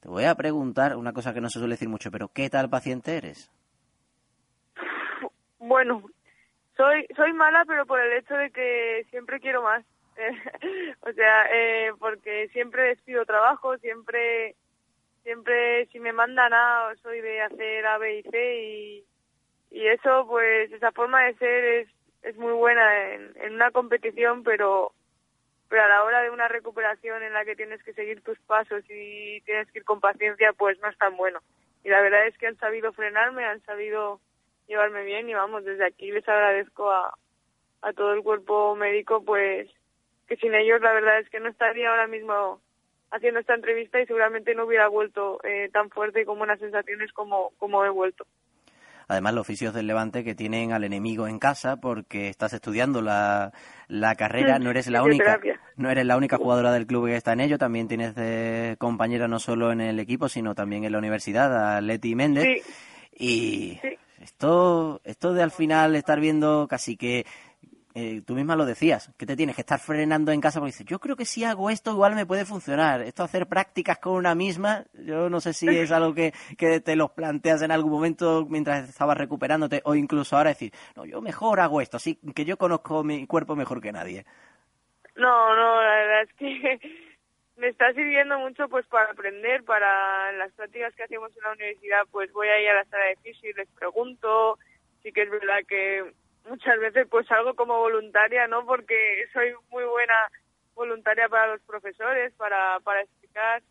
te 0.00 0.08
voy 0.08 0.24
a 0.24 0.34
preguntar 0.34 0.96
una 0.96 1.12
cosa 1.12 1.32
que 1.32 1.40
no 1.40 1.48
se 1.48 1.58
suele 1.58 1.74
decir 1.74 1.88
mucho, 1.88 2.10
pero 2.10 2.28
¿qué 2.28 2.50
tal 2.50 2.68
paciente 2.68 3.16
eres? 3.16 3.50
Bueno, 5.58 6.02
soy 6.76 7.06
soy 7.16 7.32
mala, 7.32 7.64
pero 7.66 7.86
por 7.86 8.00
el 8.00 8.12
hecho 8.14 8.34
de 8.34 8.50
que 8.50 9.06
siempre 9.10 9.40
quiero 9.40 9.62
más. 9.62 9.84
o 11.00 11.12
sea, 11.12 11.46
eh, 11.52 11.92
porque 11.98 12.48
siempre 12.48 12.84
despido 12.84 13.24
trabajo, 13.24 13.76
siempre 13.78 14.54
siempre 15.22 15.86
si 15.86 15.98
me 15.98 16.12
mandan 16.12 16.52
a 16.52 16.92
soy 17.02 17.20
de 17.20 17.42
hacer 17.42 17.86
A, 17.86 17.98
B 17.98 18.18
y 18.18 18.22
C 18.22 18.62
y, 18.62 19.04
y 19.70 19.86
eso 19.88 20.26
pues 20.28 20.70
esa 20.70 20.92
forma 20.92 21.24
de 21.24 21.34
ser 21.34 21.64
es, 21.64 21.88
es 22.22 22.36
muy 22.36 22.52
buena 22.52 23.14
en, 23.14 23.32
en 23.36 23.54
una 23.54 23.70
competición 23.70 24.44
pero 24.44 24.92
pero 25.68 25.82
a 25.82 25.88
la 25.88 26.04
hora 26.04 26.22
de 26.22 26.30
una 26.30 26.46
recuperación 26.46 27.22
en 27.22 27.32
la 27.32 27.44
que 27.44 27.56
tienes 27.56 27.82
que 27.82 27.94
seguir 27.94 28.22
tus 28.22 28.38
pasos 28.40 28.84
y 28.88 29.40
tienes 29.40 29.70
que 29.72 29.78
ir 29.80 29.84
con 29.84 29.98
paciencia, 29.98 30.52
pues 30.52 30.78
no 30.80 30.88
es 30.88 30.96
tan 30.98 31.16
bueno. 31.16 31.40
Y 31.82 31.88
la 31.88 32.00
verdad 32.00 32.26
es 32.26 32.38
que 32.38 32.46
han 32.46 32.56
sabido 32.58 32.92
frenarme, 32.92 33.44
han 33.44 33.60
sabido 33.62 34.20
llevarme 34.66 35.04
bien 35.04 35.28
y 35.28 35.34
vamos, 35.34 35.64
desde 35.64 35.86
aquí 35.86 36.10
les 36.10 36.28
agradezco 36.28 36.90
a, 36.90 37.14
a 37.82 37.92
todo 37.92 38.14
el 38.14 38.22
cuerpo 38.22 38.74
médico, 38.76 39.22
pues 39.24 39.68
que 40.26 40.36
sin 40.36 40.54
ellos 40.54 40.80
la 40.80 40.92
verdad 40.92 41.18
es 41.20 41.28
que 41.28 41.40
no 41.40 41.48
estaría 41.48 41.90
ahora 41.90 42.06
mismo 42.06 42.60
haciendo 43.10 43.40
esta 43.40 43.54
entrevista 43.54 44.00
y 44.00 44.06
seguramente 44.06 44.54
no 44.54 44.64
hubiera 44.64 44.88
vuelto 44.88 45.38
eh, 45.44 45.68
tan 45.72 45.90
fuerte 45.90 46.22
y 46.22 46.24
con 46.24 46.38
buenas 46.38 46.58
sensaciones 46.58 47.12
como, 47.12 47.50
como 47.58 47.84
he 47.84 47.90
vuelto. 47.90 48.26
Además, 49.06 49.34
los 49.34 49.42
oficios 49.42 49.74
del 49.74 49.86
Levante 49.86 50.24
que 50.24 50.34
tienen 50.34 50.72
al 50.72 50.82
enemigo 50.82 51.28
en 51.28 51.38
casa 51.38 51.76
porque 51.76 52.28
estás 52.28 52.54
estudiando 52.54 53.02
la, 53.02 53.52
la 53.86 54.14
carrera, 54.14 54.58
no 54.60 54.70
eres 54.70 54.88
la 54.88 55.02
única, 55.02 55.38
no 55.76 55.90
eres 55.90 56.06
la 56.06 56.16
única 56.16 56.38
jugadora 56.38 56.72
del 56.72 56.86
club 56.86 57.06
que 57.06 57.16
está 57.16 57.34
en 57.34 57.40
ello, 57.40 57.58
también 57.58 57.86
tienes 57.86 58.14
de 58.14 58.76
compañera 58.78 59.28
no 59.28 59.38
solo 59.38 59.72
en 59.72 59.82
el 59.82 60.00
equipo, 60.00 60.28
sino 60.28 60.54
también 60.54 60.84
en 60.84 60.92
la 60.92 60.98
universidad, 60.98 61.76
a 61.76 61.80
Leti 61.82 62.14
Méndez. 62.14 62.64
Y 63.16 63.78
esto, 64.24 65.00
esto 65.04 65.34
de 65.34 65.42
al 65.42 65.50
final 65.50 65.94
estar 65.96 66.18
viendo 66.18 66.66
casi 66.66 66.96
que 66.96 67.26
eh, 67.94 68.22
tú 68.26 68.34
misma 68.34 68.56
lo 68.56 68.64
decías, 68.64 69.12
que 69.18 69.26
te 69.26 69.36
tienes 69.36 69.54
que 69.54 69.60
estar 69.60 69.78
frenando 69.78 70.32
en 70.32 70.40
casa 70.40 70.58
porque 70.58 70.72
dices, 70.72 70.86
yo 70.86 70.98
creo 70.98 71.14
que 71.14 71.26
si 71.26 71.44
hago 71.44 71.68
esto 71.68 71.92
igual 71.92 72.14
me 72.14 72.24
puede 72.26 72.44
funcionar. 72.44 73.02
Esto 73.02 73.22
hacer 73.22 73.46
prácticas 73.46 73.98
con 73.98 74.14
una 74.14 74.34
misma, 74.34 74.86
yo 74.94 75.28
no 75.28 75.40
sé 75.40 75.52
si 75.52 75.68
es 75.68 75.92
algo 75.92 76.14
que, 76.14 76.32
que 76.56 76.80
te 76.80 76.96
los 76.96 77.10
planteas 77.10 77.62
en 77.62 77.70
algún 77.70 77.92
momento 77.92 78.46
mientras 78.48 78.88
estabas 78.88 79.18
recuperándote 79.18 79.82
o 79.84 79.94
incluso 79.94 80.36
ahora 80.36 80.50
decir, 80.50 80.72
no, 80.96 81.04
yo 81.04 81.20
mejor 81.20 81.60
hago 81.60 81.80
esto, 81.80 81.98
así 81.98 82.18
que 82.34 82.44
yo 82.44 82.56
conozco 82.56 83.04
mi 83.04 83.26
cuerpo 83.26 83.54
mejor 83.54 83.80
que 83.80 83.92
nadie. 83.92 84.24
No, 85.16 85.54
no, 85.54 85.82
la 85.82 85.94
verdad 85.94 86.22
es 86.22 86.32
que 86.34 86.80
me 87.56 87.68
está 87.68 87.92
sirviendo 87.92 88.38
mucho 88.38 88.68
pues 88.68 88.86
para 88.86 89.10
aprender, 89.10 89.62
para 89.64 90.32
las 90.32 90.52
prácticas 90.52 90.94
que 90.94 91.04
hacemos 91.04 91.36
en 91.36 91.42
la 91.44 91.52
universidad, 91.52 92.02
pues 92.10 92.32
voy 92.32 92.48
a 92.48 92.60
ir 92.60 92.68
a 92.68 92.74
la 92.74 92.84
sala 92.86 93.04
de 93.04 93.16
fisio 93.16 93.50
y 93.50 93.54
les 93.54 93.68
pregunto, 93.70 94.58
sí 95.02 95.12
que 95.12 95.22
es 95.22 95.30
verdad 95.30 95.60
que 95.68 96.04
muchas 96.48 96.78
veces 96.80 97.06
pues 97.08 97.30
algo 97.30 97.54
como 97.54 97.78
voluntaria, 97.78 98.46
¿no? 98.48 98.66
Porque 98.66 99.26
soy 99.32 99.54
muy 99.70 99.84
buena 99.84 100.14
voluntaria 100.74 101.28
para 101.28 101.52
los 101.52 101.60
profesores, 101.62 102.32
para, 102.34 102.80
para 102.80 103.02
explicar. 103.02 103.62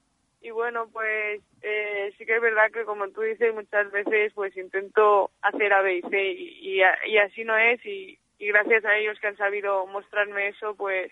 Y 0.41 0.51
bueno, 0.51 0.89
pues 0.91 1.41
eh, 1.61 2.13
sí 2.17 2.25
que 2.25 2.35
es 2.35 2.41
verdad 2.41 2.71
que 2.71 2.85
como 2.85 3.07
tú 3.09 3.21
dices, 3.21 3.53
muchas 3.53 3.91
veces 3.91 4.33
pues 4.33 4.55
intento 4.57 5.31
hacer 5.41 5.73
A, 5.73 5.89
y 5.91 6.01
y, 6.11 6.81
y, 7.05 7.17
así 7.17 7.43
no 7.43 7.57
es 7.57 7.85
y, 7.85 8.19
y 8.39 8.47
gracias 8.47 8.83
a 8.85 8.97
ellos 8.97 9.17
que 9.19 9.27
han 9.27 9.37
sabido 9.37 9.85
mostrarme 9.87 10.49
eso, 10.49 10.75
pues 10.75 11.11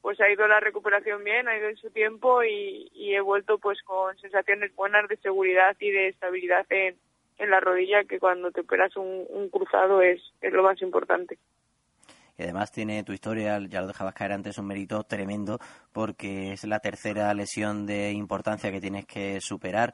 pues 0.00 0.20
ha 0.20 0.30
ido 0.30 0.46
la 0.46 0.60
recuperación 0.60 1.22
bien, 1.24 1.48
ha 1.48 1.56
ido 1.56 1.68
en 1.68 1.76
su 1.76 1.90
tiempo 1.90 2.42
y, 2.42 2.90
he 2.94 3.20
vuelto 3.20 3.58
pues 3.58 3.82
con 3.82 4.16
sensaciones 4.18 4.74
buenas 4.74 5.08
de 5.08 5.16
seguridad 5.16 5.76
y 5.80 5.90
de 5.90 6.08
estabilidad 6.08 6.64
en, 6.70 6.96
en 7.38 7.50
la 7.50 7.60
rodilla, 7.60 8.04
que 8.04 8.18
cuando 8.18 8.50
te 8.50 8.60
operas 8.60 8.96
un, 8.96 9.48
cruzado 9.50 10.00
es, 10.00 10.20
es 10.40 10.52
lo 10.52 10.62
más 10.62 10.80
importante. 10.80 11.38
Y 12.38 12.44
además 12.44 12.72
tiene 12.72 13.02
tu 13.02 13.12
historia, 13.12 13.58
ya 13.68 13.82
lo 13.82 13.88
dejabas 13.88 14.14
caer 14.14 14.32
antes, 14.32 14.56
un 14.56 14.66
mérito 14.66 15.02
tremendo 15.04 15.58
porque 15.92 16.52
es 16.52 16.64
la 16.64 16.78
tercera 16.78 17.34
lesión 17.34 17.84
de 17.84 18.12
importancia 18.12 18.72
que 18.72 18.80
tienes 18.80 19.04
que 19.04 19.40
superar 19.40 19.92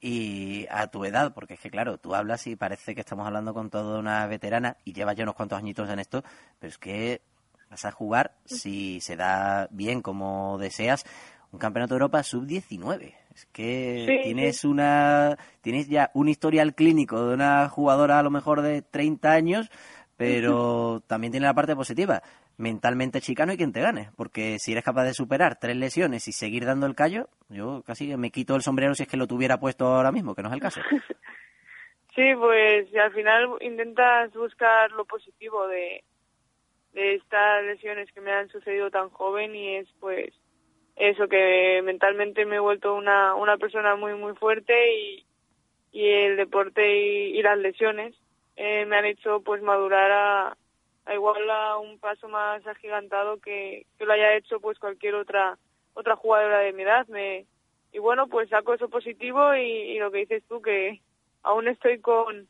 y 0.00 0.66
a 0.70 0.88
tu 0.88 1.04
edad, 1.04 1.32
porque 1.32 1.54
es 1.54 1.60
que 1.60 1.70
claro, 1.70 1.96
tú 1.98 2.14
hablas 2.14 2.46
y 2.46 2.56
parece 2.56 2.94
que 2.94 3.00
estamos 3.00 3.26
hablando 3.26 3.54
con 3.54 3.70
toda 3.70 3.98
una 3.98 4.26
veterana 4.26 4.76
y 4.84 4.92
llevas 4.92 5.16
ya 5.16 5.22
unos 5.22 5.36
cuantos 5.36 5.58
añitos 5.58 5.88
en 5.88 6.00
esto, 6.00 6.22
pero 6.58 6.68
es 6.68 6.78
que 6.78 7.22
vas 7.72 7.86
a 7.86 7.90
jugar, 7.90 8.32
si 8.44 9.00
se 9.00 9.16
da 9.16 9.66
bien 9.70 10.02
como 10.02 10.58
deseas, 10.58 11.06
un 11.52 11.58
campeonato 11.58 11.94
de 11.94 12.00
Europa 12.00 12.22
sub-19. 12.22 13.14
Es 13.34 13.46
que 13.46 14.20
tienes 14.24 14.64
una 14.64 15.38
tienes 15.62 15.88
ya 15.88 16.10
un 16.12 16.28
historial 16.28 16.74
clínico 16.74 17.26
de 17.26 17.34
una 17.34 17.66
jugadora 17.70 18.18
a 18.18 18.22
lo 18.22 18.30
mejor 18.30 18.60
de 18.60 18.82
30 18.82 19.32
años, 19.32 19.70
pero 20.18 21.00
también 21.06 21.30
tiene 21.30 21.46
la 21.46 21.54
parte 21.54 21.74
positiva. 21.74 22.22
Mentalmente 22.58 23.22
chicano 23.22 23.54
y 23.54 23.56
quien 23.56 23.72
te 23.72 23.80
gane, 23.80 24.10
porque 24.16 24.58
si 24.58 24.72
eres 24.72 24.84
capaz 24.84 25.04
de 25.04 25.14
superar 25.14 25.58
tres 25.58 25.74
lesiones 25.74 26.28
y 26.28 26.32
seguir 26.32 26.66
dando 26.66 26.84
el 26.84 26.94
callo, 26.94 27.30
yo 27.48 27.82
casi 27.86 28.14
me 28.18 28.30
quito 28.30 28.54
el 28.54 28.60
sombrero 28.60 28.94
si 28.94 29.04
es 29.04 29.08
que 29.08 29.16
lo 29.16 29.26
tuviera 29.26 29.58
puesto 29.58 29.86
ahora 29.86 30.12
mismo, 30.12 30.34
que 30.34 30.42
no 30.42 30.48
es 30.48 30.54
el 30.54 30.60
caso. 30.60 30.82
Sí, 32.14 32.34
pues 32.38 32.94
al 32.94 33.10
final 33.14 33.56
intentas 33.62 34.34
buscar 34.34 34.90
lo 34.90 35.06
positivo 35.06 35.66
de, 35.66 36.04
de 36.92 37.14
estas 37.14 37.64
lesiones 37.64 38.10
que 38.12 38.20
me 38.20 38.32
han 38.32 38.48
sucedido 38.48 38.90
tan 38.90 39.08
joven 39.10 39.54
y 39.54 39.76
es 39.76 39.88
pues 40.00 40.32
eso 40.96 41.26
que 41.28 41.80
mentalmente 41.82 42.44
me 42.44 42.56
he 42.56 42.60
vuelto 42.60 42.94
una, 42.94 43.34
una 43.34 43.56
persona 43.56 43.96
muy 43.96 44.14
muy 44.14 44.34
fuerte 44.34 44.94
y, 44.94 45.26
y 45.92 46.08
el 46.08 46.36
deporte 46.36 46.98
y, 47.28 47.42
las 47.42 47.58
lesiones 47.58 48.14
eh, 48.56 48.84
me 48.86 48.96
han 48.96 49.06
hecho 49.06 49.40
pues 49.40 49.62
madurar 49.62 50.10
a, 50.12 50.56
igual 51.14 51.48
a 51.50 51.78
un 51.78 51.98
paso 51.98 52.28
más 52.28 52.66
agigantado 52.66 53.38
que, 53.38 53.86
que 53.98 54.04
lo 54.04 54.12
haya 54.12 54.36
hecho 54.36 54.60
pues 54.60 54.78
cualquier 54.78 55.14
otra 55.14 55.58
otra 55.94 56.16
jugadora 56.16 56.60
de 56.60 56.72
mi 56.72 56.82
edad. 56.82 57.06
Me 57.08 57.46
y 57.92 57.98
bueno 57.98 58.26
pues 58.26 58.48
saco 58.50 58.74
eso 58.74 58.88
positivo 58.88 59.54
y, 59.54 59.62
y 59.62 59.98
lo 59.98 60.10
que 60.10 60.18
dices 60.18 60.42
tú 60.48 60.60
que 60.60 61.00
aún 61.42 61.68
estoy 61.68 62.00
con 62.00 62.48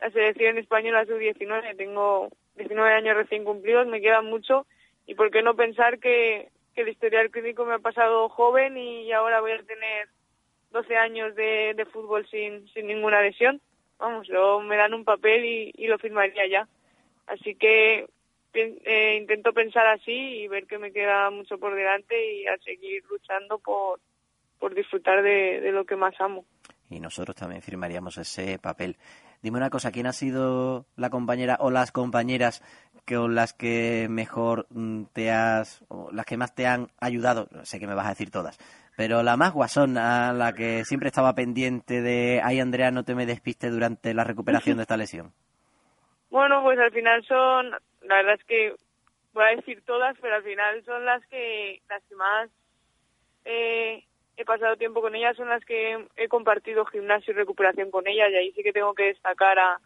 la 0.00 0.10
selección 0.10 0.58
española 0.58 1.06
sub-19 1.06 1.76
tengo 1.76 2.30
19 2.56 2.92
años 2.92 3.16
recién 3.16 3.44
cumplidos 3.44 3.86
me 3.86 4.00
queda 4.00 4.22
mucho 4.22 4.66
y 5.06 5.14
por 5.14 5.30
qué 5.30 5.42
no 5.42 5.54
pensar 5.54 5.98
que 5.98 6.50
que 6.74 6.82
el 6.82 6.88
historial 6.88 7.30
clínico 7.30 7.64
me 7.64 7.74
ha 7.74 7.78
pasado 7.78 8.28
joven 8.28 8.76
y 8.76 9.10
ahora 9.12 9.40
voy 9.40 9.52
a 9.52 9.62
tener 9.62 10.08
12 10.72 10.96
años 10.96 11.34
de, 11.36 11.74
de 11.74 11.86
fútbol 11.86 12.26
sin, 12.28 12.68
sin 12.68 12.88
ninguna 12.88 13.22
lesión. 13.22 13.60
Vamos, 13.98 14.28
luego 14.28 14.60
me 14.60 14.76
dan 14.76 14.92
un 14.92 15.04
papel 15.04 15.44
y, 15.44 15.72
y 15.76 15.86
lo 15.86 15.98
firmaría 15.98 16.46
ya. 16.48 16.68
Así 17.26 17.54
que 17.54 18.08
eh, 18.52 19.16
intento 19.20 19.52
pensar 19.52 19.86
así 19.86 20.12
y 20.12 20.48
ver 20.48 20.66
que 20.66 20.78
me 20.78 20.92
queda 20.92 21.30
mucho 21.30 21.58
por 21.58 21.74
delante 21.74 22.34
y 22.34 22.46
a 22.46 22.58
seguir 22.58 23.04
luchando 23.08 23.58
por, 23.58 24.00
por 24.58 24.74
disfrutar 24.74 25.22
de, 25.22 25.60
de 25.60 25.72
lo 25.72 25.84
que 25.84 25.96
más 25.96 26.20
amo. 26.20 26.44
Y 26.90 26.98
nosotros 26.98 27.36
también 27.36 27.62
firmaríamos 27.62 28.18
ese 28.18 28.58
papel. 28.58 28.96
Dime 29.44 29.58
una 29.58 29.68
cosa, 29.68 29.92
¿quién 29.92 30.06
ha 30.06 30.12
sido 30.14 30.86
la 30.96 31.10
compañera 31.10 31.58
o 31.60 31.70
las 31.70 31.92
compañeras 31.92 32.62
con 33.06 33.34
las 33.34 33.52
que 33.52 34.06
mejor 34.08 34.66
mm, 34.70 35.02
te 35.12 35.30
has, 35.30 35.84
o 35.88 36.08
las 36.12 36.24
que 36.24 36.38
más 36.38 36.54
te 36.54 36.66
han 36.66 36.88
ayudado? 36.98 37.48
Sé 37.62 37.78
que 37.78 37.86
me 37.86 37.92
vas 37.94 38.06
a 38.06 38.14
decir 38.16 38.30
todas, 38.30 38.56
pero 38.96 39.22
la 39.22 39.36
más 39.36 39.52
guasona, 39.52 40.32
la 40.32 40.54
que 40.54 40.86
siempre 40.86 41.08
estaba 41.08 41.34
pendiente 41.34 42.00
de, 42.00 42.40
ay 42.42 42.58
Andrea, 42.58 42.90
no 42.90 43.04
te 43.04 43.14
me 43.14 43.26
despiste 43.26 43.68
durante 43.68 44.14
la 44.14 44.24
recuperación 44.24 44.78
de 44.78 44.84
esta 44.84 44.96
lesión. 44.96 45.34
Bueno, 46.30 46.62
pues 46.62 46.78
al 46.78 46.92
final 46.92 47.22
son, 47.26 47.72
la 48.00 48.14
verdad 48.14 48.36
es 48.36 48.44
que 48.44 48.74
voy 49.34 49.44
a 49.44 49.56
decir 49.56 49.82
todas, 49.84 50.16
pero 50.22 50.36
al 50.36 50.42
final 50.42 50.82
son 50.86 51.04
las 51.04 51.22
que, 51.26 51.82
las 51.90 52.02
que 52.04 52.14
más 52.14 52.48
eh, 53.44 54.04
he 54.36 54.44
pasado 54.44 54.76
tiempo 54.76 55.00
con 55.00 55.14
ellas, 55.14 55.36
son 55.36 55.48
las 55.48 55.64
que 55.64 56.06
he 56.16 56.28
compartido 56.28 56.84
gimnasio 56.86 57.32
y 57.32 57.36
recuperación 57.36 57.90
con 57.90 58.06
ellas 58.06 58.30
y 58.30 58.36
ahí 58.36 58.52
sí 58.52 58.62
que 58.62 58.72
tengo 58.72 58.94
que 58.94 59.04
destacar 59.06 59.58
a, 59.58 59.78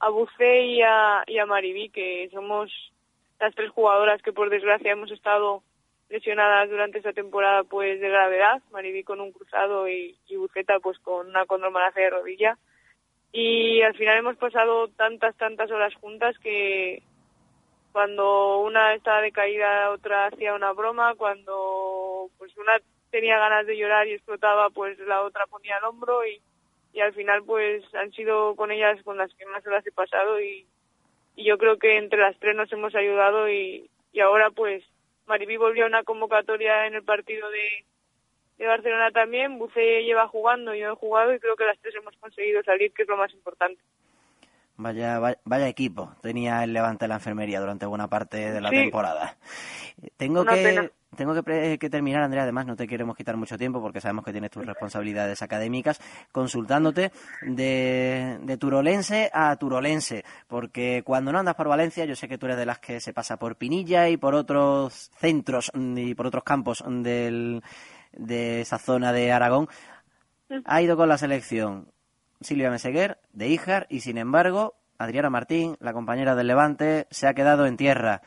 a 0.00 0.08
Bucé 0.08 0.62
y 0.62 0.82
a, 0.82 1.20
a 1.20 1.46
Maribí, 1.46 1.90
que 1.90 2.28
somos 2.32 2.72
las 3.38 3.54
tres 3.54 3.70
jugadoras 3.70 4.22
que 4.22 4.32
por 4.32 4.50
desgracia 4.50 4.92
hemos 4.92 5.10
estado 5.10 5.62
lesionadas 6.08 6.70
durante 6.70 6.98
esta 6.98 7.12
temporada 7.12 7.64
pues 7.64 8.00
de 8.00 8.08
gravedad, 8.08 8.62
Maribí 8.70 9.02
con 9.04 9.20
un 9.20 9.32
cruzado 9.32 9.88
y, 9.88 10.16
y 10.28 10.36
Buceta 10.36 10.78
pues 10.80 10.98
con 10.98 11.28
una 11.28 11.46
condromalacia 11.46 12.02
de 12.02 12.10
rodilla. 12.10 12.58
Y 13.32 13.82
al 13.82 13.94
final 13.94 14.18
hemos 14.18 14.36
pasado 14.36 14.88
tantas, 14.88 15.36
tantas 15.36 15.70
horas 15.70 15.94
juntas 15.96 16.38
que 16.38 17.02
cuando 17.92 18.58
una 18.60 18.94
estaba 18.94 19.20
de 19.20 19.32
caída 19.32 19.90
otra 19.90 20.26
hacía 20.26 20.54
una 20.54 20.72
broma, 20.72 21.14
cuando 21.16 22.30
pues 22.38 22.56
una 22.56 22.78
tenía 23.16 23.38
ganas 23.38 23.66
de 23.66 23.78
llorar 23.78 24.06
y 24.06 24.12
explotaba, 24.12 24.68
pues 24.68 24.98
la 24.98 25.22
otra 25.22 25.46
ponía 25.46 25.78
el 25.78 25.84
hombro 25.84 26.26
y, 26.26 26.38
y 26.92 27.00
al 27.00 27.14
final 27.14 27.42
pues 27.44 27.82
han 27.94 28.12
sido 28.12 28.54
con 28.56 28.70
ellas 28.70 29.02
con 29.04 29.16
las 29.16 29.32
que 29.34 29.46
más 29.46 29.62
se 29.64 29.70
las 29.70 29.86
he 29.86 29.92
pasado 29.92 30.38
y, 30.40 30.66
yo 31.38 31.58
creo 31.58 31.78
que 31.78 31.98
entre 31.98 32.18
las 32.18 32.38
tres 32.38 32.56
nos 32.56 32.72
hemos 32.72 32.94
ayudado 32.94 33.50
y, 33.50 33.90
y 34.12 34.20
ahora 34.20 34.50
pues 34.50 34.82
Maribí 35.26 35.58
volvió 35.58 35.84
a 35.84 35.88
una 35.88 36.02
convocatoria 36.02 36.86
en 36.86 36.94
el 36.94 37.04
partido 37.04 37.50
de, 37.50 37.84
de 38.58 38.66
Barcelona 38.66 39.10
también, 39.10 39.58
Buce 39.58 40.02
lleva 40.02 40.28
jugando, 40.28 40.74
yo 40.74 40.92
he 40.92 40.96
jugado 40.96 41.34
y 41.34 41.38
creo 41.38 41.56
que 41.56 41.66
las 41.66 41.78
tres 41.80 41.94
hemos 41.94 42.16
conseguido 42.16 42.62
salir, 42.62 42.92
que 42.92 43.02
es 43.02 43.08
lo 43.08 43.18
más 43.18 43.32
importante. 43.34 43.80
Vaya, 44.78 45.18
vaya, 45.44 45.68
equipo 45.68 46.14
tenía 46.20 46.62
el 46.62 46.72
Levante 46.72 47.08
la 47.08 47.14
enfermería 47.14 47.60
durante 47.60 47.86
buena 47.86 48.08
parte 48.08 48.52
de 48.52 48.60
la 48.60 48.70
temporada. 48.70 49.36
Tengo 50.18 50.44
que 50.44 50.90
tengo 51.16 51.34
que, 51.42 51.88
terminar, 51.90 52.22
Andrea, 52.22 52.42
además 52.42 52.66
no 52.66 52.76
te 52.76 52.86
queremos 52.86 53.16
quitar 53.16 53.36
mucho 53.36 53.56
tiempo 53.56 53.80
porque 53.80 54.00
sabemos 54.00 54.24
que 54.24 54.32
tienes 54.32 54.50
tus 54.50 54.66
responsabilidades 54.66 55.40
académicas, 55.40 55.98
consultándote 56.30 57.10
de, 57.42 58.38
de 58.42 58.56
turolense 58.58 59.30
a 59.32 59.56
turolense, 59.56 60.24
porque 60.46 61.02
cuando 61.04 61.32
no 61.32 61.38
andas 61.38 61.54
por 61.54 61.68
Valencia, 61.68 62.04
yo 62.04 62.14
sé 62.14 62.28
que 62.28 62.36
tú 62.36 62.46
eres 62.46 62.58
de 62.58 62.66
las 62.66 62.80
que 62.80 63.00
se 63.00 63.14
pasa 63.14 63.38
por 63.38 63.56
Pinilla 63.56 64.10
y 64.10 64.18
por 64.18 64.34
otros 64.34 65.10
centros 65.16 65.72
y 65.74 66.14
por 66.14 66.26
otros 66.26 66.44
campos 66.44 66.84
del, 66.86 67.62
de 68.12 68.60
esa 68.60 68.78
zona 68.78 69.12
de 69.12 69.32
Aragón, 69.32 69.68
ha 70.64 70.82
ido 70.82 70.96
con 70.96 71.08
la 71.08 71.18
selección 71.18 71.88
Silvia 72.40 72.70
Meseguer 72.70 73.18
de 73.32 73.48
Ijar 73.48 73.86
y 73.90 74.00
sin 74.00 74.18
embargo 74.18 74.74
Adriana 74.98 75.30
Martín, 75.30 75.76
la 75.80 75.92
compañera 75.92 76.34
del 76.34 76.46
Levante, 76.46 77.06
se 77.10 77.28
ha 77.28 77.34
quedado 77.34 77.66
en 77.66 77.76
tierra. 77.76 78.22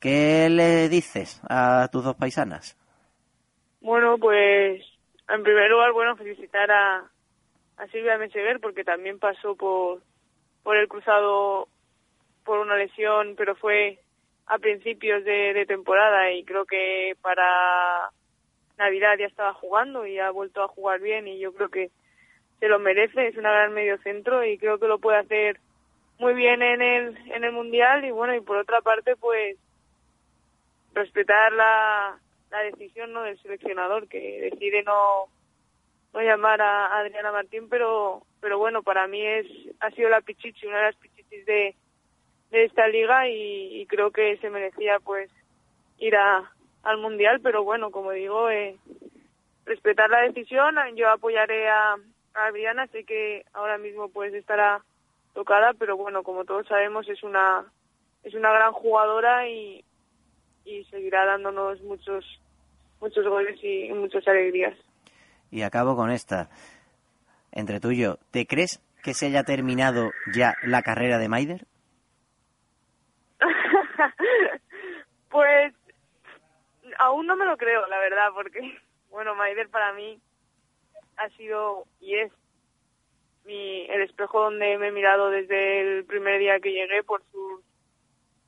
¿Qué 0.00 0.48
le 0.50 0.88
dices 0.88 1.40
a 1.48 1.88
tus 1.90 2.04
dos 2.04 2.16
paisanas? 2.16 2.76
Bueno, 3.80 4.18
pues 4.18 4.82
en 5.28 5.42
primer 5.42 5.70
lugar, 5.70 5.92
bueno, 5.92 6.16
felicitar 6.16 6.70
a, 6.70 7.10
a 7.78 7.86
Silvia 7.88 8.18
Meseguer 8.18 8.60
porque 8.60 8.84
también 8.84 9.18
pasó 9.18 9.56
por, 9.56 10.02
por 10.62 10.76
el 10.76 10.88
cruzado 10.88 11.68
por 12.44 12.58
una 12.58 12.76
lesión, 12.76 13.34
pero 13.36 13.54
fue 13.56 13.98
a 14.46 14.58
principios 14.58 15.24
de 15.24 15.64
temporada 15.66 16.30
y 16.32 16.44
creo 16.44 16.66
que 16.66 17.16
para 17.22 18.10
Navidad 18.76 19.16
ya 19.18 19.26
estaba 19.26 19.54
jugando 19.54 20.06
y 20.06 20.18
ha 20.18 20.30
vuelto 20.30 20.62
a 20.62 20.68
jugar 20.68 21.00
bien 21.00 21.26
y 21.28 21.38
yo 21.38 21.54
creo 21.54 21.70
que 21.70 21.90
se 22.64 22.70
lo 22.70 22.78
merece, 22.78 23.26
es 23.26 23.36
una 23.36 23.52
gran 23.52 23.74
medio 23.74 23.98
centro 23.98 24.42
y 24.42 24.56
creo 24.56 24.78
que 24.78 24.88
lo 24.88 24.98
puede 24.98 25.18
hacer 25.18 25.60
muy 26.18 26.32
bien 26.32 26.62
en 26.62 26.80
el, 26.80 27.14
en 27.30 27.44
el 27.44 27.52
Mundial 27.52 28.06
y 28.06 28.10
bueno, 28.10 28.34
y 28.34 28.40
por 28.40 28.56
otra 28.56 28.80
parte 28.80 29.16
pues 29.16 29.58
respetar 30.94 31.52
la, 31.52 32.18
la 32.50 32.58
decisión 32.60 33.12
¿no? 33.12 33.24
del 33.24 33.38
seleccionador 33.42 34.08
que 34.08 34.48
decide 34.50 34.82
no, 34.82 35.26
no 36.14 36.22
llamar 36.22 36.62
a 36.62 37.00
Adriana 37.00 37.32
Martín, 37.32 37.68
pero 37.68 38.22
pero 38.40 38.56
bueno, 38.56 38.82
para 38.82 39.06
mí 39.08 39.20
es 39.20 39.46
ha 39.80 39.90
sido 39.90 40.08
la 40.08 40.22
pichichi, 40.22 40.66
una 40.66 40.78
de 40.78 40.84
las 40.84 40.96
pichichis 40.96 41.44
de, 41.44 41.74
de 42.50 42.64
esta 42.64 42.88
liga 42.88 43.28
y, 43.28 43.82
y 43.82 43.84
creo 43.84 44.10
que 44.10 44.38
se 44.38 44.48
merecía 44.48 45.00
pues 45.00 45.30
ir 45.98 46.16
a, 46.16 46.50
al 46.82 46.96
mundial, 46.96 47.42
pero 47.42 47.62
bueno, 47.62 47.90
como 47.90 48.12
digo, 48.12 48.48
eh, 48.48 48.78
respetar 49.66 50.08
la 50.08 50.22
decisión. 50.22 50.76
Yo 50.96 51.10
apoyaré 51.10 51.68
a 51.68 51.96
Adriana, 52.34 52.86
sé 52.88 53.04
que 53.04 53.44
ahora 53.52 53.78
mismo 53.78 54.08
pues 54.08 54.34
estará 54.34 54.84
tocada, 55.32 55.72
pero 55.78 55.96
bueno, 55.96 56.22
como 56.22 56.44
todos 56.44 56.66
sabemos 56.66 57.08
es 57.08 57.22
una 57.22 57.64
es 58.22 58.34
una 58.34 58.50
gran 58.52 58.72
jugadora 58.72 59.48
y, 59.48 59.84
y 60.64 60.84
seguirá 60.84 61.24
dándonos 61.24 61.80
muchos 61.82 62.24
muchos 63.00 63.26
goles 63.26 63.58
y, 63.62 63.92
muchas 63.92 64.26
alegrías. 64.26 64.74
Y 65.50 65.62
acabo 65.62 65.94
con 65.94 66.10
esta. 66.10 66.48
Entre 67.52 67.78
tú 67.78 67.90
y 67.90 67.98
yo, 67.98 68.16
¿te 68.32 68.46
crees 68.46 68.82
que 69.02 69.14
se 69.14 69.26
haya 69.26 69.44
terminado 69.44 70.10
ya 70.32 70.56
la 70.64 70.82
carrera 70.82 71.18
de 71.18 71.28
Maider? 71.28 71.66
pues 75.30 75.74
aún 76.98 77.26
no 77.26 77.36
me 77.36 77.44
lo 77.44 77.56
creo, 77.56 77.86
la 77.86 77.98
verdad, 77.98 78.30
porque, 78.34 78.60
bueno, 79.10 79.34
Maider 79.36 79.68
para 79.68 79.92
mí 79.92 80.20
ha 81.16 81.28
sido 81.30 81.86
y 82.00 82.14
es 82.16 82.32
mi, 83.44 83.86
el 83.86 84.02
espejo 84.02 84.40
donde 84.42 84.78
me 84.78 84.88
he 84.88 84.92
mirado 84.92 85.30
desde 85.30 85.98
el 85.98 86.04
primer 86.04 86.38
día 86.38 86.60
que 86.60 86.72
llegué 86.72 87.02
por 87.02 87.22
su, 87.30 87.62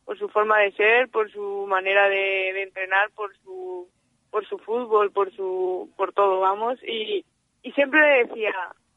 por 0.05 0.19
su 0.19 0.29
forma 0.29 0.59
de 0.59 0.73
ser, 0.73 1.09
por 1.09 1.31
su 1.31 1.67
manera 1.69 2.09
de, 2.09 2.63
entrenar, 2.63 3.11
por 3.11 3.37
su, 3.39 3.89
por 4.31 4.47
su 4.47 4.59
fútbol, 4.59 5.13
por 5.13 5.33
su, 5.35 5.93
por 5.97 6.13
todo, 6.13 6.41
vamos, 6.41 6.79
y, 6.83 7.25
y 7.63 7.73
siempre 7.73 8.01
le 8.01 8.27
decía, 8.27 8.55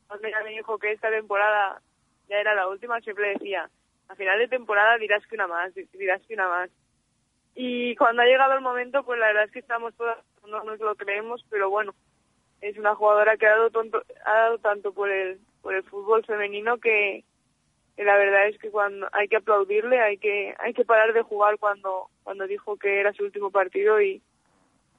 cuando 0.07 0.27
me 0.43 0.51
dijo 0.51 0.77
que 0.77 0.91
esta 0.91 1.09
temporada 1.09 1.81
ya 2.29 2.39
era 2.39 2.55
la 2.55 2.67
última, 2.67 3.01
siempre 3.01 3.29
decía, 3.29 3.69
a 4.07 4.15
final 4.15 4.39
de 4.39 4.47
temporada 4.47 4.97
dirás 4.97 5.25
que 5.27 5.35
una 5.35 5.47
más, 5.47 5.73
dirás 5.73 6.21
que 6.27 6.33
una 6.33 6.47
más. 6.47 6.69
Y 7.55 7.95
cuando 7.95 8.21
ha 8.21 8.25
llegado 8.25 8.53
el 8.53 8.61
momento, 8.61 9.03
pues 9.03 9.19
la 9.19 9.27
verdad 9.27 9.43
es 9.43 9.51
que 9.51 9.59
estamos 9.59 9.93
todas, 9.95 10.17
no 10.47 10.63
nos 10.63 10.79
lo 10.79 10.95
creemos, 10.95 11.45
pero 11.49 11.69
bueno, 11.69 11.93
es 12.61 12.77
una 12.77 12.95
jugadora 12.95 13.37
que 13.37 13.47
ha 13.47 13.51
dado, 13.51 13.69
tonto, 13.69 14.03
ha 14.25 14.33
dado 14.33 14.57
tanto 14.59 14.93
por 14.93 15.09
el, 15.09 15.39
por 15.61 15.73
el 15.73 15.83
fútbol 15.83 16.25
femenino 16.25 16.77
que, 16.77 17.23
la 17.97 18.15
verdad 18.15 18.47
es 18.47 18.57
que 18.59 18.69
cuando 18.69 19.07
hay 19.11 19.27
que 19.27 19.37
aplaudirle, 19.37 19.99
hay 19.99 20.17
que, 20.17 20.55
hay 20.59 20.73
que 20.73 20.85
parar 20.85 21.13
de 21.13 21.21
jugar 21.21 21.57
cuando, 21.57 22.09
cuando 22.23 22.47
dijo 22.47 22.77
que 22.77 22.99
era 22.99 23.11
su 23.13 23.23
último 23.23 23.51
partido 23.51 24.01
y, 24.01 24.21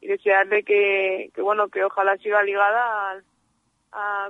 y 0.00 0.06
desearle 0.06 0.64
que, 0.64 1.30
que 1.34 1.42
bueno, 1.42 1.68
que 1.68 1.84
ojalá 1.84 2.16
siga 2.18 2.42
ligada 2.42 3.22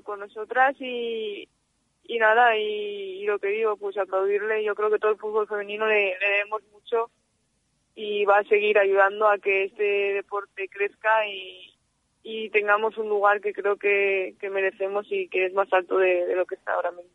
con 0.04 0.20
nosotras 0.20 0.74
y, 0.80 1.48
y 2.04 2.18
nada, 2.18 2.56
y, 2.56 3.24
lo 3.24 3.38
que 3.38 3.48
digo, 3.48 3.76
pues 3.76 3.96
aplaudirle, 3.98 4.64
yo 4.64 4.74
creo 4.74 4.90
que 4.90 4.98
todo 4.98 5.12
el 5.12 5.18
fútbol 5.18 5.46
femenino 5.46 5.86
le, 5.86 6.16
le 6.18 6.28
debemos 6.28 6.62
mucho 6.72 7.10
y 7.94 8.24
va 8.24 8.38
a 8.38 8.44
seguir 8.44 8.78
ayudando 8.78 9.28
a 9.28 9.38
que 9.38 9.64
este 9.64 10.14
deporte 10.14 10.68
crezca 10.68 11.26
y, 11.26 11.69
y 12.22 12.50
tengamos 12.50 12.96
un 12.98 13.08
lugar 13.08 13.40
que 13.40 13.52
creo 13.52 13.76
que, 13.76 14.36
merecemos 14.50 15.06
y 15.10 15.28
que 15.28 15.46
es 15.46 15.54
más 15.54 15.72
alto 15.72 15.98
de, 15.98 16.34
lo 16.34 16.46
que 16.46 16.56
está 16.56 16.74
ahora 16.74 16.90
mismo. 16.90 17.10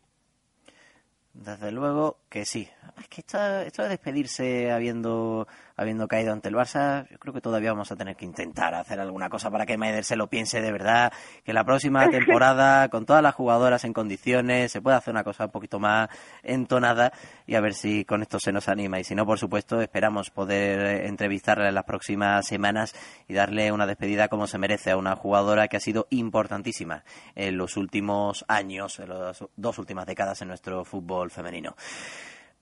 Desde 1.32 1.70
luego 1.70 2.16
que 2.30 2.44
sí. 2.44 2.68
Es 2.98 3.08
que 3.08 3.20
esto, 3.20 3.60
esto 3.60 3.82
de 3.82 3.88
despedirse 3.90 4.70
habiendo 4.70 5.46
habiendo 5.76 6.08
caído 6.08 6.32
ante 6.32 6.48
el 6.48 6.54
Barça, 6.54 7.06
yo 7.10 7.18
creo 7.18 7.34
que 7.34 7.40
todavía 7.40 7.70
vamos 7.70 7.92
a 7.92 7.96
tener 7.96 8.16
que 8.16 8.24
intentar 8.24 8.74
hacer 8.74 8.98
alguna 8.98 9.28
cosa 9.28 9.50
para 9.50 9.66
que 9.66 9.76
Maider 9.76 10.04
se 10.04 10.16
lo 10.16 10.28
piense 10.28 10.62
de 10.62 10.72
verdad, 10.72 11.12
que 11.44 11.52
la 11.52 11.64
próxima 11.64 12.08
temporada, 12.10 12.88
con 12.88 13.04
todas 13.04 13.22
las 13.22 13.34
jugadoras 13.34 13.84
en 13.84 13.92
condiciones, 13.92 14.72
se 14.72 14.80
pueda 14.80 14.96
hacer 14.96 15.12
una 15.12 15.22
cosa 15.22 15.44
un 15.44 15.50
poquito 15.50 15.78
más 15.78 16.08
entonada 16.42 17.12
y 17.46 17.54
a 17.54 17.60
ver 17.60 17.74
si 17.74 18.04
con 18.04 18.22
esto 18.22 18.40
se 18.40 18.52
nos 18.52 18.68
anima. 18.68 18.98
Y 18.98 19.04
si 19.04 19.14
no, 19.14 19.26
por 19.26 19.38
supuesto, 19.38 19.80
esperamos 19.80 20.30
poder 20.30 21.04
entrevistarla 21.04 21.68
en 21.68 21.74
las 21.74 21.84
próximas 21.84 22.46
semanas 22.46 22.94
y 23.28 23.34
darle 23.34 23.70
una 23.70 23.86
despedida 23.86 24.28
como 24.28 24.46
se 24.46 24.58
merece 24.58 24.92
a 24.92 24.96
una 24.96 25.14
jugadora 25.14 25.68
que 25.68 25.76
ha 25.76 25.80
sido 25.80 26.06
importantísima 26.08 27.04
en 27.34 27.58
los 27.58 27.76
últimos 27.76 28.46
años, 28.48 28.98
en 28.98 29.10
las 29.10 29.44
dos 29.56 29.78
últimas 29.78 30.06
décadas 30.06 30.40
en 30.40 30.48
nuestro 30.48 30.84
fútbol 30.84 31.30
femenino. 31.30 31.76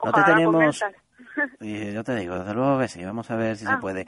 No 0.05 0.13
te 0.13 0.23
tenemos. 0.23 0.81
Yo 1.61 2.05
te 2.05 2.15
digo, 2.17 2.39
desde 2.39 2.55
luego 2.55 2.79
que 2.79 2.89
sí, 2.89 3.05
vamos 3.05 3.31
a 3.31 3.37
ver 3.37 3.57
si 3.57 3.65
se 3.65 3.73
ah. 3.73 3.79
puede. 3.81 4.07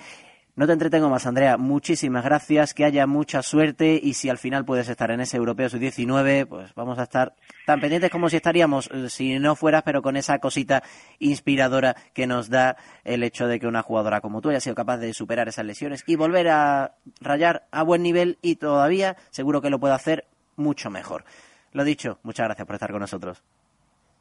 No 0.57 0.67
te 0.67 0.73
entretengo 0.73 1.11
más, 1.11 1.27
Andrea. 1.27 1.59
Muchísimas 1.59 2.25
gracias, 2.25 2.73
que 2.73 2.87
haya 2.87 3.07
mucha 3.07 3.43
suerte 3.43 4.01
y 4.03 4.15
si 4.15 4.31
al 4.31 4.39
final 4.39 4.65
puedes 4.65 4.89
estar 4.89 5.11
en 5.11 5.21
ese 5.21 5.37
Europeo 5.37 5.69
Sub-19, 5.69 6.47
pues 6.47 6.75
vamos 6.75 6.99
a 6.99 7.03
estar 7.03 7.35
tan 7.67 7.79
pendientes 7.79 8.11
como 8.11 8.31
si 8.31 8.37
estaríamos 8.37 8.89
eh, 8.91 9.11
si 9.11 9.39
no 9.39 9.55
fueras, 9.55 9.83
pero 9.83 10.01
con 10.01 10.17
esa 10.17 10.39
cosita 10.39 10.83
inspiradora 11.19 11.95
que 12.15 12.27
nos 12.27 12.49
da 12.49 12.79
el 13.05 13.23
hecho 13.23 13.49
de 13.49 13.61
que 13.61 13.67
una 13.67 13.83
jugadora 13.83 14.23
como 14.23 14.41
tú 14.41 14.49
haya 14.49 14.61
sido 14.61 14.75
capaz 14.75 14.97
de 14.97 15.13
superar 15.13 15.47
esas 15.47 15.67
lesiones 15.67 16.03
y 16.07 16.17
volver 16.17 16.49
a 16.49 16.95
rayar 17.21 17.67
a 17.71 17.83
buen 17.83 18.03
nivel 18.03 18.39
y 18.41 18.57
todavía 18.57 19.19
seguro 19.29 19.61
que 19.61 19.69
lo 19.69 19.79
puede 19.79 19.93
hacer 19.93 20.25
mucho 20.57 20.89
mejor. 20.89 21.25
Lo 21.73 21.85
dicho, 21.85 22.19
muchas 22.23 22.47
gracias 22.47 22.67
por 22.67 22.77
estar 22.77 22.93
con 22.93 23.01
nosotros. 23.01 23.43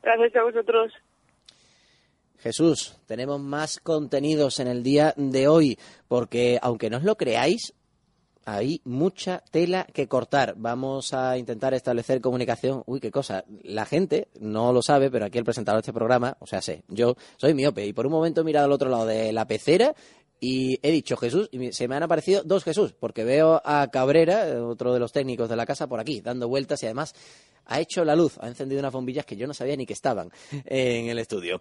Gracias 0.03 0.35
a 0.35 0.43
vosotros. 0.43 0.91
Jesús, 2.39 2.97
tenemos 3.05 3.39
más 3.39 3.79
contenidos 3.79 4.59
en 4.59 4.67
el 4.67 4.83
día 4.83 5.13
de 5.17 5.47
hoy, 5.47 5.79
porque 6.07 6.59
aunque 6.61 6.89
no 6.89 6.97
os 6.97 7.03
lo 7.03 7.17
creáis, 7.17 7.73
hay 8.45 8.79
mucha 8.85 9.43
tela 9.51 9.87
que 9.91 10.07
cortar. 10.07 10.53
Vamos 10.57 11.13
a 11.13 11.37
intentar 11.37 11.73
establecer 11.73 12.21
comunicación. 12.21 12.83
Uy, 12.85 12.99
qué 12.99 13.11
cosa. 13.11 13.43
La 13.63 13.85
gente 13.85 14.27
no 14.39 14.71
lo 14.71 14.81
sabe, 14.83 15.09
pero 15.09 15.25
aquí 15.25 15.39
el 15.39 15.43
presentador 15.43 15.77
de 15.77 15.81
este 15.81 15.93
programa, 15.93 16.37
o 16.39 16.45
sea, 16.45 16.61
sé, 16.61 16.83
yo 16.87 17.15
soy 17.37 17.55
miope 17.55 17.85
y 17.85 17.93
por 17.93 18.05
un 18.05 18.11
momento 18.11 18.41
he 18.41 18.43
mirado 18.43 18.67
al 18.67 18.71
otro 18.71 18.89
lado 18.89 19.07
de 19.07 19.33
la 19.33 19.47
pecera 19.47 19.95
y 20.39 20.79
he 20.87 20.91
dicho 20.91 21.17
Jesús 21.17 21.49
y 21.51 21.71
se 21.71 21.87
me 21.87 21.95
han 21.95 22.03
aparecido 22.03 22.43
dos 22.43 22.63
Jesús, 22.63 22.93
porque 22.93 23.23
veo 23.23 23.61
a 23.65 23.87
Cabrera, 23.87 24.63
otro 24.63 24.93
de 24.93 24.99
los 24.99 25.11
técnicos 25.11 25.49
de 25.49 25.55
la 25.55 25.65
casa, 25.65 25.87
por 25.87 25.99
aquí, 25.99 26.21
dando 26.21 26.47
vueltas 26.47 26.83
y 26.83 26.85
además 26.85 27.15
ha 27.65 27.79
hecho 27.79 28.05
la 28.05 28.15
luz, 28.15 28.37
ha 28.39 28.47
encendido 28.47 28.79
unas 28.79 28.93
bombillas 28.93 29.25
que 29.25 29.35
yo 29.35 29.47
no 29.47 29.53
sabía 29.53 29.75
ni 29.75 29.85
que 29.85 29.93
estaban 29.93 30.31
en 30.65 31.09
el 31.09 31.19
estudio. 31.19 31.59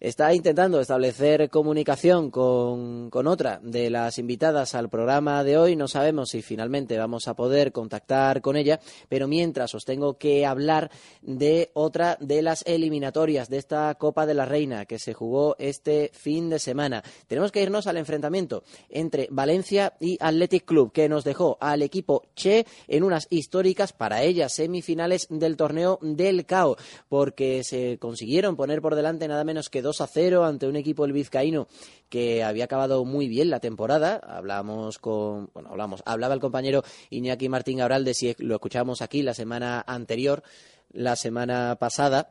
Está 0.00 0.32
intentando 0.32 0.80
establecer 0.80 1.50
comunicación 1.50 2.30
con, 2.30 3.10
con, 3.10 3.26
otra 3.26 3.60
de 3.62 3.90
las 3.90 4.18
invitadas 4.18 4.74
al 4.74 4.88
programa 4.88 5.44
de 5.44 5.58
hoy. 5.58 5.76
No 5.76 5.88
sabemos 5.88 6.30
si 6.30 6.40
finalmente 6.40 6.96
vamos 6.96 7.28
a 7.28 7.34
poder 7.34 7.70
contactar 7.70 8.40
con 8.40 8.56
ella, 8.56 8.80
pero 9.10 9.28
mientras 9.28 9.74
os 9.74 9.84
tengo 9.84 10.16
que 10.16 10.46
hablar 10.46 10.90
de 11.20 11.70
otra 11.74 12.16
de 12.18 12.40
las 12.40 12.64
eliminatorias 12.66 13.50
de 13.50 13.58
esta 13.58 13.94
Copa 13.96 14.24
de 14.24 14.32
la 14.32 14.46
Reina 14.46 14.86
que 14.86 14.98
se 14.98 15.12
jugó 15.12 15.54
este 15.58 16.10
fin 16.14 16.48
de 16.48 16.58
semana. 16.58 17.02
Tenemos 17.26 17.52
que 17.52 17.62
irnos 17.62 17.86
al 17.86 17.98
enfrentamiento 17.98 18.62
entre 18.88 19.28
Valencia 19.30 19.94
y 20.00 20.16
Athletic 20.18 20.64
Club, 20.64 20.92
que 20.92 21.08
nos 21.08 21.24
dejó 21.24 21.58
al 21.60 21.82
equipo 21.82 22.22
Che 22.34 22.64
en 22.88 23.04
unas 23.04 23.26
históricas 23.28 23.92
para 23.92 24.22
ellas 24.22 24.54
semifinales 24.54 25.26
del 25.40 25.56
torneo 25.56 25.98
del 26.00 26.46
CAO, 26.46 26.76
porque 27.08 27.64
se 27.64 27.98
consiguieron 27.98 28.54
poner 28.54 28.80
por 28.80 28.94
delante 28.94 29.26
nada 29.26 29.42
menos 29.42 29.68
que 29.68 29.82
2 29.82 30.00
a 30.00 30.06
0 30.06 30.44
ante 30.44 30.68
un 30.68 30.76
equipo 30.76 31.04
el 31.04 31.12
vizcaíno 31.12 31.66
que 32.08 32.44
había 32.44 32.64
acabado 32.64 33.04
muy 33.04 33.26
bien 33.26 33.50
la 33.50 33.58
temporada. 33.58 34.18
Hablamos 34.18 34.98
con, 34.98 35.50
bueno, 35.52 35.70
hablamos, 35.70 36.02
hablaba 36.06 36.34
el 36.34 36.40
compañero 36.40 36.84
Iñaki 37.10 37.48
Martín 37.48 37.80
de 37.80 38.14
si 38.14 38.34
lo 38.38 38.56
escuchamos 38.56 39.00
aquí 39.00 39.22
la 39.22 39.34
semana 39.34 39.82
anterior, 39.86 40.42
la 40.92 41.16
semana 41.16 41.76
pasada, 41.80 42.30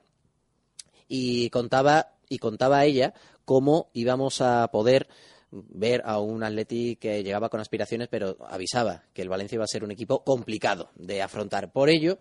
y 1.07 1.49
contaba, 1.49 2.13
y 2.29 2.37
contaba 2.37 2.85
ella 2.85 3.13
cómo 3.45 3.89
íbamos 3.93 4.41
a 4.41 4.69
poder 4.71 5.07
ver 5.51 6.03
a 6.05 6.19
un 6.19 6.43
Atleti 6.43 6.95
que 6.97 7.23
llegaba 7.23 7.49
con 7.49 7.59
aspiraciones, 7.59 8.07
pero 8.07 8.37
avisaba 8.47 9.03
que 9.13 9.23
el 9.23 9.29
Valencia 9.29 9.55
iba 9.55 9.63
a 9.63 9.67
ser 9.67 9.83
un 9.83 9.91
equipo 9.91 10.23
complicado 10.23 10.91
de 10.95 11.21
afrontar. 11.21 11.71
Por 11.71 11.89
ello, 11.89 12.19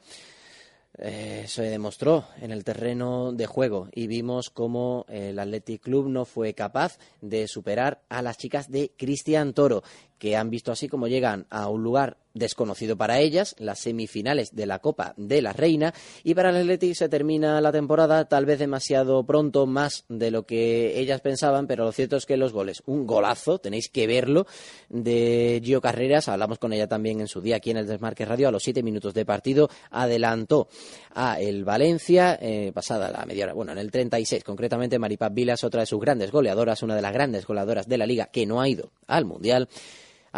eh, 1.01 1.45
se 1.47 1.63
demostró 1.63 2.25
en 2.41 2.51
el 2.51 2.65
terreno 2.65 3.33
de 3.33 3.47
juego 3.47 3.89
y 3.93 4.09
vimos 4.09 4.51
cómo 4.51 5.07
el 5.09 5.39
Athletic 5.39 5.83
Club 5.83 6.09
no 6.09 6.25
fue 6.25 6.55
capaz 6.55 6.99
de 7.21 7.47
superar 7.47 8.03
a 8.09 8.21
las 8.21 8.37
chicas 8.37 8.71
de 8.71 8.91
Cristian 8.97 9.53
Toro, 9.55 9.85
que 10.19 10.37
han 10.37 10.51
visto 10.51 10.73
así 10.73 10.89
como 10.89 11.09
llegan 11.09 11.47
a 11.51 11.69
un 11.69 11.83
lugar 11.83 12.17
desconocido 12.39 12.97
para 12.97 13.19
ellas, 13.19 13.55
las 13.59 13.81
semifinales 13.81 14.55
de 14.55 14.67
la 14.67 14.79
Copa 14.79 15.15
de 15.17 15.43
la 15.43 15.53
Reina, 15.53 15.93
y 16.23 16.35
para 16.35 16.51
el 16.51 16.57
Athletic 16.57 16.95
se 16.95 17.09
termina 17.09 17.61
la 17.61 17.73
temporada 17.73 18.27
tal 18.27 18.47
vez 18.47 18.59
demasiado 18.59 19.25
pronto, 19.25 19.67
más 19.67 20.05
de 20.09 20.31
lo 20.31 20.45
que 20.45 20.99
ellas 20.99 21.21
pensaban, 21.21 21.67
pero 21.67 21.85
lo 21.85 21.93
cierto 21.93 22.17
es 22.17 22.27
que 22.27 22.37
los 22.37 22.53
goles, 22.53 22.83
un 22.87 23.07
golazo, 23.07 23.59
tenéis 23.59 23.89
que 23.89 24.07
verlo, 24.07 24.47
de 24.89 25.61
Gio 25.65 25.81
Carreras, 25.81 26.29
hablamos 26.29 26.59
con 26.59 26.73
ella 26.73 26.87
también 26.87 27.21
en 27.21 27.29
su 27.29 27.41
día 27.41 27.57
aquí 27.57 27.71
en 27.71 27.79
el 27.79 27.87
Desmarque 27.87 28.25
Radio, 28.25 28.49
a 28.49 28.53
los 28.53 28.63
siete 28.63 28.83
minutos 28.83 29.15
de 29.15 29.25
partido, 29.25 29.69
adelantó 29.91 30.69
a 31.15 31.41
el 31.41 31.65
Valencia, 31.65 32.39
eh, 32.41 32.71
pasada 32.73 33.11
la 33.11 33.27
media 33.27 33.45
hora, 33.45 33.55
bueno, 33.55 33.73
en 33.73 33.79
el 33.79 33.91
36, 33.91 34.45
concretamente 34.45 34.99
Maripaz 34.99 35.33
Vilas, 35.35 35.65
otra 35.65 35.81
de 35.81 35.87
sus 35.87 36.01
grandes 36.01 36.31
goleadoras, 36.31 36.83
una 36.83 36.95
de 36.95 37.03
las 37.03 37.13
grandes 37.13 37.47
goleadoras 37.47 37.89
de 37.89 37.99
la 37.99 38.07
Liga, 38.07 38.27
que 38.27 38.47
no 38.47 38.61
ha 38.61 38.69
ido 38.69 38.93
al 39.07 39.25
Mundial, 39.25 39.69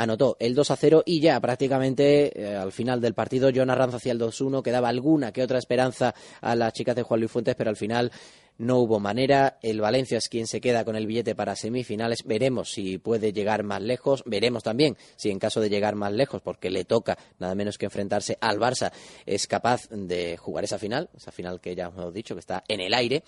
anotó 0.03 0.37
el 0.41 0.55
2 0.55 0.71
a 0.71 0.77
0 0.77 1.03
y 1.05 1.21
ya 1.21 1.39
prácticamente 1.41 2.41
eh, 2.41 2.57
al 2.57 2.73
final 2.73 3.01
del 3.01 3.15
partido 3.15 3.51
John 3.55 3.71
Arranz 3.71 3.95
hacía 3.95 4.13
el 4.13 4.19
2 4.19 4.41
1, 4.41 4.63
que 4.63 4.71
daba 4.71 4.89
alguna 4.89 5.33
que 5.33 5.43
otra 5.43 5.59
esperanza 5.59 6.15
a 6.41 6.55
las 6.55 6.73
chicas 6.73 6.97
de 6.97 7.03
Juan 7.03 7.21
Luis 7.21 7.31
Fuentes, 7.31 7.55
pero 7.55 7.71
al 7.71 7.77
final 7.77 8.11
no 8.57 8.79
hubo 8.79 8.99
manera. 8.99 9.59
El 9.63 9.81
Valencia 9.81 10.19
es 10.19 10.29
quien 10.29 10.47
se 10.47 10.61
queda 10.61 10.85
con 10.85 10.97
el 10.97 11.07
billete 11.07 11.35
para 11.35 11.57
semifinales. 11.57 12.25
Veremos 12.25 12.71
si 12.71 12.99
puede 12.99 13.33
llegar 13.33 13.63
más 13.63 13.83
lejos. 13.83 14.23
Veremos 14.27 14.63
también 14.63 14.97
si 15.17 15.31
en 15.31 15.39
caso 15.39 15.61
de 15.61 15.71
llegar 15.71 15.95
más 15.95 16.13
lejos, 16.13 16.43
porque 16.43 16.71
le 16.71 16.85
toca 16.85 17.19
nada 17.39 17.55
menos 17.55 17.79
que 17.79 17.87
enfrentarse 17.87 18.37
al 18.41 18.59
Barça, 18.59 18.93
es 19.27 19.47
capaz 19.47 19.89
de 19.91 20.37
jugar 20.37 20.65
esa 20.65 20.79
final, 20.79 21.09
esa 21.15 21.33
final 21.33 21.61
que 21.61 21.75
ya 21.75 21.87
hemos 21.87 22.13
dicho 22.13 22.35
que 22.35 22.41
está 22.41 22.65
en 22.69 22.81
el 22.81 22.95
aire. 22.95 23.23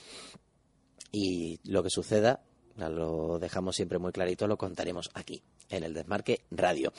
Y 1.11 1.61
lo 1.65 1.83
que 1.83 1.91
suceda 1.91 2.41
lo 2.77 3.39
dejamos 3.39 3.77
siempre 3.77 3.99
muy 3.99 4.13
clarito, 4.13 4.47
lo 4.47 4.57
contaremos 4.57 5.11
aquí, 5.15 5.43
en 5.71 5.85
el 5.85 5.95
Desmarque 5.95 6.43
Radio. 6.51 6.93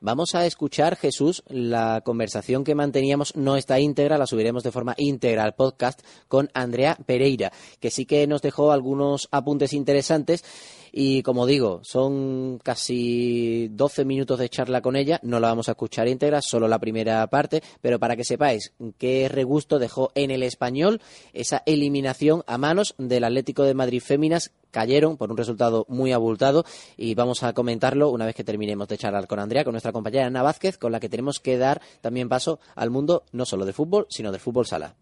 Vamos 0.00 0.34
a 0.34 0.46
escuchar, 0.46 0.96
Jesús, 0.96 1.42
la 1.48 2.02
conversación 2.04 2.64
que 2.64 2.74
manteníamos, 2.74 3.36
no 3.36 3.56
está 3.56 3.80
íntegra, 3.80 4.18
la 4.18 4.26
subiremos 4.26 4.62
de 4.62 4.72
forma 4.72 4.94
íntegra 4.96 5.44
al 5.44 5.54
podcast 5.54 6.00
con 6.28 6.50
Andrea 6.54 6.96
Pereira, 7.06 7.52
que 7.80 7.90
sí 7.90 8.06
que 8.06 8.26
nos 8.26 8.42
dejó 8.42 8.72
algunos 8.72 9.28
apuntes 9.30 9.72
interesantes 9.72 10.44
y 10.92 11.22
como 11.22 11.46
digo, 11.46 11.80
son 11.82 12.58
casi 12.62 13.68
12 13.68 14.04
minutos 14.04 14.38
de 14.38 14.48
charla 14.48 14.80
con 14.80 14.96
ella, 14.96 15.20
no 15.22 15.40
la 15.40 15.48
vamos 15.48 15.68
a 15.68 15.72
escuchar 15.72 16.08
íntegra, 16.08 16.42
solo 16.42 16.68
la 16.68 16.78
primera 16.78 17.26
parte, 17.28 17.62
pero 17.80 17.98
para 17.98 18.16
que 18.16 18.24
sepáis 18.24 18.72
qué 18.98 19.28
regusto 19.28 19.78
dejó 19.78 20.10
en 20.14 20.30
el 20.30 20.42
español 20.42 21.00
esa 21.32 21.62
eliminación 21.66 22.42
a 22.46 22.58
manos 22.58 22.94
del 22.98 23.24
Atlético 23.24 23.64
de 23.64 23.74
Madrid 23.74 24.02
Féminas 24.02 24.52
cayeron 24.70 25.16
por 25.16 25.30
un 25.30 25.36
resultado 25.36 25.84
muy 25.88 26.12
abultado 26.12 26.64
y 26.96 27.14
vamos 27.14 27.42
a 27.42 27.52
comentarlo 27.52 28.10
una 28.10 28.26
vez 28.26 28.34
que 28.34 28.44
terminemos 28.44 28.88
de 28.88 28.98
charlar 28.98 29.26
con 29.26 29.38
Andrea, 29.38 29.64
con 29.64 29.72
nuestra 29.72 29.92
compañera 29.92 30.26
Ana 30.26 30.42
Vázquez, 30.42 30.78
con 30.78 30.92
la 30.92 31.00
que 31.00 31.08
tenemos 31.08 31.40
que 31.40 31.58
dar 31.58 31.80
también 32.00 32.28
paso 32.28 32.60
al 32.74 32.90
mundo 32.90 33.24
no 33.32 33.44
solo 33.44 33.64
de 33.64 33.72
fútbol, 33.72 34.06
sino 34.08 34.30
del 34.30 34.40
fútbol 34.40 34.66
sala. 34.66 34.94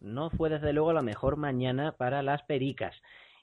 No 0.00 0.30
fue 0.30 0.48
desde 0.48 0.72
luego 0.72 0.92
la 0.92 1.02
mejor 1.02 1.36
mañana 1.36 1.92
para 1.92 2.22
las 2.22 2.42
pericas. 2.44 2.94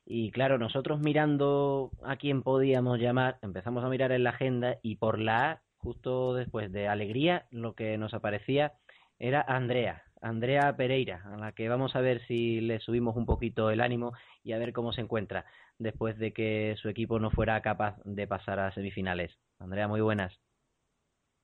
Y 0.05 0.31
claro, 0.31 0.57
nosotros 0.57 0.99
mirando 0.99 1.91
a 2.03 2.15
quién 2.17 2.43
podíamos 2.43 2.99
llamar, 2.99 3.39
empezamos 3.41 3.83
a 3.83 3.89
mirar 3.89 4.11
en 4.11 4.23
la 4.23 4.29
agenda 4.31 4.77
y 4.83 4.97
por 4.97 5.19
la 5.19 5.51
A, 5.51 5.61
justo 5.77 6.35
después 6.35 6.71
de 6.71 6.87
Alegría, 6.87 7.47
lo 7.49 7.73
que 7.73 7.97
nos 7.97 8.13
aparecía 8.13 8.73
era 9.17 9.41
Andrea, 9.41 10.03
Andrea 10.21 10.75
Pereira, 10.75 11.23
a 11.25 11.37
la 11.37 11.51
que 11.51 11.69
vamos 11.69 11.95
a 11.95 12.01
ver 12.01 12.25
si 12.27 12.61
le 12.61 12.79
subimos 12.79 13.15
un 13.15 13.25
poquito 13.25 13.69
el 13.69 13.81
ánimo 13.81 14.13
y 14.43 14.53
a 14.53 14.57
ver 14.57 14.73
cómo 14.73 14.91
se 14.93 15.01
encuentra 15.01 15.45
después 15.77 16.17
de 16.17 16.33
que 16.33 16.75
su 16.81 16.89
equipo 16.89 17.19
no 17.19 17.31
fuera 17.31 17.61
capaz 17.61 17.97
de 18.03 18.27
pasar 18.27 18.59
a 18.59 18.71
semifinales. 18.73 19.37
Andrea, 19.59 19.87
muy 19.87 20.01
buenas. 20.01 20.33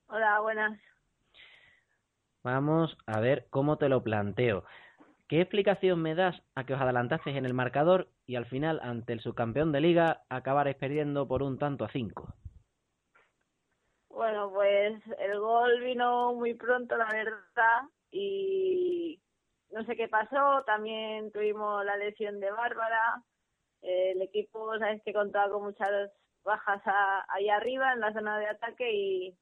Hola, 0.08 0.40
buenas. 0.42 0.80
Vamos 2.44 2.98
a 3.06 3.20
ver 3.20 3.48
cómo 3.50 3.78
te 3.78 3.88
lo 3.88 4.02
planteo. 4.02 4.66
¿Qué 5.32 5.40
explicación 5.40 6.02
me 6.02 6.14
das 6.14 6.36
a 6.56 6.66
que 6.66 6.74
os 6.74 6.82
adelantasteis 6.82 7.38
en 7.38 7.46
el 7.46 7.54
marcador 7.54 8.10
y 8.28 8.36
al 8.36 8.48
final, 8.48 8.82
ante 8.84 9.14
el 9.14 9.22
subcampeón 9.22 9.72
de 9.72 9.80
liga, 9.80 10.24
acabaréis 10.28 10.76
perdiendo 10.76 11.26
por 11.26 11.42
un 11.42 11.58
tanto 11.58 11.86
a 11.86 11.90
cinco? 11.90 12.36
Bueno, 14.10 14.52
pues 14.52 15.02
el 15.20 15.40
gol 15.40 15.80
vino 15.80 16.34
muy 16.34 16.54
pronto, 16.56 16.98
la 16.98 17.06
verdad, 17.06 17.88
y 18.12 19.22
no 19.72 19.86
sé 19.86 19.96
qué 19.96 20.10
pasó. 20.10 20.66
También 20.66 21.32
tuvimos 21.32 21.86
la 21.86 21.96
lesión 21.96 22.42
de 22.42 22.52
Bárbara. 22.52 23.24
El 23.82 24.22
equipo, 24.22 24.78
sabes 24.80 25.02
que 25.06 25.14
contaba 25.14 25.50
con 25.50 25.64
muchas 25.64 26.12
bajas 26.44 26.82
ahí 27.30 27.48
arriba 27.48 27.94
en 27.94 28.02
la 28.02 28.12
zona 28.12 28.38
de 28.38 28.48
ataque 28.48 28.92
y 28.92 29.38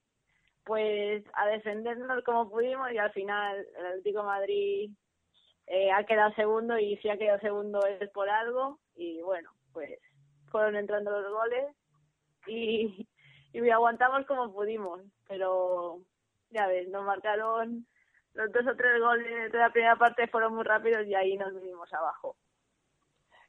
pues 0.66 1.26
a 1.34 1.48
defendernos 1.48 2.24
como 2.26 2.48
pudimos 2.48 2.92
y 2.92 3.00
al 3.00 3.12
final 3.12 3.66
el 3.76 3.86
Atlético 3.88 4.22
Madrid 4.22 4.92
eh, 5.70 5.91
ha 5.91 6.03
quedado 6.03 6.34
segundo 6.34 6.78
y 6.78 6.97
si 6.97 7.09
ha 7.09 7.17
quedado 7.17 7.39
segundo 7.39 7.86
es 7.86 8.09
por 8.09 8.30
algo 8.30 8.80
y 8.95 9.22
bueno, 9.22 9.51
pues 9.72 9.99
fueron 10.47 10.76
entrando 10.76 11.11
los 11.11 11.32
goles 11.32 11.76
y, 12.47 13.07
y 13.53 13.70
aguantamos 13.70 14.26
como 14.26 14.51
pudimos, 14.51 15.01
pero 15.28 15.99
ya 16.49 16.67
ves, 16.67 16.89
nos 16.89 17.05
marcaron 17.05 17.86
los 18.34 18.51
dos 18.51 18.67
o 18.67 18.76
tres 18.76 18.99
goles 18.99 19.51
de 19.51 19.57
la 19.57 19.72
primera 19.72 19.95
parte 19.95 20.28
fueron 20.28 20.55
muy 20.55 20.63
rápidos 20.63 21.05
y 21.05 21.15
ahí 21.15 21.38
nos 21.38 21.53
vinimos 21.53 21.91
abajo. 21.93 22.36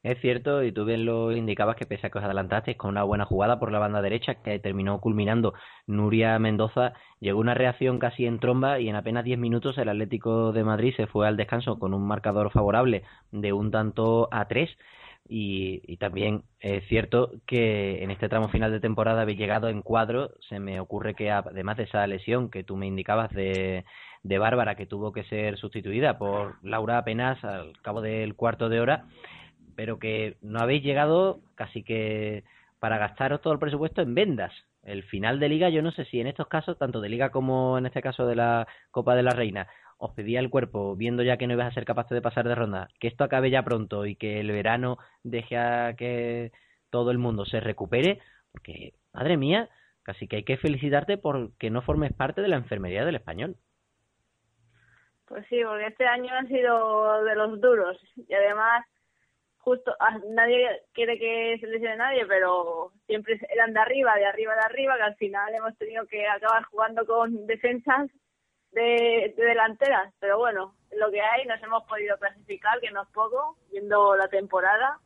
Es 0.02 0.18
cierto, 0.20 0.62
y 0.62 0.72
tú 0.72 0.86
bien 0.86 1.04
lo 1.04 1.30
indicabas 1.30 1.76
que 1.76 1.84
pese 1.84 2.06
a 2.06 2.10
que 2.10 2.18
os 2.18 2.24
adelantasteis 2.24 2.78
con 2.78 2.88
una 2.90 3.02
buena 3.02 3.26
jugada 3.26 3.58
por 3.58 3.70
la 3.70 3.78
banda 3.78 4.00
derecha 4.00 4.36
que 4.36 4.58
terminó 4.58 4.98
culminando 4.98 5.52
Nuria 5.86 6.38
Mendoza, 6.38 6.94
llegó 7.20 7.38
una 7.38 7.52
reacción 7.52 7.98
casi 7.98 8.24
en 8.24 8.38
tromba 8.38 8.80
y 8.80 8.88
en 8.88 8.96
apenas 8.96 9.24
10 9.24 9.38
minutos 9.38 9.76
el 9.76 9.90
Atlético 9.90 10.52
de 10.52 10.64
Madrid 10.64 10.94
se 10.96 11.06
fue 11.06 11.28
al 11.28 11.36
descanso 11.36 11.78
con 11.78 11.92
un 11.92 12.06
marcador 12.06 12.50
favorable 12.50 13.02
de 13.30 13.52
un 13.52 13.70
tanto 13.70 14.28
a 14.32 14.46
tres. 14.48 14.70
Y, 15.28 15.82
y, 15.86 15.98
también 15.98 16.42
es 16.58 16.82
cierto 16.88 17.30
que 17.46 18.02
en 18.02 18.10
este 18.10 18.28
tramo 18.28 18.48
final 18.48 18.72
de 18.72 18.80
temporada 18.80 19.22
habéis 19.22 19.38
llegado 19.38 19.68
en 19.68 19.82
cuadro. 19.82 20.30
Se 20.48 20.58
me 20.58 20.80
ocurre 20.80 21.14
que 21.14 21.30
además 21.30 21.76
de 21.76 21.84
esa 21.84 22.04
lesión 22.06 22.50
que 22.50 22.64
tú 22.64 22.76
me 22.76 22.86
indicabas 22.86 23.30
de, 23.30 23.84
de 24.22 24.38
Bárbara, 24.38 24.74
que 24.74 24.86
tuvo 24.86 25.12
que 25.12 25.24
ser 25.24 25.56
sustituida 25.56 26.18
por 26.18 26.56
Laura 26.64 26.98
apenas 26.98 27.42
al 27.44 27.72
cabo 27.82 28.00
del 28.00 28.34
cuarto 28.34 28.68
de 28.68 28.80
hora, 28.80 29.04
pero 29.80 29.98
que 29.98 30.36
no 30.42 30.60
habéis 30.60 30.82
llegado 30.82 31.40
casi 31.54 31.82
que 31.82 32.44
para 32.80 32.98
gastaros 32.98 33.40
todo 33.40 33.54
el 33.54 33.58
presupuesto 33.58 34.02
en 34.02 34.14
vendas. 34.14 34.52
El 34.82 35.04
final 35.04 35.40
de 35.40 35.48
liga, 35.48 35.70
yo 35.70 35.80
no 35.80 35.90
sé 35.90 36.04
si 36.04 36.20
en 36.20 36.26
estos 36.26 36.48
casos, 36.48 36.76
tanto 36.76 37.00
de 37.00 37.08
liga 37.08 37.30
como 37.30 37.78
en 37.78 37.86
este 37.86 38.02
caso 38.02 38.26
de 38.26 38.36
la 38.36 38.68
Copa 38.90 39.14
de 39.14 39.22
la 39.22 39.30
Reina, 39.30 39.68
os 39.96 40.12
pedía 40.12 40.38
el 40.38 40.50
cuerpo, 40.50 40.96
viendo 40.96 41.22
ya 41.22 41.38
que 41.38 41.46
no 41.46 41.54
ibas 41.54 41.68
a 41.68 41.72
ser 41.72 41.86
capaces 41.86 42.10
de 42.10 42.20
pasar 42.20 42.46
de 42.46 42.54
ronda, 42.54 42.88
que 43.00 43.08
esto 43.08 43.24
acabe 43.24 43.48
ya 43.48 43.62
pronto 43.62 44.04
y 44.04 44.16
que 44.16 44.40
el 44.40 44.52
verano 44.52 44.98
deje 45.22 45.56
a 45.56 45.94
que 45.96 46.52
todo 46.90 47.10
el 47.10 47.16
mundo 47.16 47.46
se 47.46 47.60
recupere, 47.60 48.20
porque, 48.52 48.92
madre 49.14 49.38
mía, 49.38 49.70
casi 50.02 50.28
que 50.28 50.36
hay 50.36 50.44
que 50.44 50.58
felicitarte 50.58 51.16
porque 51.16 51.70
no 51.70 51.80
formes 51.80 52.12
parte 52.12 52.42
de 52.42 52.48
la 52.48 52.56
enfermería 52.56 53.06
del 53.06 53.16
español. 53.16 53.56
Pues 55.24 55.46
sí, 55.48 55.58
porque 55.64 55.86
este 55.86 56.06
año 56.06 56.34
ha 56.34 56.44
sido 56.48 57.24
de 57.24 57.34
los 57.34 57.58
duros 57.62 57.96
y 58.28 58.34
además 58.34 58.84
justo 59.70 59.94
ah, 60.00 60.18
nadie 60.30 60.82
quiere 60.92 61.16
que 61.16 61.56
se 61.60 61.66
lesione 61.68 61.96
nadie, 61.96 62.26
pero 62.26 62.90
siempre 63.06 63.38
eran 63.50 63.72
de 63.72 63.78
arriba, 63.78 64.16
de 64.16 64.26
arriba, 64.26 64.54
de 64.54 64.62
arriba, 64.62 64.96
que 64.96 65.02
al 65.02 65.14
final 65.14 65.54
hemos 65.54 65.78
tenido 65.78 66.06
que 66.06 66.26
acabar 66.26 66.64
jugando 66.64 67.06
con 67.06 67.46
defensas 67.46 68.10
de, 68.72 69.32
delanteras. 69.36 70.12
Pero 70.18 70.38
bueno, 70.38 70.74
lo 70.96 71.08
que 71.12 71.20
hay, 71.20 71.46
nos 71.46 71.62
hemos 71.62 71.84
podido 71.84 72.18
clasificar, 72.18 72.80
que 72.80 72.90
no 72.90 73.02
es 73.02 73.08
poco, 73.10 73.56
viendo 73.70 74.16
la 74.16 74.26
temporada. 74.26 74.98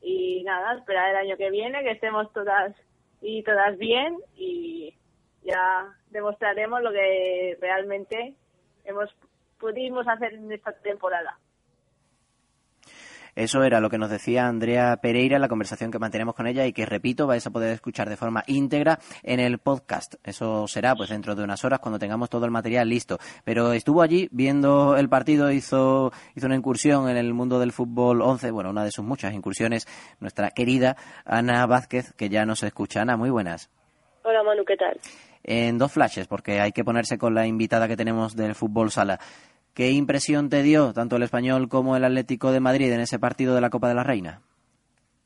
Y 0.00 0.42
nada, 0.44 0.78
esperar 0.78 1.10
el 1.10 1.16
año 1.16 1.36
que 1.36 1.50
viene, 1.50 1.82
que 1.82 1.90
estemos 1.90 2.32
todas 2.32 2.74
y 3.20 3.42
todas 3.42 3.76
bien 3.76 4.16
y 4.34 4.94
ya 5.42 5.94
demostraremos 6.08 6.80
lo 6.80 6.90
que 6.90 7.58
realmente 7.60 8.34
hemos 8.84 9.14
pudimos 9.58 10.08
hacer 10.08 10.32
en 10.32 10.50
esta 10.50 10.72
temporada. 10.72 11.38
Eso 13.40 13.64
era 13.64 13.80
lo 13.80 13.88
que 13.88 13.96
nos 13.96 14.10
decía 14.10 14.46
Andrea 14.46 14.98
Pereira 14.98 15.36
en 15.36 15.40
la 15.40 15.48
conversación 15.48 15.90
que 15.90 15.98
mantenemos 15.98 16.34
con 16.34 16.46
ella 16.46 16.66
y 16.66 16.74
que, 16.74 16.84
repito, 16.84 17.26
vais 17.26 17.46
a 17.46 17.50
poder 17.50 17.72
escuchar 17.72 18.10
de 18.10 18.18
forma 18.18 18.44
íntegra 18.46 18.98
en 19.22 19.40
el 19.40 19.56
podcast. 19.56 20.16
Eso 20.22 20.68
será 20.68 20.94
pues 20.94 21.08
dentro 21.08 21.34
de 21.34 21.42
unas 21.42 21.64
horas 21.64 21.78
cuando 21.78 21.98
tengamos 21.98 22.28
todo 22.28 22.44
el 22.44 22.50
material 22.50 22.90
listo. 22.90 23.16
Pero 23.42 23.72
estuvo 23.72 24.02
allí 24.02 24.28
viendo 24.30 24.94
el 24.94 25.08
partido, 25.08 25.50
hizo, 25.50 26.12
hizo 26.36 26.46
una 26.46 26.54
incursión 26.54 27.08
en 27.08 27.16
el 27.16 27.32
mundo 27.32 27.58
del 27.58 27.72
fútbol 27.72 28.20
11, 28.20 28.50
bueno, 28.50 28.68
una 28.68 28.84
de 28.84 28.90
sus 28.90 29.06
muchas 29.06 29.32
incursiones, 29.32 29.88
nuestra 30.20 30.50
querida 30.50 30.98
Ana 31.24 31.64
Vázquez, 31.64 32.12
que 32.12 32.28
ya 32.28 32.44
nos 32.44 32.62
escucha. 32.62 33.00
Ana, 33.00 33.16
muy 33.16 33.30
buenas. 33.30 33.70
Hola 34.22 34.42
Manu, 34.42 34.66
¿qué 34.66 34.76
tal? 34.76 35.00
En 35.42 35.78
dos 35.78 35.92
flashes, 35.92 36.26
porque 36.26 36.60
hay 36.60 36.72
que 36.72 36.84
ponerse 36.84 37.16
con 37.16 37.34
la 37.34 37.46
invitada 37.46 37.88
que 37.88 37.96
tenemos 37.96 38.36
del 38.36 38.54
fútbol 38.54 38.90
sala. 38.90 39.18
¿Qué 39.74 39.90
impresión 39.90 40.50
te 40.50 40.62
dio 40.62 40.92
tanto 40.92 41.16
el 41.16 41.22
español 41.22 41.68
como 41.68 41.96
el 41.96 42.04
Atlético 42.04 42.52
de 42.52 42.60
Madrid 42.60 42.92
en 42.92 43.00
ese 43.00 43.18
partido 43.18 43.54
de 43.54 43.60
la 43.60 43.70
Copa 43.70 43.88
de 43.88 43.94
la 43.94 44.04
Reina? 44.04 44.40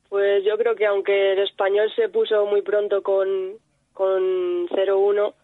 Pues 0.08 0.44
yo 0.44 0.56
creo 0.56 0.76
que 0.76 0.86
aunque 0.86 1.32
el 1.32 1.40
español 1.40 1.90
se 1.96 2.08
puso 2.08 2.46
muy 2.46 2.62
pronto 2.62 3.02
con, 3.02 3.28
con 3.92 4.68
0-1, 4.68 5.34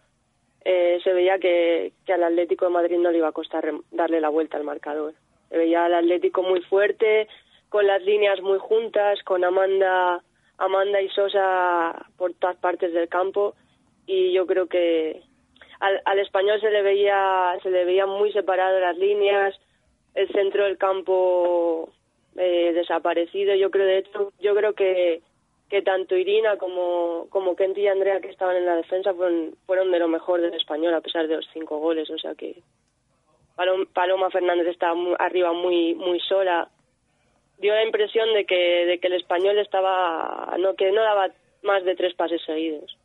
eh, 0.63 0.99
se 1.03 1.13
veía 1.13 1.39
que, 1.39 1.93
que, 2.05 2.13
al 2.13 2.23
Atlético 2.23 2.65
de 2.65 2.71
Madrid 2.71 2.97
no 2.99 3.11
le 3.11 3.17
iba 3.17 3.27
a 3.27 3.33
costar 3.33 3.69
darle 3.91 4.21
la 4.21 4.29
vuelta 4.29 4.57
al 4.57 4.63
marcador. 4.63 5.13
Se 5.49 5.57
veía 5.57 5.85
al 5.85 5.95
Atlético 5.95 6.43
muy 6.43 6.61
fuerte, 6.61 7.27
con 7.69 7.87
las 7.87 8.01
líneas 8.03 8.41
muy 8.41 8.59
juntas, 8.59 9.19
con 9.23 9.43
Amanda, 9.43 10.23
Amanda 10.57 11.01
y 11.01 11.09
Sosa 11.09 12.05
por 12.17 12.33
todas 12.35 12.57
partes 12.57 12.93
del 12.93 13.09
campo 13.09 13.55
y 14.05 14.33
yo 14.33 14.45
creo 14.45 14.67
que, 14.67 15.21
al, 15.81 16.19
español 16.19 16.61
se 16.61 16.69
le 16.69 16.81
veía 16.83 17.57
se 17.63 17.71
le 17.71 17.85
veía 17.85 18.05
muy 18.05 18.31
separado 18.31 18.79
las 18.79 18.97
líneas 18.97 19.59
el 20.13 20.27
centro 20.29 20.65
del 20.65 20.77
campo 20.77 21.89
eh, 22.35 22.71
desaparecido. 22.73 23.55
Yo 23.55 23.71
creo 23.71 23.85
de 23.85 23.97
hecho 23.99 24.31
yo 24.39 24.55
creo 24.55 24.73
que 24.73 25.21
que 25.69 25.81
tanto 25.81 26.15
Irina 26.15 26.57
como 26.57 27.27
como 27.29 27.55
Kenty 27.55 27.81
y 27.81 27.87
Andrea 27.87 28.21
que 28.21 28.29
estaban 28.29 28.57
en 28.57 28.65
la 28.65 28.75
defensa 28.75 29.13
fueron 29.13 29.55
fueron 29.65 29.91
de 29.91 29.99
lo 29.99 30.07
mejor 30.07 30.41
del 30.41 30.53
español 30.53 30.93
a 30.93 31.01
pesar 31.01 31.27
de 31.27 31.37
los 31.37 31.47
cinco 31.51 31.79
goles. 31.79 32.09
O 32.11 32.17
sea 32.17 32.35
que 32.35 32.61
Paloma, 33.93 34.29
Fernández 34.29 34.67
estaba 34.67 34.95
arriba 35.17 35.51
muy 35.53 35.95
muy 35.95 36.19
sola. 36.19 36.69
Dio 37.57 37.73
la 37.73 37.83
impresión 37.83 38.33
de 38.33 38.45
que 38.45 38.85
de 38.85 38.99
que 38.99 39.07
el 39.07 39.13
español 39.13 39.57
estaba 39.57 40.55
no 40.59 40.75
que 40.75 40.91
no 40.91 41.01
daba 41.01 41.29
más 41.63 41.83
de 41.85 41.95
tres 41.95 42.13
pases 42.13 42.41
seguidos 42.43 42.97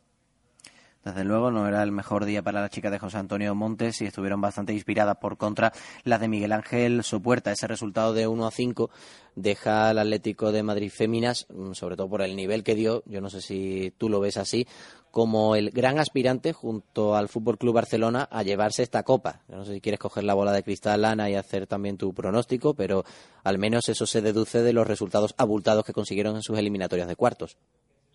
desde 1.07 1.23
luego 1.23 1.51
no 1.51 1.67
era 1.67 1.83
el 1.83 1.91
mejor 1.93 2.25
día 2.25 2.43
para 2.43 2.59
la 2.59 2.69
chica 2.69 2.89
de 2.89 2.99
José 2.99 3.17
Antonio 3.17 3.55
Montes 3.55 4.01
y 4.01 4.05
estuvieron 4.05 4.41
bastante 4.41 4.73
inspiradas 4.73 5.15
por 5.17 5.37
contra 5.37 5.71
las 6.03 6.19
de 6.19 6.27
Miguel 6.27 6.51
Ángel 6.51 7.01
Sopuerta. 7.03 7.49
Ese 7.49 7.65
resultado 7.65 8.13
de 8.13 8.27
1 8.27 8.45
a 8.45 8.51
5 8.51 8.89
deja 9.35 9.89
al 9.89 9.99
Atlético 9.99 10.51
de 10.51 10.63
Madrid 10.63 10.91
Féminas, 10.93 11.45
mm, 11.49 11.71
sobre 11.73 11.95
todo 11.95 12.09
por 12.09 12.21
el 12.21 12.35
nivel 12.35 12.63
que 12.63 12.75
dio, 12.75 13.03
yo 13.05 13.21
no 13.21 13.29
sé 13.29 13.41
si 13.41 13.93
tú 13.97 14.09
lo 14.09 14.19
ves 14.19 14.35
así, 14.35 14.67
como 15.11 15.55
el 15.55 15.71
gran 15.71 15.97
aspirante 15.97 16.51
junto 16.51 17.15
al 17.15 17.29
Fútbol 17.29 17.57
Club 17.57 17.75
Barcelona 17.75 18.27
a 18.29 18.43
llevarse 18.43 18.83
esta 18.83 19.03
copa. 19.03 19.43
Yo 19.47 19.55
no 19.55 19.63
sé 19.63 19.75
si 19.75 19.81
quieres 19.81 19.99
coger 19.99 20.25
la 20.25 20.33
bola 20.33 20.51
de 20.51 20.63
cristal, 20.63 21.05
Ana, 21.05 21.29
y 21.29 21.35
hacer 21.35 21.67
también 21.67 21.97
tu 21.97 22.13
pronóstico, 22.13 22.73
pero 22.73 23.05
al 23.45 23.59
menos 23.59 23.87
eso 23.87 24.05
se 24.05 24.21
deduce 24.21 24.61
de 24.61 24.73
los 24.73 24.85
resultados 24.85 25.33
abultados 25.37 25.85
que 25.85 25.93
consiguieron 25.93 26.35
en 26.35 26.43
sus 26.43 26.57
eliminatorias 26.57 27.07
de 27.07 27.15
cuartos. 27.15 27.57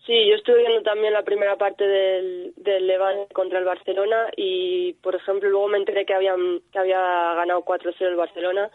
Sí, 0.05 0.27
yo 0.27 0.35
estuve 0.35 0.57
viendo 0.57 0.81
también 0.81 1.13
la 1.13 1.23
primera 1.23 1.55
parte 1.55 1.87
del, 1.87 2.53
del 2.57 2.87
Levante 2.87 3.33
contra 3.33 3.59
el 3.59 3.65
Barcelona 3.65 4.27
y, 4.35 4.93
por 5.01 5.15
ejemplo, 5.15 5.49
luego 5.49 5.69
me 5.69 5.77
enteré 5.77 6.05
que, 6.05 6.13
habían, 6.13 6.59
que 6.73 6.79
había 6.79 6.99
ganado 7.35 7.63
4-0 7.63 7.95
el 8.01 8.15
Barcelona 8.17 8.69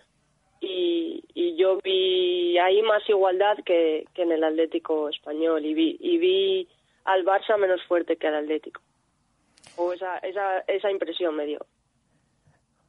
y, 0.60 1.22
yo 1.56 1.78
vi 1.82 2.56
ahí 2.58 2.82
más 2.82 3.06
igualdad 3.08 3.58
que, 3.64 4.04
que 4.14 4.22
en 4.22 4.32
el 4.32 4.44
Atlético 4.44 5.08
español 5.08 5.66
y 5.66 5.74
vi, 5.74 5.96
y 6.00 6.18
vi 6.18 6.68
al 7.04 7.24
Barça 7.24 7.58
menos 7.58 7.82
fuerte 7.84 8.16
que 8.16 8.28
al 8.28 8.36
Atlético. 8.36 8.80
O 9.76 9.92
esa, 9.92 10.18
esa, 10.18 10.60
esa 10.60 10.90
impresión 10.90 11.34
me 11.34 11.46
dio. 11.46 11.58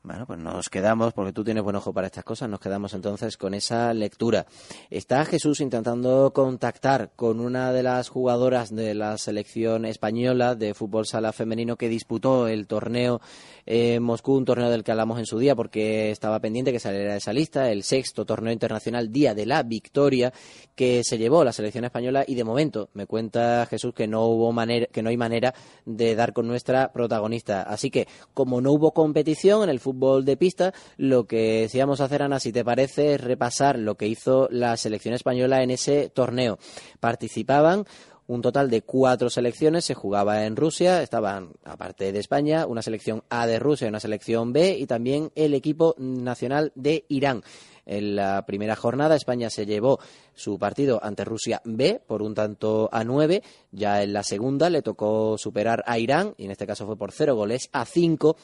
Bueno, 0.01 0.25
pues 0.25 0.39
nos 0.39 0.69
quedamos, 0.69 1.11
porque 1.11 1.33
tú 1.33 1.43
tienes 1.43 1.61
buen 1.61 1.75
ojo 1.75 1.91
para 1.91 2.07
estas 2.07 2.23
cosas, 2.23 2.49
nos 2.49 2.61
quedamos 2.61 2.93
entonces 2.93 3.35
con 3.35 3.53
esa 3.53 3.93
lectura. 3.93 4.45
Está 4.89 5.25
Jesús 5.25 5.59
intentando 5.59 6.31
contactar 6.31 7.11
con 7.17 7.41
una 7.41 7.73
de 7.73 7.83
las 7.83 8.07
jugadoras 8.07 8.73
de 8.73 8.95
la 8.95 9.17
selección 9.17 9.83
española 9.83 10.55
de 10.55 10.73
fútbol 10.73 11.05
sala 11.05 11.33
femenino 11.33 11.75
que 11.75 11.89
disputó 11.89 12.47
el 12.47 12.65
torneo 12.65 13.19
en 13.65 14.01
Moscú, 14.01 14.35
un 14.35 14.45
torneo 14.45 14.69
del 14.69 14.85
que 14.85 14.91
hablamos 14.91 15.19
en 15.19 15.25
su 15.25 15.37
día 15.37 15.53
porque 15.53 16.11
estaba 16.11 16.39
pendiente 16.39 16.71
que 16.71 16.79
saliera 16.79 17.17
esa 17.17 17.33
lista, 17.33 17.69
el 17.69 17.83
sexto 17.83 18.25
torneo 18.25 18.53
internacional 18.53 19.11
Día 19.11 19.35
de 19.35 19.45
la 19.45 19.63
Victoria 19.63 20.31
que 20.75 21.03
se 21.03 21.17
llevó 21.17 21.43
la 21.43 21.51
selección 21.51 21.83
española 21.83 22.23
y 22.25 22.35
de 22.35 22.45
momento 22.45 22.89
me 22.93 23.05
cuenta 23.05 23.67
Jesús 23.69 23.93
que 23.93 24.07
no 24.07 24.27
hubo 24.27 24.53
manera, 24.53 24.85
que 24.85 25.01
no 25.01 25.09
hay 25.09 25.17
manera 25.17 25.53
de 25.85 26.15
dar 26.15 26.31
con 26.31 26.47
nuestra 26.47 26.93
protagonista. 26.93 27.63
Así 27.63 27.91
que 27.91 28.07
como 28.33 28.61
no 28.61 28.71
hubo 28.71 28.93
competición 28.93 29.63
en 29.63 29.69
el 29.69 29.81
fútbol 29.81 29.88
de 29.93 30.37
pista, 30.37 30.73
lo 30.97 31.25
que 31.25 31.61
decíamos 31.61 32.01
hacer, 32.01 32.21
Ana, 32.21 32.39
si 32.39 32.51
te 32.51 32.63
parece, 32.63 33.15
es 33.15 33.21
repasar 33.21 33.77
lo 33.77 33.95
que 33.95 34.07
hizo 34.07 34.47
la 34.51 34.77
selección 34.77 35.13
española 35.13 35.63
en 35.63 35.71
ese 35.71 36.09
torneo. 36.09 36.59
Participaban 36.99 37.85
un 38.27 38.43
total 38.43 38.69
de 38.69 38.83
cuatro 38.83 39.31
selecciones, 39.31 39.85
se 39.85 39.95
jugaba 39.95 40.45
en 40.45 40.55
Rusia, 40.55 41.01
estaban, 41.01 41.53
aparte 41.63 42.11
de 42.11 42.19
España, 42.19 42.67
una 42.67 42.83
selección 42.83 43.23
A 43.27 43.47
de 43.47 43.57
Rusia 43.57 43.85
y 43.85 43.89
una 43.89 43.99
selección 43.99 44.53
B, 44.53 44.77
y 44.77 44.85
también 44.85 45.31
el 45.33 45.55
equipo 45.55 45.95
nacional 45.97 46.71
de 46.75 47.05
Irán. 47.07 47.41
En 47.87 48.15
la 48.15 48.45
primera 48.45 48.75
jornada 48.75 49.15
España 49.15 49.49
se 49.49 49.65
llevó 49.65 49.99
su 50.35 50.59
partido 50.59 50.99
ante 51.03 51.25
Rusia 51.25 51.59
B 51.65 51.99
por 52.05 52.21
un 52.21 52.35
tanto 52.35 52.87
a 52.91 53.03
nueve. 53.03 53.41
Ya 53.71 54.03
en 54.03 54.13
la 54.13 54.21
segunda 54.21 54.69
le 54.69 54.83
tocó 54.83 55.39
superar 55.39 55.83
a 55.87 55.97
Irán, 55.97 56.35
y 56.37 56.45
en 56.45 56.51
este 56.51 56.67
caso 56.67 56.85
fue 56.85 56.97
por 56.97 57.11
cero 57.11 57.35
goles 57.35 57.67
a 57.73 57.83
cinco 57.85 58.37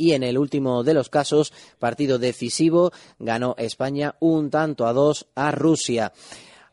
y 0.00 0.14
en 0.14 0.22
el 0.22 0.38
último 0.38 0.82
de 0.82 0.94
los 0.94 1.10
casos, 1.10 1.52
partido 1.78 2.18
decisivo, 2.18 2.90
ganó 3.18 3.54
España 3.58 4.14
un 4.18 4.48
tanto 4.48 4.86
a 4.86 4.94
dos 4.94 5.26
a 5.34 5.50
Rusia. 5.50 6.14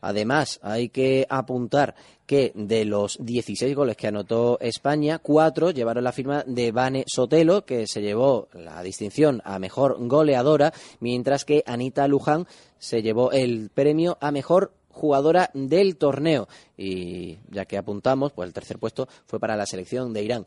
Además, 0.00 0.60
hay 0.62 0.88
que 0.88 1.26
apuntar 1.28 1.94
que 2.24 2.52
de 2.54 2.86
los 2.86 3.18
16 3.20 3.76
goles 3.76 3.98
que 3.98 4.06
anotó 4.06 4.58
España, 4.60 5.18
cuatro 5.18 5.70
llevaron 5.72 6.04
la 6.04 6.12
firma 6.12 6.42
de 6.46 6.72
Vane 6.72 7.04
Sotelo, 7.06 7.66
que 7.66 7.86
se 7.86 8.00
llevó 8.00 8.48
la 8.54 8.82
distinción 8.82 9.42
a 9.44 9.58
mejor 9.58 9.96
goleadora, 10.08 10.72
mientras 11.00 11.44
que 11.44 11.62
Anita 11.66 12.08
Luján 12.08 12.46
se 12.78 13.02
llevó 13.02 13.30
el 13.30 13.68
premio 13.74 14.16
a 14.22 14.30
mejor 14.30 14.72
jugadora 14.88 15.50
del 15.52 15.96
torneo. 15.96 16.48
Y 16.78 17.38
ya 17.50 17.66
que 17.66 17.76
apuntamos, 17.76 18.32
pues 18.32 18.46
el 18.46 18.54
tercer 18.54 18.78
puesto 18.78 19.06
fue 19.26 19.38
para 19.38 19.56
la 19.56 19.66
selección 19.66 20.14
de 20.14 20.22
Irán. 20.22 20.46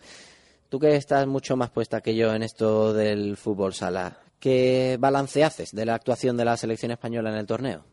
Tú 0.71 0.79
que 0.79 0.95
estás 0.95 1.27
mucho 1.27 1.57
más 1.57 1.69
puesta 1.69 1.99
que 1.99 2.15
yo 2.15 2.33
en 2.33 2.43
esto 2.43 2.93
del 2.93 3.35
fútbol 3.35 3.73
sala, 3.73 4.19
¿qué 4.39 4.95
balance 4.97 5.43
haces 5.43 5.75
de 5.75 5.85
la 5.85 5.95
actuación 5.95 6.37
de 6.37 6.45
la 6.45 6.55
selección 6.55 6.93
española 6.93 7.29
en 7.29 7.35
el 7.35 7.45
torneo? 7.45 7.83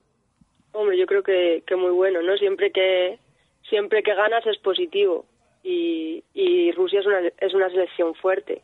Hombre, 0.70 0.96
yo 0.96 1.06
creo 1.06 1.24
que, 1.24 1.64
muy 1.76 1.90
bueno, 1.90 2.22
¿no? 2.22 2.36
Siempre 2.36 2.70
que 2.70 3.18
siempre 3.68 4.04
que 4.04 4.14
ganas 4.14 4.46
es 4.46 4.58
positivo 4.58 5.24
y, 5.64 6.22
y 6.34 6.70
Rusia 6.70 7.00
es 7.00 7.06
una, 7.06 7.18
es 7.40 7.52
una 7.52 7.68
selección 7.68 8.14
fuerte. 8.14 8.62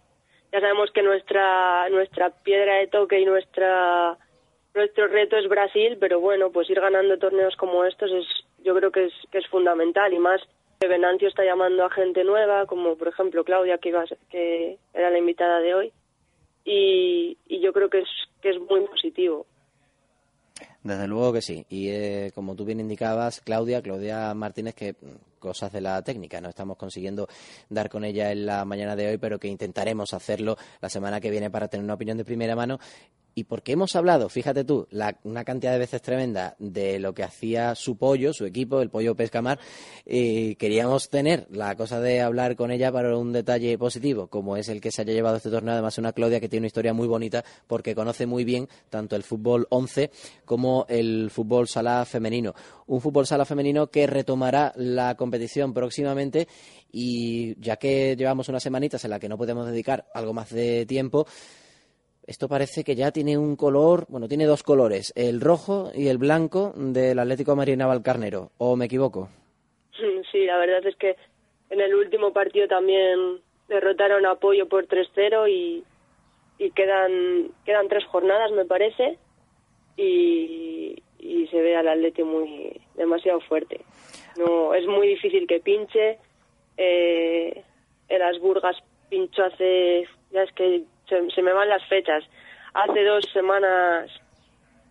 Ya 0.53 0.61
sabemos 0.61 0.93
que 0.93 1.03
nuestra 1.03 1.89
nuestra 1.91 2.31
piedra 2.31 2.77
de 2.77 2.87
toque 2.87 3.19
y 3.19 3.25
nuestra 3.25 4.17
nuestro 4.77 5.09
reto 5.09 5.37
es 5.39 5.49
Brasil, 5.49 5.97
pero 5.99 6.21
bueno, 6.21 6.53
pues 6.53 6.71
ir 6.71 6.81
ganando 6.81 7.19
torneos 7.19 7.57
como 7.57 7.85
estos 7.85 8.13
es 8.13 8.27
yo 8.63 8.77
creo 8.77 8.93
que 8.93 9.07
es 9.07 9.13
que 9.33 9.39
es 9.39 9.49
fundamental 9.49 10.13
y 10.13 10.21
más 10.21 10.41
Venancio 10.89 11.29
está 11.29 11.45
llamando 11.45 11.85
a 11.85 11.91
gente 11.91 12.25
nueva, 12.25 12.67
como 12.67 12.97
por 12.97 13.09
ejemplo 13.09 13.45
Claudia, 13.45 13.79
que, 13.79 13.91
iba, 13.91 14.05
que 14.31 14.79
era 14.93 15.11
la 15.11 15.19
invitada 15.19 15.61
de 15.61 15.75
hoy, 15.75 15.93
y, 16.65 17.37
yo 17.61 17.73
creo 17.73 17.89
que 17.89 18.01
es, 18.01 18.09
que 18.41 18.51
es 18.51 18.61
muy 18.61 18.81
positivo. 18.87 19.47
Desde 20.83 21.09
luego 21.09 21.33
que 21.33 21.43
sí. 21.43 21.65
Y 21.69 21.89
eh, 21.89 22.31
como 22.35 22.55
tú 22.55 22.65
bien 22.65 22.81
indicabas, 22.81 23.41
Claudia, 23.41 23.83
Claudia 23.83 24.35
Martínez, 24.35 24.75
que 24.75 24.93
mm, 24.93 25.39
cosas 25.39 25.73
de 25.73 25.81
la 25.81 26.03
técnica, 26.03 26.41
no 26.41 26.49
estamos 26.49 26.77
consiguiendo 26.77 27.27
dar 27.69 27.89
con 27.89 28.05
ella 28.05 28.33
en 28.33 28.47
la 28.47 28.65
mañana 28.65 28.95
de 28.97 29.09
hoy, 29.09 29.19
pero 29.19 29.39
que 29.39 29.49
intentaremos 29.49 30.13
hacerlo 30.13 30.57
la 30.81 30.89
semana 30.89 31.21
que 31.21 31.31
viene 31.31 31.51
para 31.51 31.69
tener 31.69 31.85
una 31.85 31.95
opinión 31.95 32.19
de 32.19 32.25
primera 32.25 32.55
mano 32.55 32.79
y 33.35 33.45
porque 33.45 33.73
hemos 33.73 33.97
hablado, 33.97 34.29
fíjate 34.29 34.65
tú, 34.65 34.87
la, 34.91 35.19
una 35.25 35.45
cantidad 35.45 35.73
de 35.73 35.79
veces 35.79 36.03
tremenda 36.03 36.55
de 36.59 36.99
lo 36.99 37.15
que 37.15 37.25
hacía 37.25 37.75
su 37.75 37.97
pollo, 37.97 38.33
su 38.33 38.45
equipo, 38.45 38.81
el 38.81 38.91
pollo 38.91 39.15
Pescamar, 39.15 39.59
y 40.07 40.55
queríamos 40.57 41.09
tener 41.09 41.47
la 41.51 41.75
cosa 41.77 42.01
de 42.01 42.21
hablar 42.21 42.57
con 42.57 42.71
ella 42.71 42.93
para 42.93 43.17
un 43.17 43.33
detalle 43.33 43.77
positivo, 43.77 44.29
como 44.29 44.57
es 44.57 44.69
el 44.69 44.81
que 44.81 44.93
se 44.93 45.03
haya 45.03 45.13
llevado 45.13 45.37
este 45.37 45.51
torneo, 45.51 45.73
además 45.73 45.99
una 45.99 46.13
Claudia 46.13 46.41
que 46.41 46.49
tiene 46.49 46.63
una 46.63 46.69
historia 46.69 46.95
muy 46.95 47.09
bonita 47.09 47.45
porque 47.67 47.95
conoce 47.95 48.27
muy 48.27 48.45
bien 48.45 48.69
tanto 48.91 49.17
el 49.17 49.23
fútbol 49.23 49.67
11 49.71 50.11
como 50.45 50.87
el 50.89 51.31
fútbol 51.31 51.69
sala 51.69 52.05
femenino. 52.05 52.55
Un 52.87 53.01
fútbol 53.01 53.27
sala 53.27 53.45
femenino 53.45 53.89
que 53.89 54.07
retomará 54.07 54.73
la 54.77 55.17
competición 55.17 55.73
próximamente 55.73 56.47
y 56.93 57.61
ya 57.61 57.77
que 57.77 58.15
llevamos 58.17 58.49
unas 58.49 58.63
semanitas 58.63 59.05
en 59.05 59.11
las 59.11 59.21
que 59.21 59.29
no 59.29 59.37
podemos 59.37 59.67
dedicar 59.67 60.07
algo 60.15 60.33
más 60.33 60.51
de 60.51 60.87
tiempo, 60.87 61.27
esto 62.27 62.49
parece 62.49 62.85
que 62.85 62.95
ya 62.95 63.11
tiene 63.11 63.37
un 63.39 63.57
color, 63.57 64.07
bueno, 64.09 64.29
tiene 64.29 64.47
dos 64.47 64.63
colores, 64.63 65.13
el 65.17 65.41
rojo 65.41 65.91
y 65.95 66.09
el 66.09 66.19
blanco 66.19 66.73
del 66.77 67.19
Atlético 67.19 67.57
Marina 67.57 67.87
Valcarnero, 67.87 68.51
¿o 68.59 68.77
me 68.77 68.87
equivoco? 68.87 69.29
Sí, 70.33 70.47
la 70.47 70.59
verdad 70.59 70.85
es 70.87 70.97
que 70.97 71.17
en 71.71 71.81
el 71.81 71.95
último 71.95 72.33
partido 72.33 72.67
también 72.67 73.41
derrotaron 73.69 74.27
a 74.27 74.33
Apoyo 74.33 74.69
por 74.69 74.87
3-0 74.87 75.49
y, 75.49 75.85
y 76.59 76.71
quedan, 76.73 77.51
quedan 77.65 77.89
tres 77.89 78.05
jornadas, 78.07 78.51
me 78.53 78.65
parece, 78.65 79.19
y, 79.97 81.03
y 81.19 81.47
se 81.49 81.61
ve 81.61 81.77
al 81.77 81.89
Atlético 81.89 82.27
muy 82.27 82.81
demasiado 82.97 83.41
fuerte. 83.41 83.81
No, 84.37 84.75
es 84.75 84.87
muy 84.87 85.09
difícil 85.09 85.47
que 85.47 85.61
pinche. 85.61 86.19
Eh, 86.77 87.63
en 88.09 88.19
las 88.19 88.39
Burgas 88.41 88.77
pinchó 89.09 89.45
hace, 89.45 90.09
ya 90.33 90.43
es 90.43 90.53
que 90.53 90.83
se, 91.09 91.43
me 91.43 91.53
van 91.53 91.69
las 91.69 91.87
fechas, 91.89 92.25
hace 92.75 93.05
dos 93.05 93.25
semanas 93.33 94.11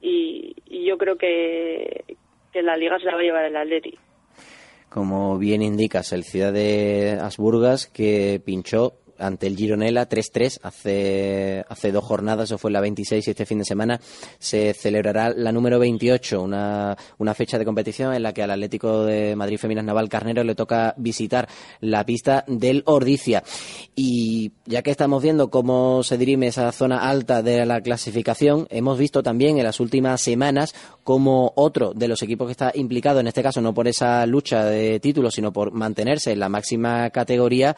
y, 0.02 0.56
yo 0.86 0.98
creo 0.98 1.18
que, 1.18 2.18
que 2.52 2.62
la 2.62 2.76
liga 2.76 3.00
se 3.00 3.06
la 3.06 3.16
va 3.16 3.20
a 3.20 3.24
llevar 3.24 3.46
el 3.46 3.56
Atleti. 3.56 3.98
Como 4.90 5.38
bien 5.40 5.62
indicas, 5.62 6.14
el 6.14 6.24
Ciudad 6.24 6.54
de 6.54 7.18
Asburgas 7.20 7.88
que 7.88 8.42
pinchó 8.46 9.03
ante 9.18 9.48
el 9.48 9.56
Gironella 9.56 10.08
3-3 10.08 10.60
hace, 10.64 11.66
hace 11.68 11.92
dos 11.92 12.04
jornadas, 12.04 12.50
eso 12.50 12.58
fue 12.58 12.72
la 12.72 12.82
26 12.82 13.28
y 13.28 13.32
este 13.32 13.46
fin 13.46 13.60
de 13.60 13.66
semana 13.66 14.00
se 14.40 14.74
celebrará 14.74 15.34
la 15.36 15.52
número 15.52 15.80
28, 15.80 16.42
una, 16.42 16.98
una 17.18 17.34
fecha 17.34 17.58
de 17.58 17.66
competición 17.66 18.14
en 18.14 18.24
la 18.24 18.34
que 18.34 18.44
al 18.44 18.52
Atlético 18.52 19.06
de 19.06 19.36
Madrid 19.36 19.58
Feminas 19.58 19.86
Naval 19.86 20.10
Carnero 20.10 20.44
le 20.44 20.56
toca 20.56 20.94
visitar 20.98 21.48
la 21.80 22.06
pista 22.06 22.44
del 22.48 22.84
Ordicia. 22.86 23.44
Y 23.96 24.52
ya 24.66 24.82
que 24.82 24.92
estamos 24.92 25.22
viendo 25.22 25.50
cómo 25.50 26.04
se 26.04 26.18
dirime 26.18 26.48
esa 26.48 26.72
zona 26.72 27.10
alta 27.10 27.42
de 27.42 27.66
la 27.66 27.82
clasificación, 27.82 28.68
hemos 28.70 28.98
visto 28.98 29.24
también 29.24 29.58
en 29.58 29.64
las 29.64 29.80
últimas 29.80 30.22
semanas 30.22 30.74
como 31.04 31.54
otro 31.56 31.94
de 31.94 32.08
los 32.08 32.22
equipos 32.22 32.48
que 32.48 32.52
está 32.52 32.72
implicado, 32.74 33.20
en 33.20 33.28
este 33.28 33.44
caso 33.44 33.62
no 33.62 33.74
por 33.74 33.88
esa 33.88 34.26
lucha 34.26 34.66
de 34.66 35.00
títulos, 35.00 35.36
sino 35.36 35.52
por 35.52 35.72
mantenerse 35.72 36.32
en 36.32 36.40
la 36.40 36.50
máxima 36.50 37.10
categoría, 37.10 37.76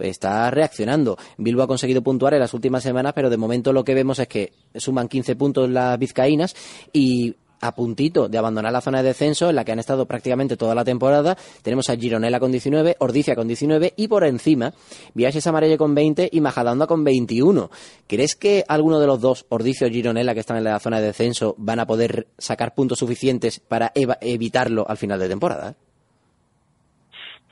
está 0.00 0.50
reaccionando. 0.50 1.16
Bilbo 1.38 1.62
ha 1.62 1.66
conseguido 1.66 2.02
puntuar 2.02 2.34
en 2.34 2.40
las 2.40 2.54
últimas 2.54 2.82
semanas, 2.82 3.12
pero 3.14 3.30
de 3.30 3.36
momento 3.36 3.72
lo 3.72 3.84
que 3.84 3.94
vemos 3.94 4.18
es 4.18 4.28
que 4.28 4.52
suman 4.74 5.08
15 5.08 5.36
puntos 5.36 5.70
las 5.70 5.98
vizcaínas 5.98 6.54
y 6.92 7.36
a 7.62 7.74
puntito 7.74 8.28
de 8.28 8.36
abandonar 8.36 8.72
la 8.72 8.80
zona 8.80 9.02
de 9.02 9.08
descenso 9.08 9.48
en 9.48 9.56
la 9.56 9.64
que 9.64 9.72
han 9.72 9.78
estado 9.78 10.04
prácticamente 10.04 10.56
toda 10.56 10.74
la 10.74 10.84
temporada. 10.84 11.36
Tenemos 11.62 11.88
a 11.88 11.96
Gironella 11.96 12.40
con 12.40 12.50
19, 12.50 12.96
Ordicia 12.98 13.36
con 13.36 13.46
19 13.46 13.94
y 13.96 14.08
por 14.08 14.24
encima 14.24 14.74
Viajes 15.14 15.46
Amarelle 15.46 15.78
con 15.78 15.94
20 15.94 16.28
y 16.30 16.40
Majadahonda 16.40 16.86
con 16.86 17.04
21. 17.04 17.70
¿Crees 18.06 18.34
que 18.34 18.64
alguno 18.68 18.98
de 18.98 19.06
los 19.06 19.20
dos, 19.20 19.46
Ordicia 19.48 19.86
o 19.86 19.90
Gironella, 19.90 20.34
que 20.34 20.40
están 20.40 20.56
en 20.56 20.64
la 20.64 20.80
zona 20.80 21.00
de 21.00 21.06
descenso, 21.06 21.54
van 21.56 21.78
a 21.78 21.86
poder 21.86 22.26
sacar 22.36 22.74
puntos 22.74 22.98
suficientes 22.98 23.60
para 23.60 23.92
evitarlo 23.94 24.84
al 24.88 24.96
final 24.96 25.20
de 25.20 25.28
temporada? 25.28 25.76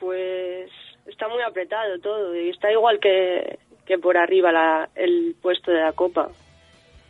Pues 0.01 0.70
está 1.20 1.28
muy 1.28 1.42
apretado 1.42 1.98
todo 1.98 2.34
y 2.34 2.48
está 2.48 2.72
igual 2.72 2.98
que, 2.98 3.58
que 3.84 3.98
por 3.98 4.16
arriba 4.16 4.50
la, 4.52 4.88
el 4.94 5.36
puesto 5.42 5.70
de 5.70 5.80
la 5.80 5.92
copa. 5.92 6.30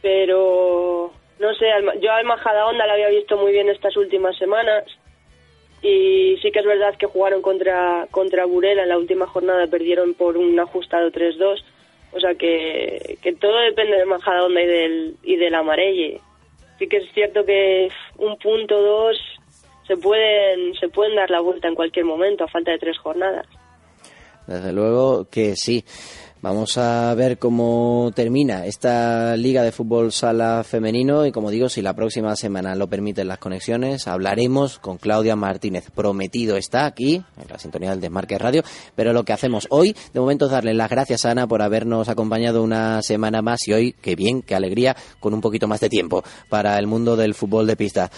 Pero 0.02 1.12
no 1.38 1.54
sé, 1.54 1.66
yo 2.00 2.11
al 2.11 2.24
Majadahonda 2.24 2.88
la 2.88 2.94
había 2.94 3.08
visto 3.11 3.36
muy 3.36 3.52
bien 3.52 3.68
estas 3.68 3.96
últimas 3.96 4.36
semanas 4.36 4.84
y 5.80 6.36
sí 6.42 6.50
que 6.50 6.58
es 6.58 6.66
verdad 6.66 6.96
que 6.98 7.06
jugaron 7.06 7.40
contra 7.40 8.08
contra 8.11 8.46
Burela 8.46 8.82
en 8.82 8.88
la 8.88 8.98
última 8.98 9.28
jornada 9.28 9.68
perdieron 9.68 10.14
por 10.14 10.36
un 10.36 10.58
ajustado 10.58 11.11
3-2 11.11 11.62
o 12.12 12.20
sea 12.20 12.34
que, 12.34 13.16
que 13.22 13.32
todo 13.34 13.56
depende 13.61 13.96
de 13.96 14.04
Majadahonda 14.06 14.61
y 14.61 14.66
del 14.66 15.16
y 15.22 15.36
del 15.36 15.54
Amarelle. 15.54 16.20
Sí 16.80 16.88
que 16.88 16.96
es 16.96 17.12
cierto 17.12 17.44
que 17.44 17.90
un 18.18 18.36
punto 18.38 18.82
dos 18.82 19.16
se 19.86 19.96
pueden 19.96 20.74
se 20.74 20.88
pueden 20.88 21.14
dar 21.14 21.30
la 21.30 21.40
vuelta 21.40 21.68
en 21.68 21.76
cualquier 21.76 22.06
momento 22.06 22.42
a 22.42 22.48
falta 22.48 22.72
de 22.72 22.78
tres 22.78 22.98
jornadas 22.98 23.46
desde 24.51 24.72
luego 24.72 25.28
que 25.30 25.55
sí. 25.57 25.84
Vamos 26.42 26.78
a 26.78 27.12
ver 27.14 27.38
cómo 27.38 28.12
termina 28.14 28.64
esta 28.64 29.36
Liga 29.36 29.62
de 29.62 29.72
Fútbol 29.72 30.11
Sala 30.11 30.64
Femenino 30.64 31.26
y 31.26 31.32
como 31.32 31.51
digo, 31.51 31.68
si 31.68 31.82
la 31.82 31.94
próxima 31.94 32.34
semana 32.34 32.74
lo 32.74 32.88
permiten 32.88 33.28
las 33.28 33.36
conexiones, 33.36 34.09
hablaremos 34.09 34.78
con 34.78 34.96
Claudia 34.96 35.36
Martínez. 35.36 35.90
Prometido 35.94 36.57
está 36.57 36.86
aquí, 36.86 37.16
en 37.16 37.48
la 37.48 37.59
sintonía 37.59 37.90
del 37.90 38.01
Desmarque 38.01 38.38
Radio, 38.38 38.62
pero 38.96 39.12
lo 39.12 39.22
que 39.24 39.34
hacemos 39.34 39.66
hoy, 39.68 39.94
de 40.14 40.20
momento 40.20 40.46
es 40.46 40.53
darle 40.53 40.72
las 40.72 40.88
gracias 40.88 41.26
a 41.26 41.32
Ana 41.32 41.46
por 41.46 41.61
habernos 41.61 42.09
acompañado 42.09 42.62
una 42.62 43.03
semana 43.03 43.42
más 43.42 43.68
y 43.68 43.74
hoy, 43.74 43.94
qué 44.01 44.16
bien, 44.16 44.40
qué 44.40 44.55
alegría, 44.55 44.96
con 45.20 45.34
un 45.34 45.42
poquito 45.42 45.68
más 45.68 45.80
de 45.80 45.90
tiempo 45.90 46.24
para 46.48 46.78
el 46.78 46.86
mundo 46.86 47.16
del 47.16 47.34
fútbol 47.34 47.66
de 47.66 47.76
pista. 47.76 48.11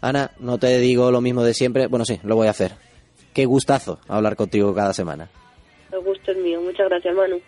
Ana, 0.00 0.32
no 0.40 0.58
te 0.58 0.80
digo 0.80 1.12
lo 1.12 1.20
mismo 1.20 1.44
de 1.44 1.54
siempre, 1.54 1.86
bueno 1.86 2.04
sí, 2.04 2.18
lo 2.24 2.34
voy 2.34 2.48
a 2.48 2.50
hacer. 2.50 2.72
Qué 3.32 3.46
gustazo 3.46 4.00
hablar 4.08 4.34
contigo 4.34 4.74
cada 4.74 4.92
semana. 4.92 5.30
El 5.92 6.00
gusto 6.00 6.32
es 6.32 6.38
mío. 6.38 6.60
Muchas 6.60 6.88
gracias, 6.88 7.14
Manu. 7.14 7.40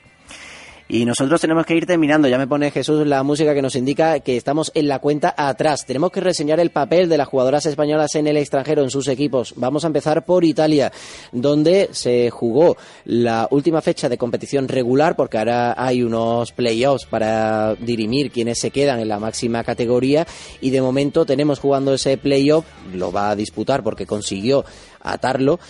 Y 0.92 1.04
nosotros 1.04 1.40
tenemos 1.40 1.64
que 1.66 1.76
ir 1.76 1.86
terminando. 1.86 2.26
Ya 2.26 2.36
me 2.36 2.48
pone 2.48 2.72
Jesús 2.72 3.06
la 3.06 3.22
música 3.22 3.54
que 3.54 3.62
nos 3.62 3.76
indica 3.76 4.18
que 4.18 4.36
estamos 4.36 4.72
en 4.74 4.88
la 4.88 4.98
cuenta 4.98 5.32
atrás. 5.36 5.86
Tenemos 5.86 6.10
que 6.10 6.20
reseñar 6.20 6.58
el 6.58 6.70
papel 6.70 7.08
de 7.08 7.16
las 7.16 7.28
jugadoras 7.28 7.64
españolas 7.66 8.16
en 8.16 8.26
el 8.26 8.36
extranjero, 8.36 8.82
en 8.82 8.90
sus 8.90 9.06
equipos. 9.06 9.54
Vamos 9.56 9.84
a 9.84 9.86
empezar 9.86 10.24
por 10.24 10.44
Italia, 10.44 10.90
donde 11.30 11.90
se 11.92 12.28
jugó 12.30 12.76
la 13.04 13.46
última 13.52 13.80
fecha 13.82 14.08
de 14.08 14.18
competición 14.18 14.66
regular, 14.66 15.14
porque 15.14 15.38
ahora 15.38 15.76
hay 15.78 16.02
unos 16.02 16.50
playoffs 16.50 17.06
para 17.06 17.76
dirimir 17.76 18.32
quiénes 18.32 18.58
se 18.58 18.72
quedan 18.72 18.98
en 18.98 19.06
la 19.06 19.20
máxima 19.20 19.62
categoría. 19.62 20.26
Y 20.60 20.70
de 20.70 20.82
momento 20.82 21.24
tenemos 21.24 21.60
jugando 21.60 21.94
ese 21.94 22.18
playoff, 22.18 22.64
lo 22.92 23.12
va 23.12 23.30
a 23.30 23.36
disputar 23.36 23.84
porque 23.84 24.06
consiguió 24.06 24.64
atarlo 25.02 25.60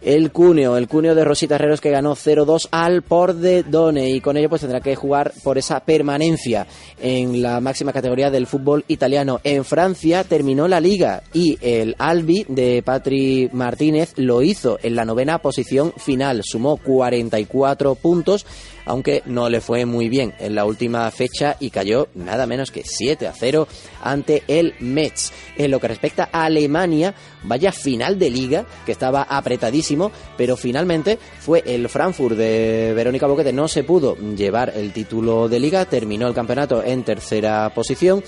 el 0.00 0.30
Cuneo, 0.32 0.76
el 0.76 0.88
Cuneo 0.88 1.14
de 1.14 1.24
Rosita 1.24 1.56
Herreros 1.56 1.80
que 1.80 1.90
ganó 1.90 2.14
0-2 2.14 2.68
al 2.70 3.02
Pordenone 3.02 4.10
y 4.10 4.20
con 4.20 4.36
ello 4.36 4.48
pues 4.48 4.60
tendrá 4.60 4.80
que 4.80 4.96
jugar 4.96 5.32
por 5.42 5.58
esa 5.58 5.80
permanencia 5.80 6.66
en 7.00 7.42
la 7.42 7.60
máxima 7.60 7.92
categoría 7.92 8.30
del 8.30 8.46
fútbol 8.46 8.84
italiano. 8.88 9.40
En 9.44 9.64
Francia 9.64 10.24
terminó 10.24 10.68
la 10.68 10.80
liga 10.80 11.22
y 11.32 11.58
el 11.60 11.94
Albi 11.98 12.44
de 12.48 12.82
Patri 12.84 13.48
Martínez 13.52 14.12
lo 14.16 14.42
hizo 14.42 14.78
en 14.82 14.94
la 14.94 15.04
novena 15.04 15.38
posición 15.38 15.92
final, 15.96 16.42
sumó 16.44 16.76
44 16.76 17.94
puntos 17.94 18.46
aunque 18.88 19.22
no 19.26 19.48
le 19.48 19.60
fue 19.60 19.84
muy 19.84 20.08
bien 20.08 20.34
en 20.38 20.54
la 20.54 20.64
última 20.64 21.08
fecha 21.10 21.56
y 21.60 21.70
cayó 21.70 22.08
nada 22.14 22.46
menos 22.46 22.70
que 22.70 22.82
7 22.84 23.26
a 23.26 23.32
0 23.32 23.68
ante 24.02 24.42
el 24.48 24.74
Metz. 24.80 25.30
En 25.56 25.70
lo 25.70 25.78
que 25.78 25.88
respecta 25.88 26.28
a 26.32 26.46
Alemania, 26.46 27.14
vaya 27.44 27.70
final 27.70 28.18
de 28.18 28.30
liga 28.30 28.66
que 28.86 28.92
estaba 28.92 29.22
apretadísimo, 29.22 30.10
pero 30.36 30.56
finalmente 30.56 31.18
fue 31.38 31.62
el 31.66 31.88
Frankfurt 31.88 32.36
de 32.36 32.92
Verónica 32.96 33.26
Boquete, 33.26 33.52
no 33.52 33.68
se 33.68 33.84
pudo 33.84 34.16
llevar 34.16 34.72
el 34.74 34.92
título 34.92 35.48
de 35.48 35.60
liga, 35.60 35.84
terminó 35.84 36.26
el 36.26 36.34
campeonato 36.34 36.82
en 36.82 37.04
tercera 37.04 37.70
posición 37.74 38.24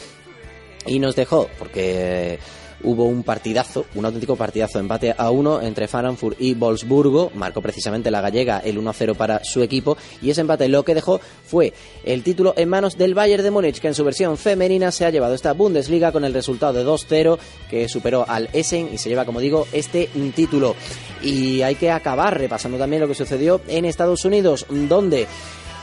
y 0.87 0.99
nos 0.99 1.17
dejó, 1.17 1.49
porque 1.59 2.39
hubo 2.85 3.05
un 3.05 3.23
partidazo, 3.23 3.87
un 3.95 4.05
auténtico 4.05 4.37
partidazo, 4.37 4.79
empate 4.79 5.15
a 5.17 5.31
uno 5.31 5.61
entre 5.61 5.89
Frankfurt 5.89 6.41
y 6.41 6.55
Wolfsburgo, 6.55 7.31
marcó 7.35 7.61
precisamente 7.61 8.11
la 8.11 8.21
gallega 8.21 8.61
el 8.61 8.81
1-0 8.81 9.17
para 9.17 9.43
su 9.45 9.63
equipo 9.63 9.97
y 10.23 10.31
ese 10.31 10.41
empate 10.41 10.69
lo 10.69 10.85
que 10.85 10.95
dejó 10.95 11.21
fue 11.45 11.73
el 12.05 12.23
título 12.23 12.55
en 12.57 12.69
manos 12.69 12.97
del 12.97 13.15
Bayern 13.15 13.43
de 13.43 13.51
Múnich, 13.51 13.81
que 13.81 13.89
en 13.89 13.95
su 13.95 14.05
versión 14.05 14.37
femenina 14.37 14.91
se 14.91 15.05
ha 15.05 15.11
llevado 15.11 15.35
esta 15.35 15.53
Bundesliga 15.53 16.13
con 16.13 16.25
el 16.25 16.35
resultado 16.35 16.73
de 16.73 16.85
2-0 16.85 17.39
que 17.69 17.89
superó 17.89 18.25
al 18.29 18.49
Essen 18.53 18.91
y 18.93 18.99
se 18.99 19.09
lleva, 19.09 19.25
como 19.25 19.41
digo, 19.41 19.67
este 19.73 20.09
título. 20.35 20.75
Y 21.23 21.63
hay 21.63 21.75
que 21.75 21.91
acabar 21.91 22.39
repasando 22.39 22.79
también 22.79 23.03
lo 23.03 23.09
que 23.09 23.15
sucedió 23.15 23.61
en 23.69 23.85
Estados 23.85 24.25
Unidos, 24.25 24.67
donde 24.69 25.27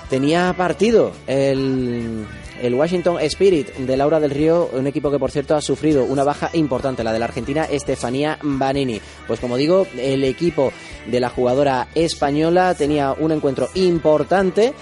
tenía 0.10 0.54
partido 0.58 1.12
el 1.28 2.26
el 2.62 2.74
Washington 2.74 3.20
Spirit 3.22 3.74
de 3.76 3.98
Laura 3.98 4.20
del 4.20 4.32
Río, 4.32 4.70
un 4.74 4.88
equipo 4.88 5.12
que 5.12 5.20
por 5.20 5.32
cierto 5.32 5.56
ha 5.56 5.62
sufrido 5.62 6.04
una 6.06 6.24
baja 6.24 6.50
importante, 6.54 7.04
la 7.04 7.14
de 7.14 7.20
la 7.20 7.26
argentina 7.26 7.66
Estefanía 7.66 8.40
Banini. 8.42 9.00
Pues 9.28 9.40
como 9.40 9.58
digo, 9.58 9.88
el 9.98 10.24
equipo 10.24 10.72
de 11.06 11.20
la 11.20 11.30
jugadora 11.30 11.88
española 11.96 12.74
tenía 12.76 13.14
un 13.14 13.32
encuentro 13.32 13.70
importante 13.76 14.74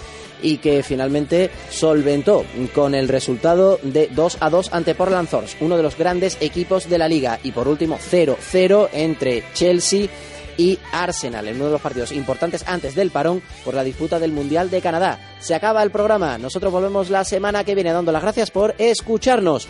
y 0.42 0.58
que 0.58 0.82
finalmente 0.82 1.50
solventó 1.70 2.44
con 2.74 2.94
el 2.94 3.08
resultado 3.08 3.78
de 3.82 4.08
2 4.08 4.38
a 4.40 4.50
2 4.50 4.72
ante 4.72 4.94
Portland 4.94 5.28
Thorns, 5.28 5.56
uno 5.60 5.76
de 5.76 5.82
los 5.82 5.96
grandes 5.96 6.36
equipos 6.40 6.88
de 6.88 6.98
la 6.98 7.08
liga. 7.08 7.38
Y 7.42 7.52
por 7.52 7.68
último, 7.68 7.98
0-0 7.98 8.88
entre 8.92 9.44
Chelsea 9.54 10.08
y 10.56 10.78
Arsenal 10.92 11.48
en 11.48 11.56
uno 11.56 11.66
de 11.66 11.72
los 11.72 11.80
partidos 11.80 12.12
importantes 12.12 12.64
antes 12.66 12.94
del 12.94 13.10
parón 13.10 13.42
por 13.64 13.74
la 13.74 13.84
disputa 13.84 14.18
del 14.18 14.32
Mundial 14.32 14.70
de 14.70 14.80
Canadá. 14.80 15.18
Se 15.40 15.54
acaba 15.54 15.82
el 15.82 15.90
programa. 15.90 16.38
Nosotros 16.38 16.72
volvemos 16.72 17.10
la 17.10 17.24
semana 17.24 17.64
que 17.64 17.74
viene 17.74 17.92
dando 17.92 18.12
las 18.12 18.22
gracias 18.22 18.50
por 18.50 18.74
escucharnos 18.78 19.68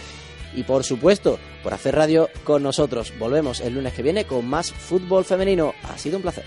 y 0.55 0.62
por 0.62 0.84
supuesto 0.84 1.39
por 1.62 1.74
hacer 1.74 1.95
radio 1.95 2.30
con 2.45 2.62
nosotros. 2.62 3.12
Volvemos 3.18 3.61
el 3.61 3.74
lunes 3.74 3.93
que 3.93 4.03
viene 4.03 4.24
con 4.24 4.47
más 4.47 4.72
fútbol 4.72 5.24
femenino. 5.24 5.74
Ha 5.84 5.99
sido 5.99 6.16
un 6.16 6.22
placer. 6.22 6.45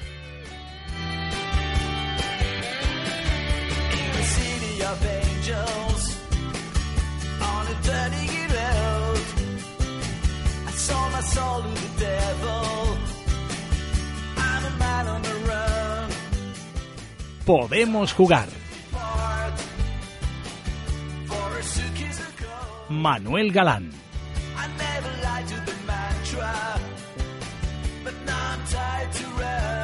Podemos 17.46 18.14
jugar. 18.14 18.48
Manuel 22.90 23.52
Galán. 23.52 23.92
I 24.56 24.68
never 24.78 25.12
lied 25.24 25.48
to 25.48 25.56
the 25.66 25.76
mantra, 25.88 26.80
but 28.04 28.14
now 28.26 28.52
I'm 28.54 28.64
tied 28.68 29.12
to 29.14 29.26
rest. 29.40 29.79